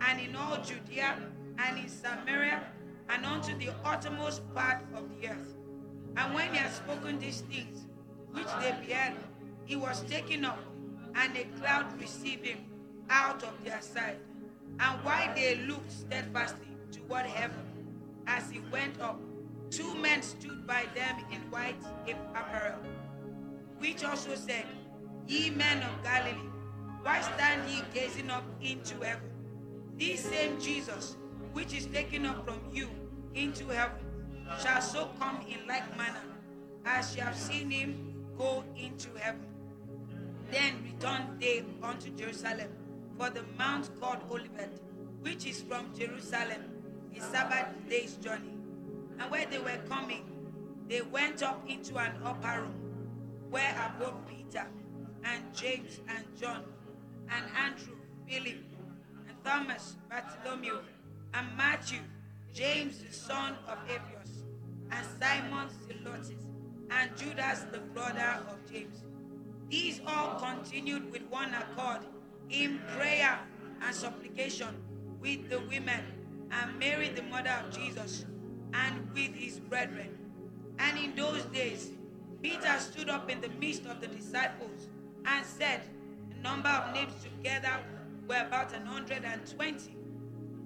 [0.01, 1.17] and in all Judea
[1.59, 2.63] and in Samaria
[3.09, 5.54] and unto the uttermost part of the earth.
[6.17, 7.87] And when he had spoken these things,
[8.33, 9.19] which they beheld,
[9.65, 10.59] he was taken up,
[11.15, 12.59] and a cloud received him
[13.11, 14.19] out of their sight.
[14.81, 17.65] And while they looked steadfastly toward heaven
[18.27, 19.21] as he went up,
[19.71, 21.83] two men stood by them in white
[22.35, 22.79] apparel,
[23.79, 24.65] which also said,
[25.27, 26.51] Ye men of Galilee,
[27.03, 29.31] why stand ye gazing up into heaven?
[29.99, 31.17] This same Jesus,
[31.53, 32.89] which is taken up from you
[33.35, 34.04] into heaven,
[34.63, 36.21] shall so come in like manner
[36.85, 39.47] as ye have seen him go into heaven.
[40.51, 42.69] Then returned they unto Jerusalem
[43.19, 44.81] for the mount called Olivet,
[45.21, 46.63] which is from Jerusalem,
[47.17, 48.55] a Sabbath day's journey.
[49.19, 50.25] And where they were coming,
[50.89, 52.75] they went up into an upper room,
[53.51, 54.67] where abode Peter
[55.25, 56.63] and James and John
[57.31, 57.95] and Andrew,
[58.29, 58.59] Philip,
[59.29, 60.79] and Thomas, Bartholomew,
[61.33, 62.01] and Matthew,
[62.53, 64.14] James the son of Alphaeus,
[64.97, 66.33] and Simon Zelotes,
[66.91, 69.03] and Judas the brother of James.
[69.71, 72.01] These all continued with one accord
[72.51, 73.39] in prayer
[73.83, 74.75] and supplication
[75.21, 76.03] with the women,
[76.51, 78.25] and Mary the mother of Jesus,
[78.73, 80.19] and with his brethren.
[80.79, 81.91] And in those days,
[82.43, 84.89] Peter stood up in the midst of the disciples
[85.25, 85.81] and said,
[86.31, 87.79] The number of names together
[88.29, 89.97] were about an hundred and twenty.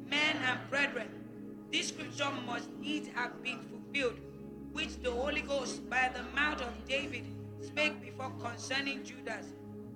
[0.07, 1.09] Men and brethren,
[1.71, 3.78] this scripture must needs have been fulfilled,
[4.73, 7.25] which the Holy Ghost by the mouth of David
[7.61, 9.47] spake before concerning Judas,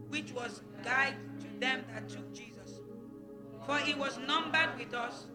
[0.09, 2.81] which was guide to them that took Jesus.
[3.67, 5.27] For he was numbered with us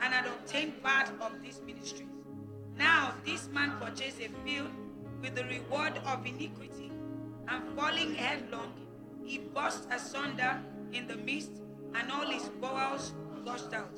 [0.00, 2.08] and had obtained part of these ministries.
[2.76, 4.70] Now this man purchased a field
[5.20, 6.90] with the reward of iniquity,
[7.48, 8.72] and falling headlong,
[9.24, 10.60] he burst asunder
[10.92, 11.52] in the midst,
[11.94, 13.12] and all his bowels
[13.44, 13.96] gushed out.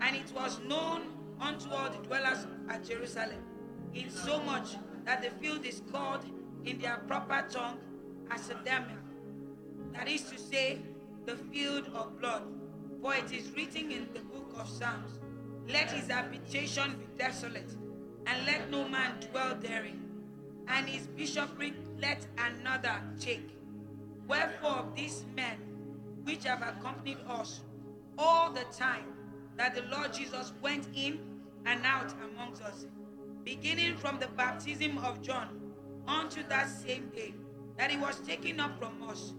[0.00, 1.02] And it was known
[1.40, 3.42] unto all the dwellers at Jerusalem,
[3.94, 6.24] in so much that the field is called
[6.64, 7.78] in their proper tongue
[8.30, 8.96] as a Aceldama,
[9.92, 10.78] that is to say,
[11.26, 12.42] the field of blood.
[13.02, 15.18] For it is written in the book of Psalms,
[15.68, 17.70] Let his habitation be desolate,
[18.26, 20.00] and let no man dwell therein,
[20.68, 23.56] and his bishopric let another take.
[24.28, 25.56] Wherefore these men
[26.24, 27.60] which have accompanied us
[28.18, 29.06] all the time
[29.56, 31.18] that the Lord Jesus went in
[31.66, 32.86] and out amongst us,
[33.50, 35.48] beginning from the baptism of John
[36.06, 37.34] unto that same day
[37.76, 39.32] that he was taken up from us,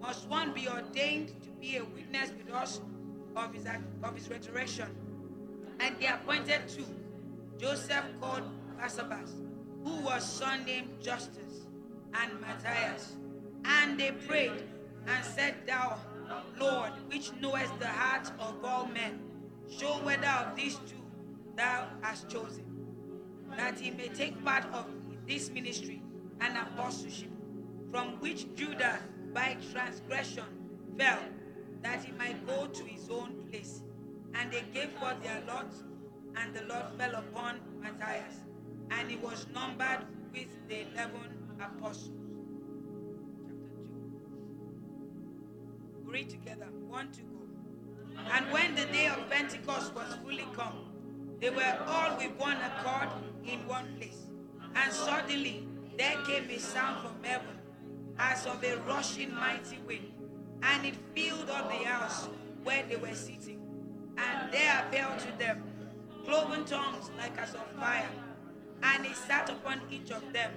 [0.00, 2.80] must one be ordained to be a witness with us
[3.36, 3.66] of his,
[4.02, 4.88] of his resurrection.
[5.80, 6.86] And they appointed two
[7.58, 8.44] Joseph called
[8.80, 9.32] Barsabas,
[9.84, 11.66] who was surnamed Justus,
[12.14, 13.16] and Matthias.
[13.66, 14.64] And they prayed
[15.06, 15.98] and said, Thou,
[16.58, 19.20] Lord, which knowest the hearts of all men,
[19.68, 21.04] show whether of these two
[21.54, 22.71] thou hast chosen,
[23.56, 24.86] that he may take part of
[25.26, 26.02] this ministry
[26.40, 27.30] and apostleship,
[27.90, 28.98] from which Judah
[29.32, 30.44] by transgression
[30.98, 31.18] fell,
[31.82, 33.82] that he might go to his own place.
[34.34, 35.72] And they gave forth their lot,
[36.36, 38.34] and the Lord fell upon Matthias,
[38.90, 42.10] and he was numbered with the eleven apostles.
[43.42, 43.68] Chapter
[46.04, 46.10] 2.
[46.10, 46.68] Read together.
[46.88, 47.28] One to go.
[48.32, 50.91] And when the day of Pentecost was fully come,
[51.42, 53.08] they were all with one accord
[53.44, 54.28] in one place.
[54.76, 55.66] And suddenly
[55.98, 57.58] there came a sound from heaven
[58.16, 60.12] as of a rushing mighty wind,
[60.62, 62.28] and it filled all the house
[62.62, 63.60] where they were sitting.
[64.16, 65.64] And there appeared to them
[66.24, 68.08] cloven tongues like as of fire,
[68.84, 70.52] and it sat upon each of them.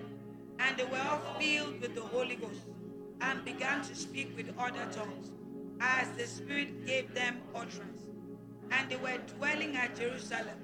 [0.60, 2.62] And they were all filled with the Holy Ghost,
[3.22, 5.32] and began to speak with other tongues,
[5.82, 8.02] as the Spirit gave them utterance.
[8.70, 10.60] And they were dwelling at Jerusalem,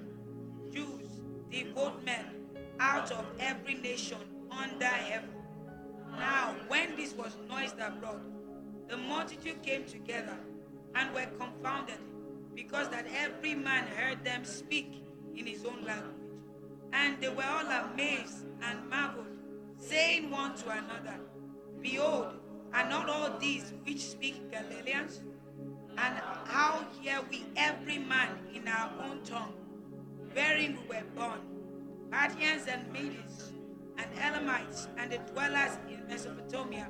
[0.72, 2.26] Jews, devout men,
[2.80, 4.18] out of every nation
[4.50, 5.30] under heaven.
[6.18, 8.22] Now, when this was noised abroad,
[8.88, 10.38] the multitude came together
[10.96, 12.00] and were confounded,
[12.56, 15.04] because that every man heard them speak
[15.36, 16.16] in his own language.
[16.94, 19.28] And they were all amazed and marveled,
[19.78, 21.20] saying one to another,
[21.82, 22.34] Behold,
[22.74, 25.22] are not all these which speak Galileans?
[25.98, 26.16] And
[26.46, 29.54] how hear we every man in our own tongue,
[30.34, 31.40] wherein we were born,
[32.12, 33.52] Parthians and Medes,
[33.98, 36.88] and Elamites, and the dwellers in Mesopotamia,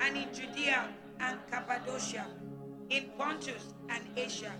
[0.00, 0.88] and in Judea
[1.20, 2.26] and Cappadocia,
[2.88, 4.52] in Pontus and Asia,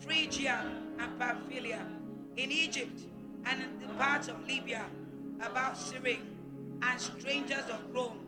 [0.00, 0.64] Phrygia
[0.98, 1.86] and Pamphylia,
[2.36, 3.00] in Egypt
[3.46, 4.84] and in the parts of Libya,
[5.40, 6.36] about Cyrene,
[6.82, 8.20] and strangers of Rome,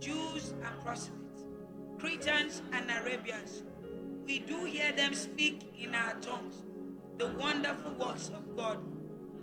[0.00, 1.44] Jews and proselytes,
[1.98, 3.62] Cretans and Arabians.
[4.26, 6.62] We do hear them speak in our tongues
[7.18, 8.78] the wonderful works of God.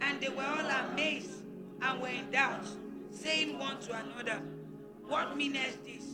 [0.01, 1.43] And they were all amazed
[1.81, 2.65] and were in doubt,
[3.11, 4.41] saying one to another,
[5.07, 6.05] What meaneth this?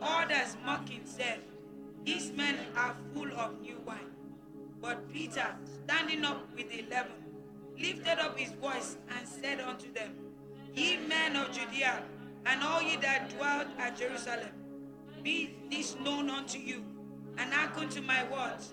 [0.00, 1.40] Others mocking said,
[2.04, 4.10] These men are full of new wine.
[4.80, 5.46] But Peter,
[5.84, 7.12] standing up with the eleven,
[7.78, 10.14] lifted up his voice and said unto them,
[10.74, 12.02] Ye men of Judea,
[12.46, 14.48] and all ye that dwell at Jerusalem,
[15.22, 16.82] be this known unto you,
[17.36, 18.72] and hearken to my words.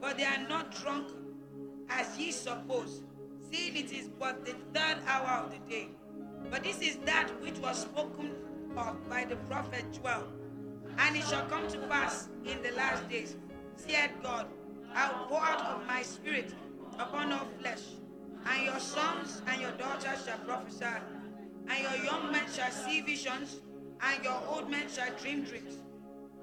[0.00, 1.08] For they are not drunk
[1.88, 3.02] as ye suppose,
[3.50, 5.88] seeing it is but the third hour of the day.
[6.50, 8.32] But this is that which was spoken
[8.76, 10.24] of by the prophet Joel.
[10.98, 13.36] And it shall come to pass in the last days,
[13.76, 14.46] saith God,
[14.94, 16.54] I will pour out of my spirit
[16.98, 17.82] upon all flesh,
[18.46, 20.84] and your sons and your daughters shall prophesy,
[21.68, 23.60] and your young men shall see visions,
[24.00, 25.74] and your old men shall dream dreams.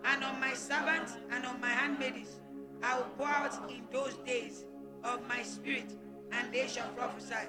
[0.06, 2.40] And on my servants and on my handmaidens
[2.84, 4.66] I will pour out in those days
[5.04, 5.94] of my spirit,
[6.32, 7.48] and they shall prophesy.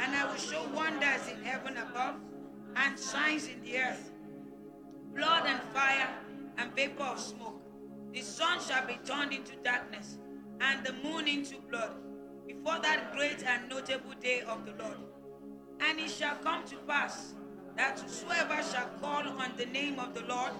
[0.00, 2.16] And I will show wonders in heaven above,
[2.76, 4.10] and signs in the earth
[5.14, 6.08] blood and fire
[6.58, 7.60] and vapor of smoke.
[8.12, 10.18] The sun shall be turned into darkness,
[10.60, 11.92] and the moon into blood,
[12.46, 14.96] before that great and notable day of the Lord.
[15.80, 17.34] And it shall come to pass
[17.76, 20.52] that whosoever shall call on the name of the Lord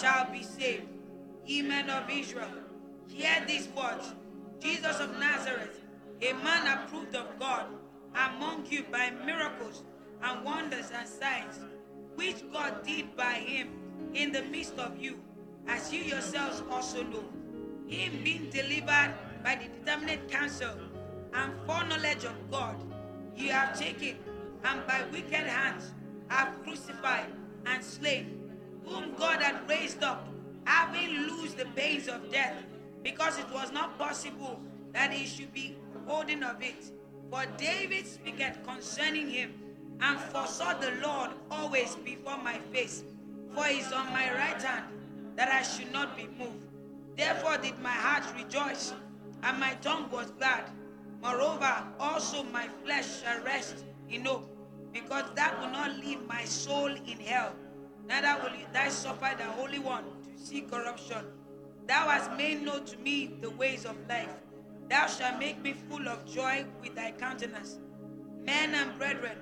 [0.00, 0.88] shall be saved.
[1.44, 2.48] Ye men of Israel,
[3.08, 4.14] hear these words
[4.64, 5.78] Jesus of Nazareth,
[6.22, 7.66] a man approved of God
[8.14, 9.82] among you by miracles
[10.22, 11.60] and wonders and signs,
[12.14, 13.68] which God did by him
[14.14, 15.20] in the midst of you,
[15.68, 17.24] as you yourselves also know.
[17.86, 19.12] Him being delivered
[19.44, 20.74] by the determinate counsel
[21.34, 22.76] and foreknowledge of God,
[23.36, 24.16] you have taken,
[24.64, 25.92] and by wicked hands
[26.28, 27.26] have crucified
[27.66, 28.50] and slain,
[28.86, 30.26] whom God had raised up,
[30.64, 32.64] having loosed the pains of death,
[33.04, 34.58] because it was not possible
[34.92, 35.76] that he should be
[36.06, 36.90] holding of it.
[37.30, 39.52] For David speaketh concerning him,
[40.00, 43.04] and foresaw the Lord always before my face.
[43.54, 44.86] For he is on my right hand,
[45.36, 46.66] that I should not be moved.
[47.16, 48.92] Therefore did my heart rejoice,
[49.42, 50.64] and my tongue was glad.
[51.22, 54.48] Moreover, also my flesh shall rest in hope,
[54.92, 57.52] because that will not leave my soul in hell,
[58.06, 61.24] neither will thou suffer the Holy One to see corruption.
[61.86, 64.30] Thou hast made known to me the ways of life.
[64.88, 67.78] Thou shalt make me full of joy with thy countenance.
[68.42, 69.38] Men and brethren,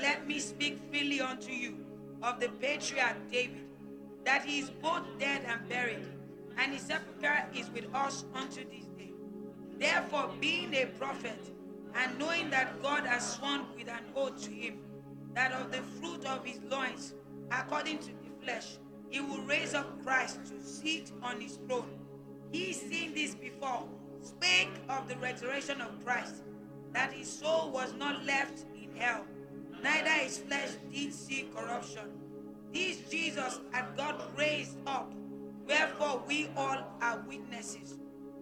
[0.00, 1.76] let me speak freely unto you
[2.22, 3.66] of the patriarch David,
[4.24, 6.06] that he is both dead and buried,
[6.58, 9.12] and his sepulchre is with us unto this day.
[9.78, 11.50] Therefore, being a prophet,
[11.94, 14.78] and knowing that God has sworn with an oath to him,
[15.34, 17.14] that of the fruit of his loins,
[17.50, 18.78] according to the flesh,
[19.10, 21.90] he will raise up Christ to sit on his throne.
[22.52, 23.84] He, seen this before,
[24.22, 26.42] spake of the resurrection of Christ,
[26.92, 29.24] that his soul was not left in hell,
[29.82, 32.10] neither his flesh did see corruption.
[32.72, 35.12] This Jesus had God raised up,
[35.66, 37.98] wherefore we all are witnesses.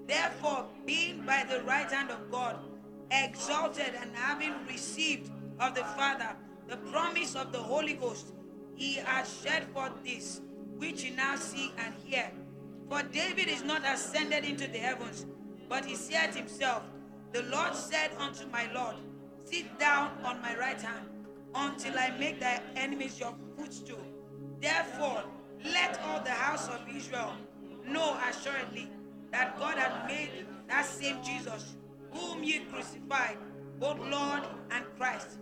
[0.07, 2.59] Therefore, being by the right hand of God,
[3.11, 5.31] exalted and having received
[5.61, 6.37] of the Father
[6.69, 8.33] the promise of the Holy Ghost,
[8.75, 10.41] he has shed forth this,
[10.85, 12.31] which you now see and hear.
[12.91, 15.25] For David is not ascended into the heavens,
[15.67, 16.83] but he said himself,
[17.33, 18.97] The Lord said unto my Lord,
[19.45, 21.07] Sit down on my right hand,
[21.55, 24.05] until I make thy enemies your footstool.
[24.61, 25.25] Therefore,
[25.65, 27.33] let all the house of Israel
[27.87, 28.91] know assuredly
[29.33, 31.77] that God had made that same Jesus,
[32.13, 33.39] whom ye crucified,
[33.81, 35.39] both Lord and Christ.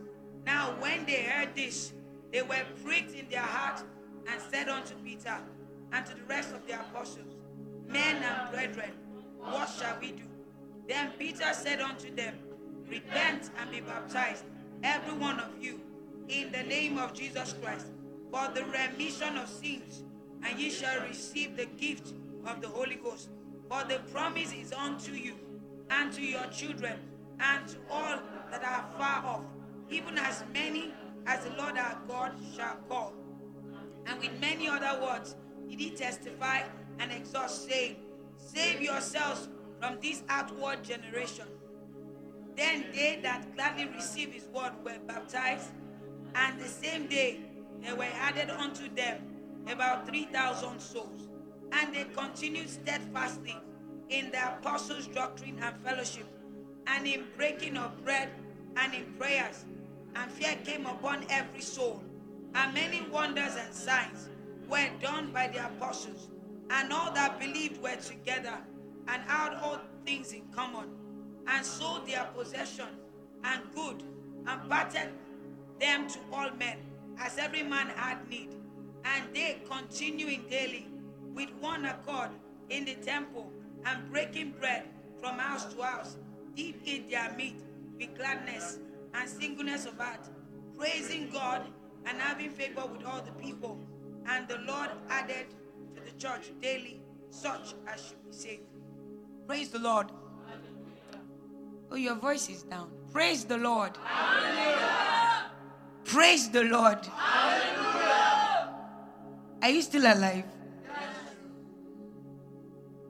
[0.46, 1.92] Now, when they heard this,
[2.32, 3.82] they were pricked in their heart
[4.30, 5.36] and said unto Peter
[5.92, 7.34] and to the rest of the apostles,
[7.88, 8.90] Men and brethren,
[9.38, 10.22] what shall we do?
[10.88, 12.34] Then Peter said unto them,
[12.88, 14.44] Repent and be baptized,
[14.82, 15.80] every one of you,
[16.28, 17.86] in the name of Jesus Christ,
[18.30, 20.02] for the remission of sins,
[20.42, 22.14] and ye shall receive the gift
[22.46, 23.28] of the Holy Ghost.
[23.68, 25.34] For the promise is unto you,
[25.90, 26.98] and to your children,
[27.40, 28.18] and to all
[28.50, 29.44] that are far off,
[29.90, 30.92] even as many
[31.26, 33.12] as the Lord our God shall call.
[34.06, 35.36] And with many other words
[35.68, 36.62] did he testify
[36.98, 37.96] and exhort, saying,
[38.36, 39.48] Save yourselves
[39.80, 41.46] from this outward generation.
[42.56, 45.70] Then they that gladly received his word were baptized,
[46.34, 47.40] and the same day
[47.80, 49.22] there were added unto them
[49.68, 51.28] about 3,000 souls.
[51.72, 53.56] And they continued steadfastly
[54.10, 56.26] in the apostles' doctrine and fellowship,
[56.86, 58.28] and in breaking of bread
[58.76, 59.64] and in prayers.
[60.14, 62.02] And fear came upon every soul.
[62.54, 64.28] And many wonders and signs
[64.68, 66.28] were done by the apostles.
[66.70, 68.58] And all that believed were together
[69.08, 70.88] and had all things in common,
[71.46, 72.86] and sold their possession
[73.44, 74.02] and good,
[74.46, 75.08] and parted
[75.80, 76.78] them to all men,
[77.18, 78.54] as every man had need.
[79.04, 80.86] And they continuing daily
[81.34, 82.30] with one accord
[82.70, 83.50] in the temple,
[83.84, 84.84] and breaking bread
[85.20, 86.16] from house to house,
[86.54, 87.60] did eat their meat
[87.98, 88.78] with gladness
[89.14, 90.28] and singleness of heart,
[90.78, 91.62] praising God
[92.06, 93.78] and having favor with all the people.
[94.26, 95.46] And the Lord added
[95.94, 97.00] to the church daily
[97.30, 98.62] such as should be saved.
[99.46, 100.08] Praise the Lord.
[101.90, 102.90] Oh, your voice is down.
[103.12, 103.96] Praise the Lord.
[104.02, 105.50] Hallelujah.
[106.04, 107.04] Praise the Lord.
[107.04, 108.74] Hallelujah.
[109.62, 110.44] Are you still alive?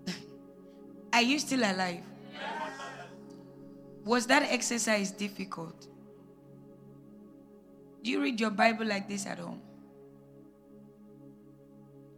[0.06, 0.16] Yes.
[1.12, 2.02] Are you still alive?
[2.32, 2.72] Yes.
[4.04, 5.86] Was that exercise difficult?
[8.02, 9.60] Do you read your Bible like this at home?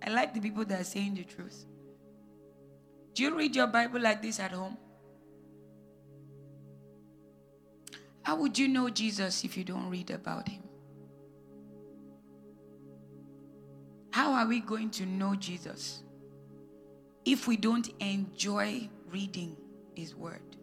[0.06, 1.64] I like the people that are saying the truth.
[3.14, 4.76] Do you read your Bible like this at home?
[8.22, 10.62] How would you know Jesus if you don't read about him?
[14.10, 16.02] How are we going to know Jesus
[17.24, 19.56] if we don't enjoy reading
[19.94, 20.56] his word?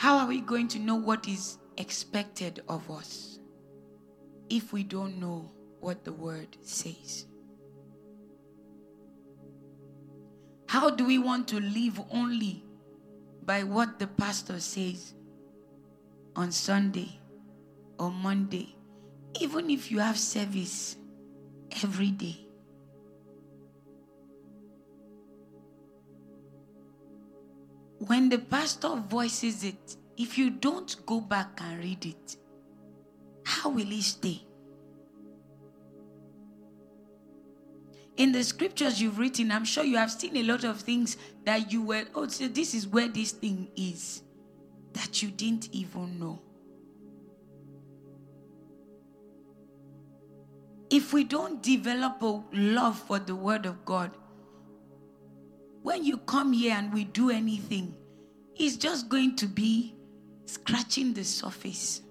[0.00, 3.38] How are we going to know what is expected of us
[4.48, 7.26] if we don't know what the word says?
[10.70, 12.64] How do we want to live only
[13.44, 15.12] by what the pastor says
[16.34, 17.20] on Sunday
[17.98, 18.74] or Monday,
[19.38, 20.96] even if you have service
[21.82, 22.49] every day?
[28.06, 32.36] When the pastor voices it, if you don't go back and read it,
[33.44, 34.42] how will it stay?
[38.16, 41.70] In the scriptures you've written, I'm sure you have seen a lot of things that
[41.70, 44.22] you were, oh, so this is where this thing is,
[44.94, 46.40] that you didn't even know.
[50.88, 54.10] If we don't develop a love for the Word of God,
[55.82, 57.94] when you come here and we do anything,
[58.56, 59.94] it's just going to be
[60.44, 62.02] scratching the surface.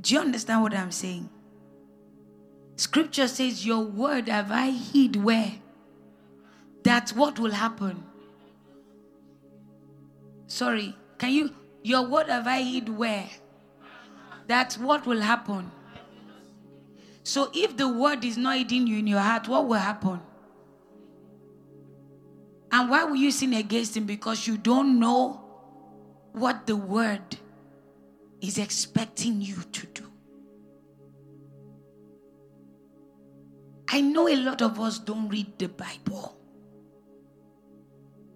[0.00, 1.28] Do you understand what I'm saying?
[2.76, 5.52] Scripture says, Your word have I hid where?
[6.82, 8.04] That's what will happen.
[10.46, 11.54] Sorry, can you?
[11.82, 13.28] Your word have I hid where?
[14.46, 15.70] That's what will happen.
[17.24, 20.20] So if the word is not hidden you in your heart, what will happen?
[22.76, 24.04] And why will you sin against him?
[24.04, 25.40] Because you don't know
[26.32, 27.38] what the word
[28.42, 30.12] is expecting you to do.
[33.88, 36.36] I know a lot of us don't read the Bible.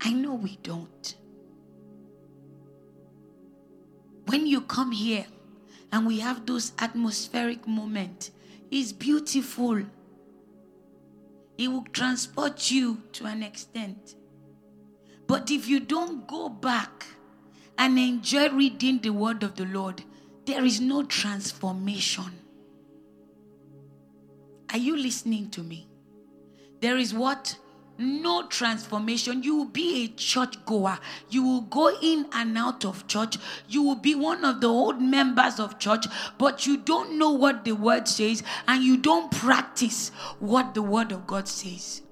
[0.00, 1.16] I know we don't.
[4.24, 5.26] When you come here
[5.92, 8.30] and we have those atmospheric moments,
[8.70, 9.82] it's beautiful.
[11.58, 14.14] It will transport you to an extent.
[15.30, 17.06] But if you don't go back
[17.78, 20.02] and enjoy reading the word of the Lord,
[20.44, 22.32] there is no transformation.
[24.72, 25.86] Are you listening to me?
[26.80, 27.56] There is what?
[27.96, 29.44] No transformation.
[29.44, 30.98] You will be a church goer.
[31.28, 33.38] You will go in and out of church.
[33.68, 37.64] You will be one of the old members of church, but you don't know what
[37.64, 40.10] the word says and you don't practice
[40.40, 42.02] what the word of God says.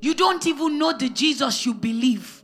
[0.00, 2.42] You don't even know the Jesus you believe.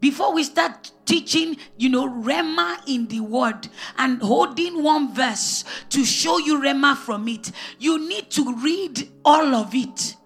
[0.00, 6.04] Before we start teaching, you know, Rhema in the word and holding one verse to
[6.04, 10.16] show you Rhema from it, you need to read all of it.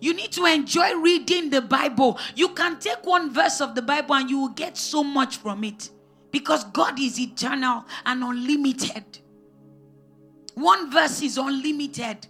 [0.00, 2.18] You need to enjoy reading the Bible.
[2.34, 5.64] You can take one verse of the Bible and you will get so much from
[5.64, 5.90] it
[6.30, 9.18] because God is eternal and unlimited.
[10.54, 12.26] One verse is unlimited.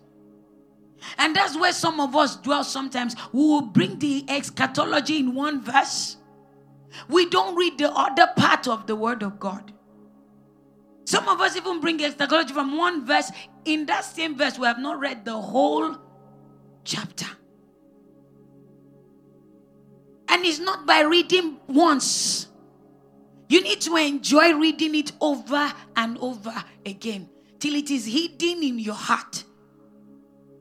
[1.17, 3.15] And that's where some of us dwell sometimes.
[3.33, 6.18] We will bring the eschatology in one verse
[7.09, 9.73] we don't read the other part of the Word of God.
[11.05, 13.31] Some of us even bring eschatology from one verse.
[13.65, 15.97] In that same verse, we have not read the whole
[16.85, 17.27] chapter.
[20.28, 22.49] And it's not by reading once.
[23.49, 26.52] You need to enjoy reading it over and over
[26.85, 29.44] again till it is hidden in your heart.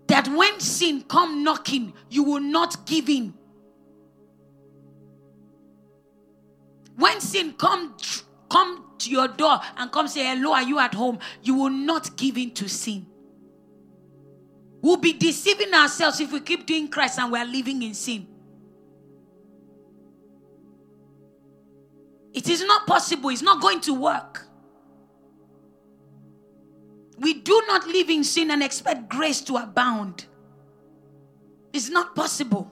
[0.08, 3.34] That when sin come knocking, you will not give in.
[6.96, 7.96] When sin come
[8.50, 11.20] come to your door and come say, Hello, are you at home?
[11.44, 13.06] You will not give in to sin.
[14.82, 18.28] We'll be deceiving ourselves if we keep doing Christ and we are living in sin.
[22.34, 24.47] It is not possible, it's not going to work.
[27.20, 30.26] We do not live in sin and expect grace to abound.
[31.74, 32.72] It's not possible.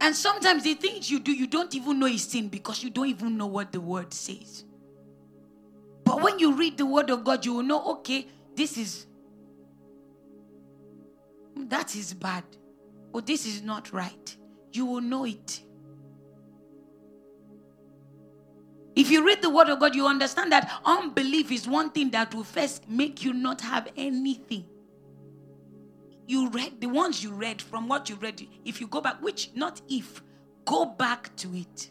[0.00, 3.08] And sometimes the things you do, you don't even know is sin because you don't
[3.08, 4.64] even know what the word says.
[6.04, 8.26] But when you read the word of God, you will know, okay,
[8.56, 9.06] this is
[11.56, 12.44] that is bad.
[13.12, 14.36] Or this is not right.
[14.72, 15.62] You will know it.
[18.94, 22.34] If you read the word of God, you understand that unbelief is one thing that
[22.34, 24.66] will first make you not have anything.
[26.26, 29.50] You read the ones you read from what you read if you go back which
[29.54, 30.22] not if
[30.64, 31.90] go back to it.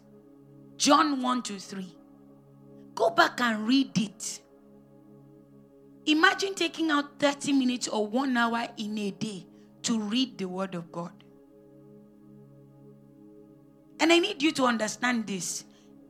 [0.78, 1.96] John 1 to 3
[2.96, 4.42] go back and read it.
[6.06, 9.46] Imagine taking out 30 minutes or one hour in a day
[9.84, 11.12] to read the word of god.
[14.00, 15.64] And i need you to understand this.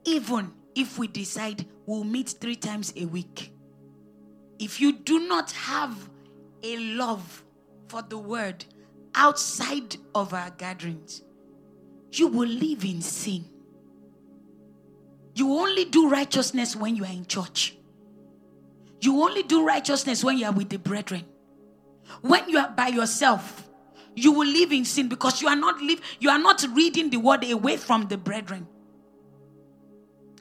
[0.06, 3.52] Even if we decide we'll meet three times a week
[4.62, 6.08] if you do not have
[6.62, 7.44] a love
[7.88, 8.64] for the word
[9.16, 11.24] outside of our gatherings,
[12.12, 13.46] you will live in sin.
[15.34, 17.76] You only do righteousness when you are in church.
[19.00, 21.26] You only do righteousness when you are with the brethren.
[22.22, 23.68] When you are by yourself,
[24.14, 27.18] you will live in sin because you are not live, you are not reading the
[27.18, 28.68] word away from the brethren.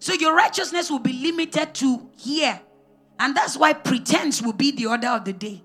[0.00, 2.60] So your righteousness will be limited to here.
[3.18, 5.62] And that's why pretense will be the order of the day.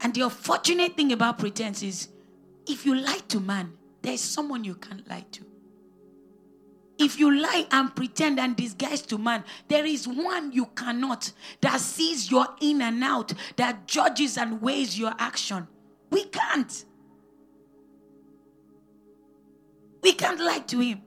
[0.00, 2.08] And the unfortunate thing about pretense is
[2.66, 5.46] if you lie to man, there's someone you can't lie to.
[6.98, 11.78] If you lie and pretend and disguise to man, there is one you cannot that
[11.78, 15.68] sees your in and out, that judges and weighs your action.
[16.10, 16.84] We can't.
[20.02, 21.02] We can't lie to him.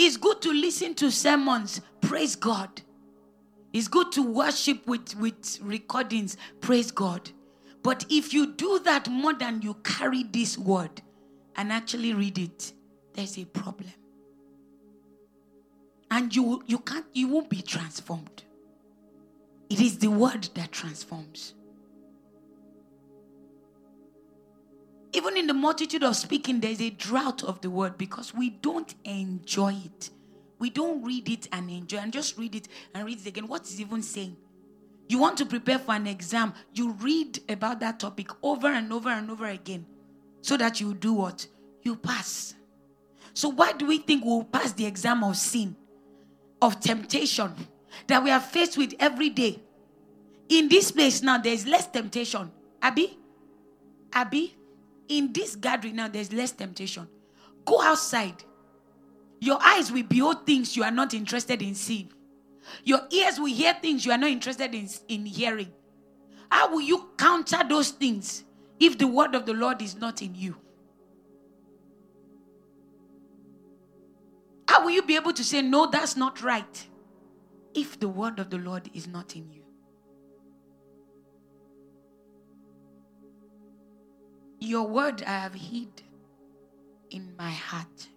[0.00, 2.82] It's good to listen to sermons, praise God.
[3.72, 6.36] It's good to worship with, with recordings.
[6.60, 7.28] Praise God.
[7.82, 11.02] But if you do that more than you carry this word
[11.56, 12.72] and actually read it,
[13.14, 13.92] there's a problem.
[16.12, 18.44] And you you can't you won't be transformed.
[19.68, 21.54] It is the word that transforms.
[25.18, 28.94] Even in the multitude of speaking, there's a drought of the word because we don't
[29.02, 30.10] enjoy it.
[30.60, 33.48] We don't read it and enjoy and just read it and read it again.
[33.48, 34.36] What is even saying?
[35.08, 39.08] You want to prepare for an exam, you read about that topic over and over
[39.08, 39.86] and over again
[40.40, 41.48] so that you do what?
[41.82, 42.54] You pass.
[43.34, 45.74] So, why do we think we'll pass the exam of sin,
[46.62, 47.54] of temptation
[48.06, 49.64] that we are faced with every day?
[50.48, 52.52] In this place now, there's less temptation.
[52.80, 53.18] Abby?
[54.12, 54.57] Abby?
[55.08, 57.08] In this gathering now, there's less temptation.
[57.64, 58.44] Go outside.
[59.40, 62.12] Your eyes will behold things you are not interested in seeing.
[62.84, 65.72] Your ears will hear things you are not interested in, in hearing.
[66.50, 68.44] How will you counter those things
[68.80, 70.56] if the word of the Lord is not in you?
[74.68, 76.86] How will you be able to say, No, that's not right,
[77.74, 79.57] if the word of the Lord is not in you?
[84.60, 86.02] Your word I have hid
[87.10, 88.08] in my heart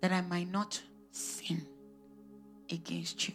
[0.00, 1.66] that I might not sin
[2.70, 3.34] against you.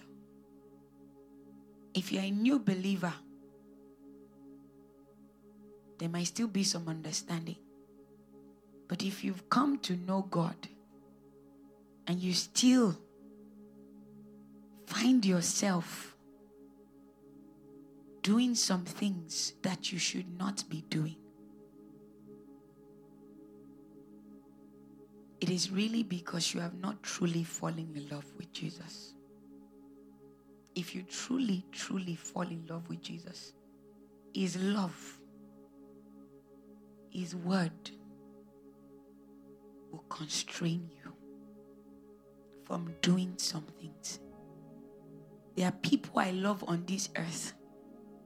[1.94, 3.14] If you're a new believer,
[6.00, 7.58] there might still be some understanding.
[8.88, 10.56] But if you've come to know God
[12.08, 12.98] and you still
[14.88, 16.16] find yourself
[18.24, 21.16] doing some things that you should not be doing,
[25.42, 29.14] it is really because you have not truly fallen in love with Jesus.
[30.76, 33.54] If you truly, truly fall in love with Jesus,
[34.34, 35.20] His love,
[37.10, 37.92] His word
[39.92, 41.14] will constrain you
[42.66, 44.20] from doing some things.
[45.56, 47.54] There are people I love on this earth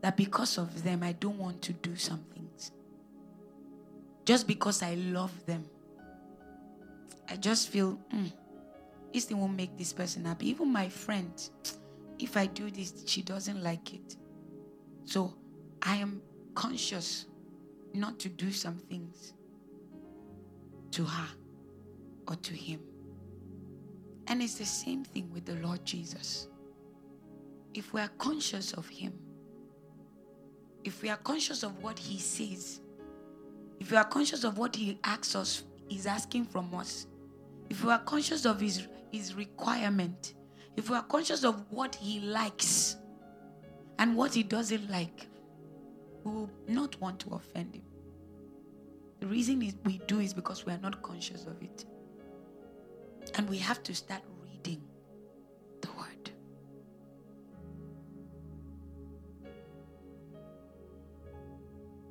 [0.01, 2.71] that because of them, I don't want to do some things.
[4.25, 5.65] Just because I love them,
[7.29, 8.31] I just feel, mm,
[9.13, 10.49] this thing won't make this person happy.
[10.49, 11.31] Even my friend,
[12.19, 14.17] if I do this, she doesn't like it.
[15.05, 15.33] So
[15.81, 16.21] I am
[16.55, 17.25] conscious
[17.93, 19.33] not to do some things
[20.91, 21.27] to her
[22.27, 22.79] or to him.
[24.27, 26.47] And it's the same thing with the Lord Jesus.
[27.73, 29.13] If we are conscious of him,
[30.83, 32.81] if we are conscious of what he says,
[33.79, 37.07] if we are conscious of what he asks us, he's asking from us,
[37.69, 40.33] if we are conscious of his, his requirement,
[40.75, 42.97] if we are conscious of what he likes
[43.99, 45.27] and what he doesn't like,
[46.23, 47.83] we will not want to offend him.
[49.19, 51.85] The reason we do is because we are not conscious of it.
[53.35, 54.81] And we have to start reading
[55.81, 56.31] the word.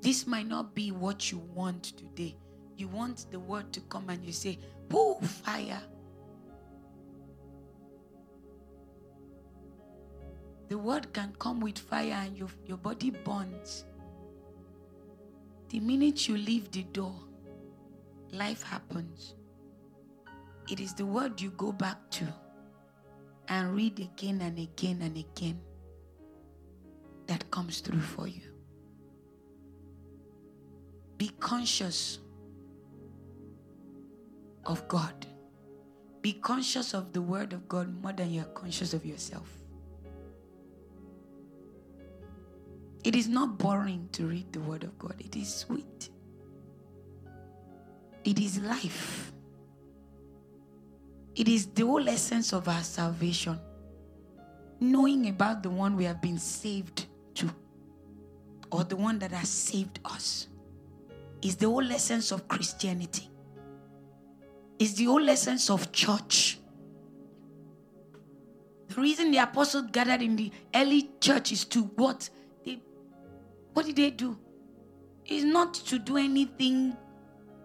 [0.01, 2.37] This might not be what you want today.
[2.77, 4.59] You want the word to come and you say,
[4.91, 5.81] Woo, fire.
[10.69, 13.85] The word can come with fire and your, your body burns.
[15.69, 17.15] The minute you leave the door,
[18.33, 19.35] life happens.
[20.71, 22.27] It is the word you go back to
[23.49, 25.61] and read again and again and again
[27.27, 28.43] that comes through for you.
[31.19, 32.19] Be conscious
[34.65, 35.27] of God.
[36.21, 39.49] Be conscious of the word of God more than you're conscious of yourself.
[43.05, 46.11] It is not boring to read the word of God, it is sweet.
[48.25, 49.33] It is life.
[51.35, 53.59] It is the whole essence of our salvation.
[54.79, 57.51] Knowing about the one we have been saved to,
[58.71, 60.47] or the one that has saved us,
[61.41, 63.32] is the whole essence of Christianity.
[64.79, 66.59] Is the whole essence of church.
[68.89, 72.29] The reason the apostles gathered in the early church is to what?
[72.65, 72.83] They,
[73.73, 74.39] what did they do?
[75.25, 76.97] Is not to do anything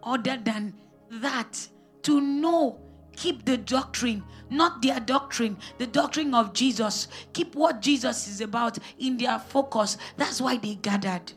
[0.03, 0.73] other than
[1.09, 1.67] that.
[2.03, 2.79] To know
[3.17, 7.09] keep the doctrine, not their doctrine, the doctrine of Jesus.
[7.33, 9.97] Keep what Jesus is about in their focus.
[10.15, 11.33] That's why they gathered.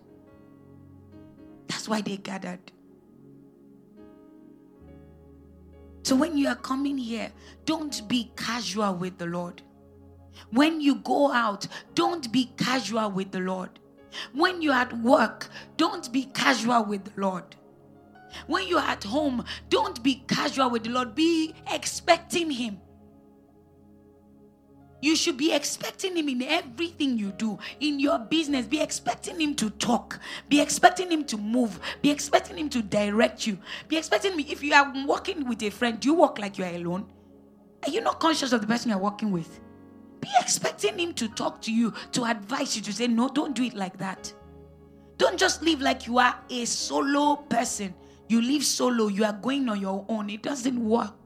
[1.66, 2.60] That's why they gathered.
[6.10, 7.30] So when you are coming here,
[7.66, 9.62] don't be casual with the Lord.
[10.50, 13.78] When you go out, don't be casual with the Lord.
[14.34, 17.54] When you're at work, don't be casual with the Lord.
[18.48, 21.14] When you're at home, don't be casual with the Lord.
[21.14, 22.80] Be expecting Him.
[25.00, 28.66] You should be expecting Him in everything you do, in your business.
[28.66, 30.20] Be expecting Him to talk.
[30.48, 31.80] Be expecting Him to move.
[32.02, 33.58] Be expecting Him to direct you.
[33.88, 34.46] Be expecting me.
[34.48, 37.06] If you are walking with a friend, do you walk like you are alone?
[37.84, 39.60] Are you not conscious of the person you're walking with?
[40.20, 43.62] Be expecting him to talk to you, to advise you, to say, No, don't do
[43.62, 44.32] it like that.
[45.16, 47.94] Don't just live like you are a solo person.
[48.28, 50.30] You live solo, you are going on your own.
[50.30, 51.19] It doesn't work.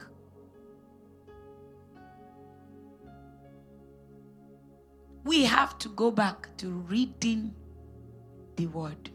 [5.24, 7.54] We have to go back to reading
[8.56, 9.10] the word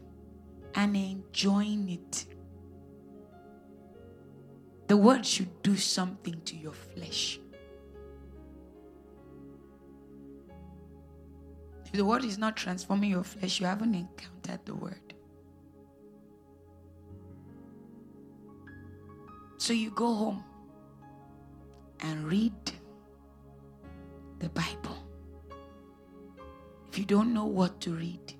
[0.74, 2.26] and enjoying it.
[4.88, 7.38] The word should do something to your flesh.
[11.86, 15.14] If the word is not transforming your flesh, you haven't encountered the word.
[19.58, 20.44] So you go home
[22.00, 22.52] and read
[24.38, 24.99] the Bible.
[26.90, 28.34] If you don't know what to read,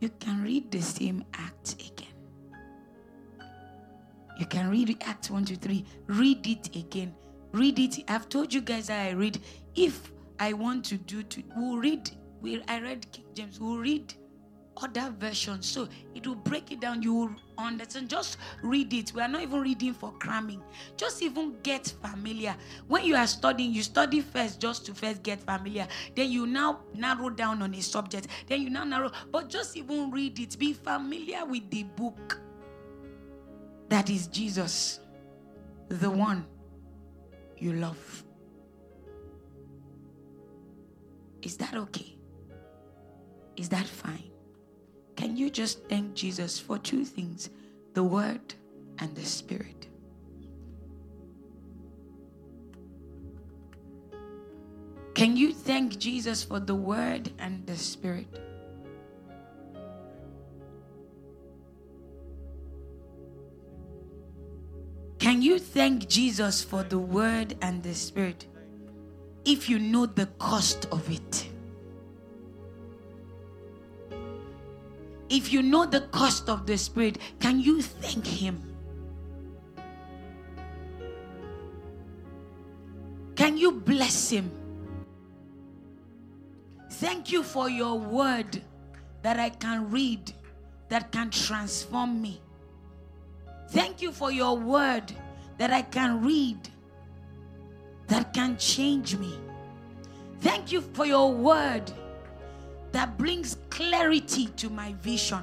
[0.00, 2.08] you can read the same act again.
[4.38, 5.84] You can read Acts 1 to 3.
[6.06, 7.14] Read it again.
[7.52, 8.04] Read it.
[8.08, 9.40] I've told you guys that I read.
[9.74, 12.10] If I want to do to we'll read.
[12.42, 13.58] We I read King James.
[13.58, 14.12] We'll read
[14.82, 15.66] other versions.
[15.66, 17.02] So it will break it down.
[17.02, 18.08] You will understand.
[18.08, 19.12] Just read it.
[19.14, 20.62] We are not even reading for cramming.
[20.96, 22.56] Just even get familiar.
[22.88, 25.86] When you are studying, you study first just to first get familiar.
[26.14, 28.28] Then you now narrow down on a subject.
[28.46, 29.10] Then you now narrow.
[29.30, 30.58] But just even read it.
[30.58, 32.40] Be familiar with the book.
[33.88, 35.00] That is Jesus,
[35.88, 36.46] the one
[37.58, 38.24] you love.
[41.42, 42.16] Is that okay?
[43.56, 44.29] Is that fine?
[45.20, 47.50] Can you just thank Jesus for two things
[47.92, 48.54] the Word
[49.00, 49.86] and the Spirit?
[55.12, 58.40] Can you thank Jesus for the Word and the Spirit?
[65.18, 68.46] Can you thank Jesus for the word and the spirit
[69.44, 71.50] if you know the cost of it?
[75.30, 78.60] If you know the cost of the spirit, can you thank him?
[83.36, 84.50] Can you bless him?
[86.90, 88.60] Thank you for your word
[89.22, 90.32] that I can read,
[90.88, 92.40] that can transform me.
[93.70, 95.12] Thank you for your word
[95.58, 96.68] that I can read,
[98.08, 99.38] that can change me.
[100.40, 101.92] Thank you for your word
[102.92, 105.42] that brings clarity to my vision.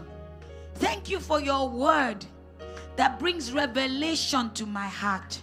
[0.75, 2.25] Thank you for your word
[2.95, 5.39] that brings revelation to my heart.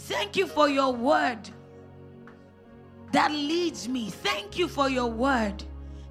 [0.00, 1.48] Thank you for your word
[3.12, 4.10] that leads me.
[4.10, 5.64] Thank you for your word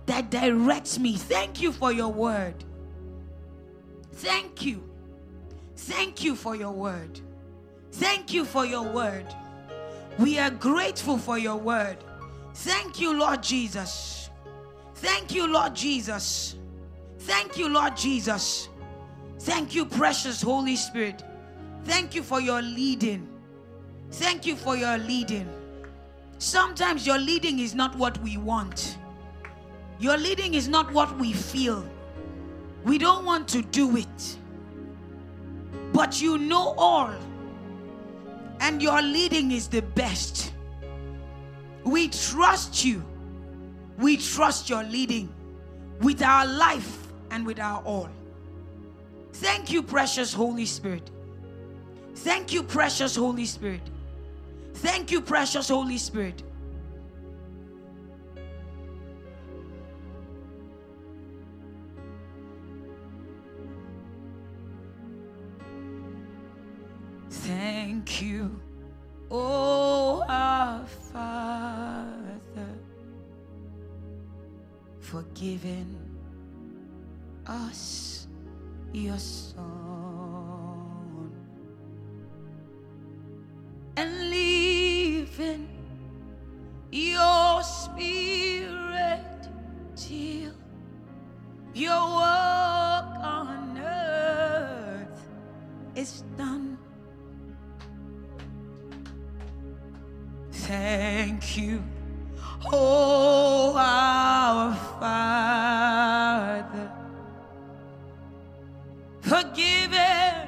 [0.06, 1.16] that directs me.
[1.16, 2.64] Thank you for your word.
[4.14, 4.88] Thank you
[5.78, 7.22] Thank you for your word.
[7.94, 9.26] Thank you for your word.
[10.18, 11.98] We are grateful for your word.
[12.56, 14.27] Thank you, Lord Jesus.
[14.98, 16.56] Thank you, Lord Jesus.
[17.20, 18.70] Thank you, Lord Jesus.
[19.40, 21.24] Thank you, precious Holy Spirit.
[21.86, 23.28] Thank you for your leading.
[24.12, 25.50] Thank you for your leading.
[26.38, 28.98] Sometimes your leading is not what we want,
[30.00, 31.84] your leading is not what we feel.
[32.84, 34.38] We don't want to do it
[35.98, 37.12] but you know all,
[38.60, 40.54] and your leading is the best.
[41.84, 43.04] We trust you.
[43.98, 45.30] We trust your leading
[46.02, 48.10] with our life and with our all.
[49.34, 51.10] Thank you, precious Holy Spirit.
[52.16, 53.82] Thank you, precious Holy Spirit.
[54.76, 56.44] Thank you, precious Holy Spirit.
[67.30, 68.60] Thank you,
[69.32, 72.17] oh our Father,
[75.12, 75.96] for giving
[77.46, 78.28] us
[78.92, 79.56] your Son
[83.96, 85.70] and leaving
[86.92, 89.48] your Spirit
[89.96, 90.52] till
[91.74, 95.30] your work on earth
[95.96, 96.78] is done.
[100.52, 101.82] thank you,
[102.66, 106.92] oh our Father,
[109.22, 110.48] for giving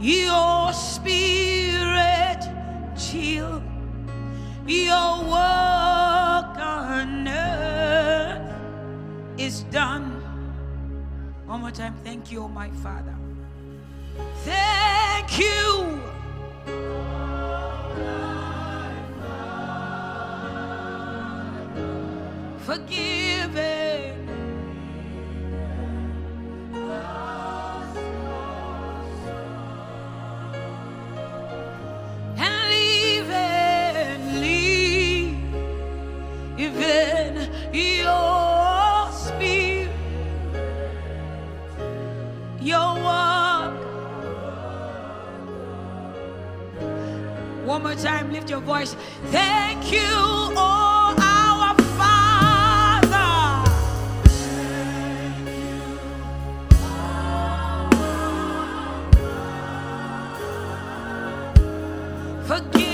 [0.00, 2.42] your Spirit
[2.96, 3.62] chill
[4.66, 8.52] your work on earth
[9.38, 10.15] is done.
[11.46, 11.94] One more time.
[12.02, 13.14] Thank you, oh my Father.
[14.44, 16.00] Thank you.
[22.58, 24.26] Forgiven.
[47.86, 48.96] More time, lift your voice.
[49.30, 53.30] Thank you, oh our Father.
[62.46, 62.85] Forgiven.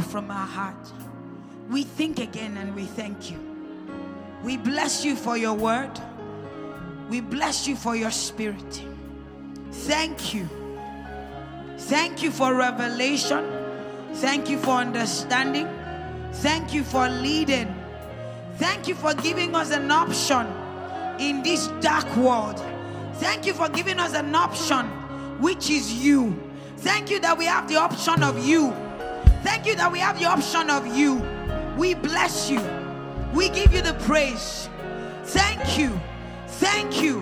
[0.00, 0.92] From our heart.
[1.70, 3.38] We think again and we thank you.
[4.42, 5.90] We bless you for your word.
[7.08, 8.82] We bless you for your spirit.
[9.70, 10.48] Thank you.
[11.78, 13.44] Thank you for revelation.
[14.14, 15.68] Thank you for understanding.
[16.34, 17.74] Thank you for leading.
[18.56, 20.46] Thank you for giving us an option
[21.18, 22.62] in this dark world.
[23.14, 24.86] Thank you for giving us an option,
[25.40, 26.34] which is you.
[26.78, 28.74] Thank you that we have the option of you.
[29.44, 31.22] Thank you that we have the option of you.
[31.76, 32.62] We bless you.
[33.34, 34.70] We give you the praise.
[35.24, 36.00] Thank you.
[36.46, 37.20] Thank you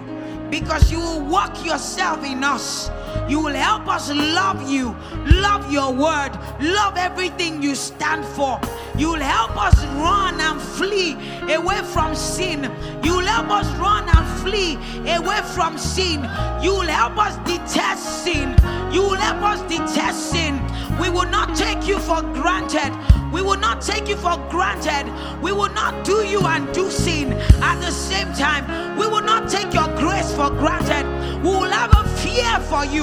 [0.49, 2.91] because you will walk yourself in us.
[3.29, 8.61] You will help us love you, love your word, love everything you stand for.
[8.97, 11.13] You will help us run and flee
[11.53, 12.71] away from sin.
[13.03, 14.75] You will help us run and flee
[15.15, 16.29] away from sin.
[16.63, 18.51] You will help us detest sin.
[18.93, 20.61] You will help us detest sin.
[21.01, 22.93] We will not take you for granted.
[23.33, 25.11] We will not take you for granted.
[25.43, 27.33] We will not do you and do sin
[27.63, 28.99] at the same time.
[28.99, 31.07] We will not take your grace for granted.
[31.43, 33.02] We will have a fear for you.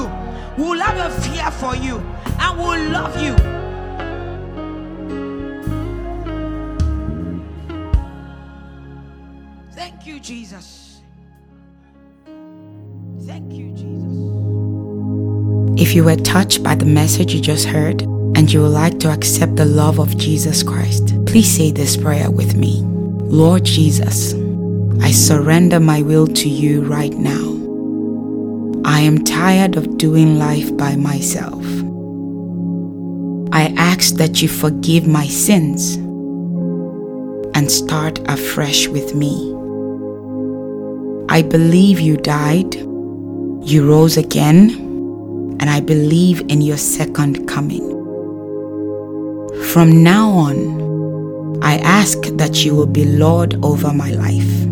[0.57, 1.97] Will have a fear for you
[2.39, 3.35] and will love you.
[9.73, 11.01] Thank you, Jesus.
[13.21, 13.99] Thank you, Jesus.
[15.81, 18.01] If you were touched by the message you just heard
[18.35, 22.29] and you would like to accept the love of Jesus Christ, please say this prayer
[22.29, 22.81] with me.
[22.81, 24.33] Lord Jesus,
[25.01, 27.58] I surrender my will to you right now.
[28.89, 31.63] I am tired of doing life by myself.
[33.53, 35.93] I ask that you forgive my sins
[37.53, 39.53] and start afresh with me.
[41.29, 44.71] I believe you died, you rose again,
[45.59, 47.87] and I believe in your second coming.
[49.71, 54.65] From now on, I ask that you will be Lord over my life.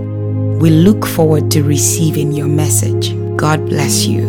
[0.62, 3.16] We look forward to receiving your message.
[3.36, 4.23] God bless you.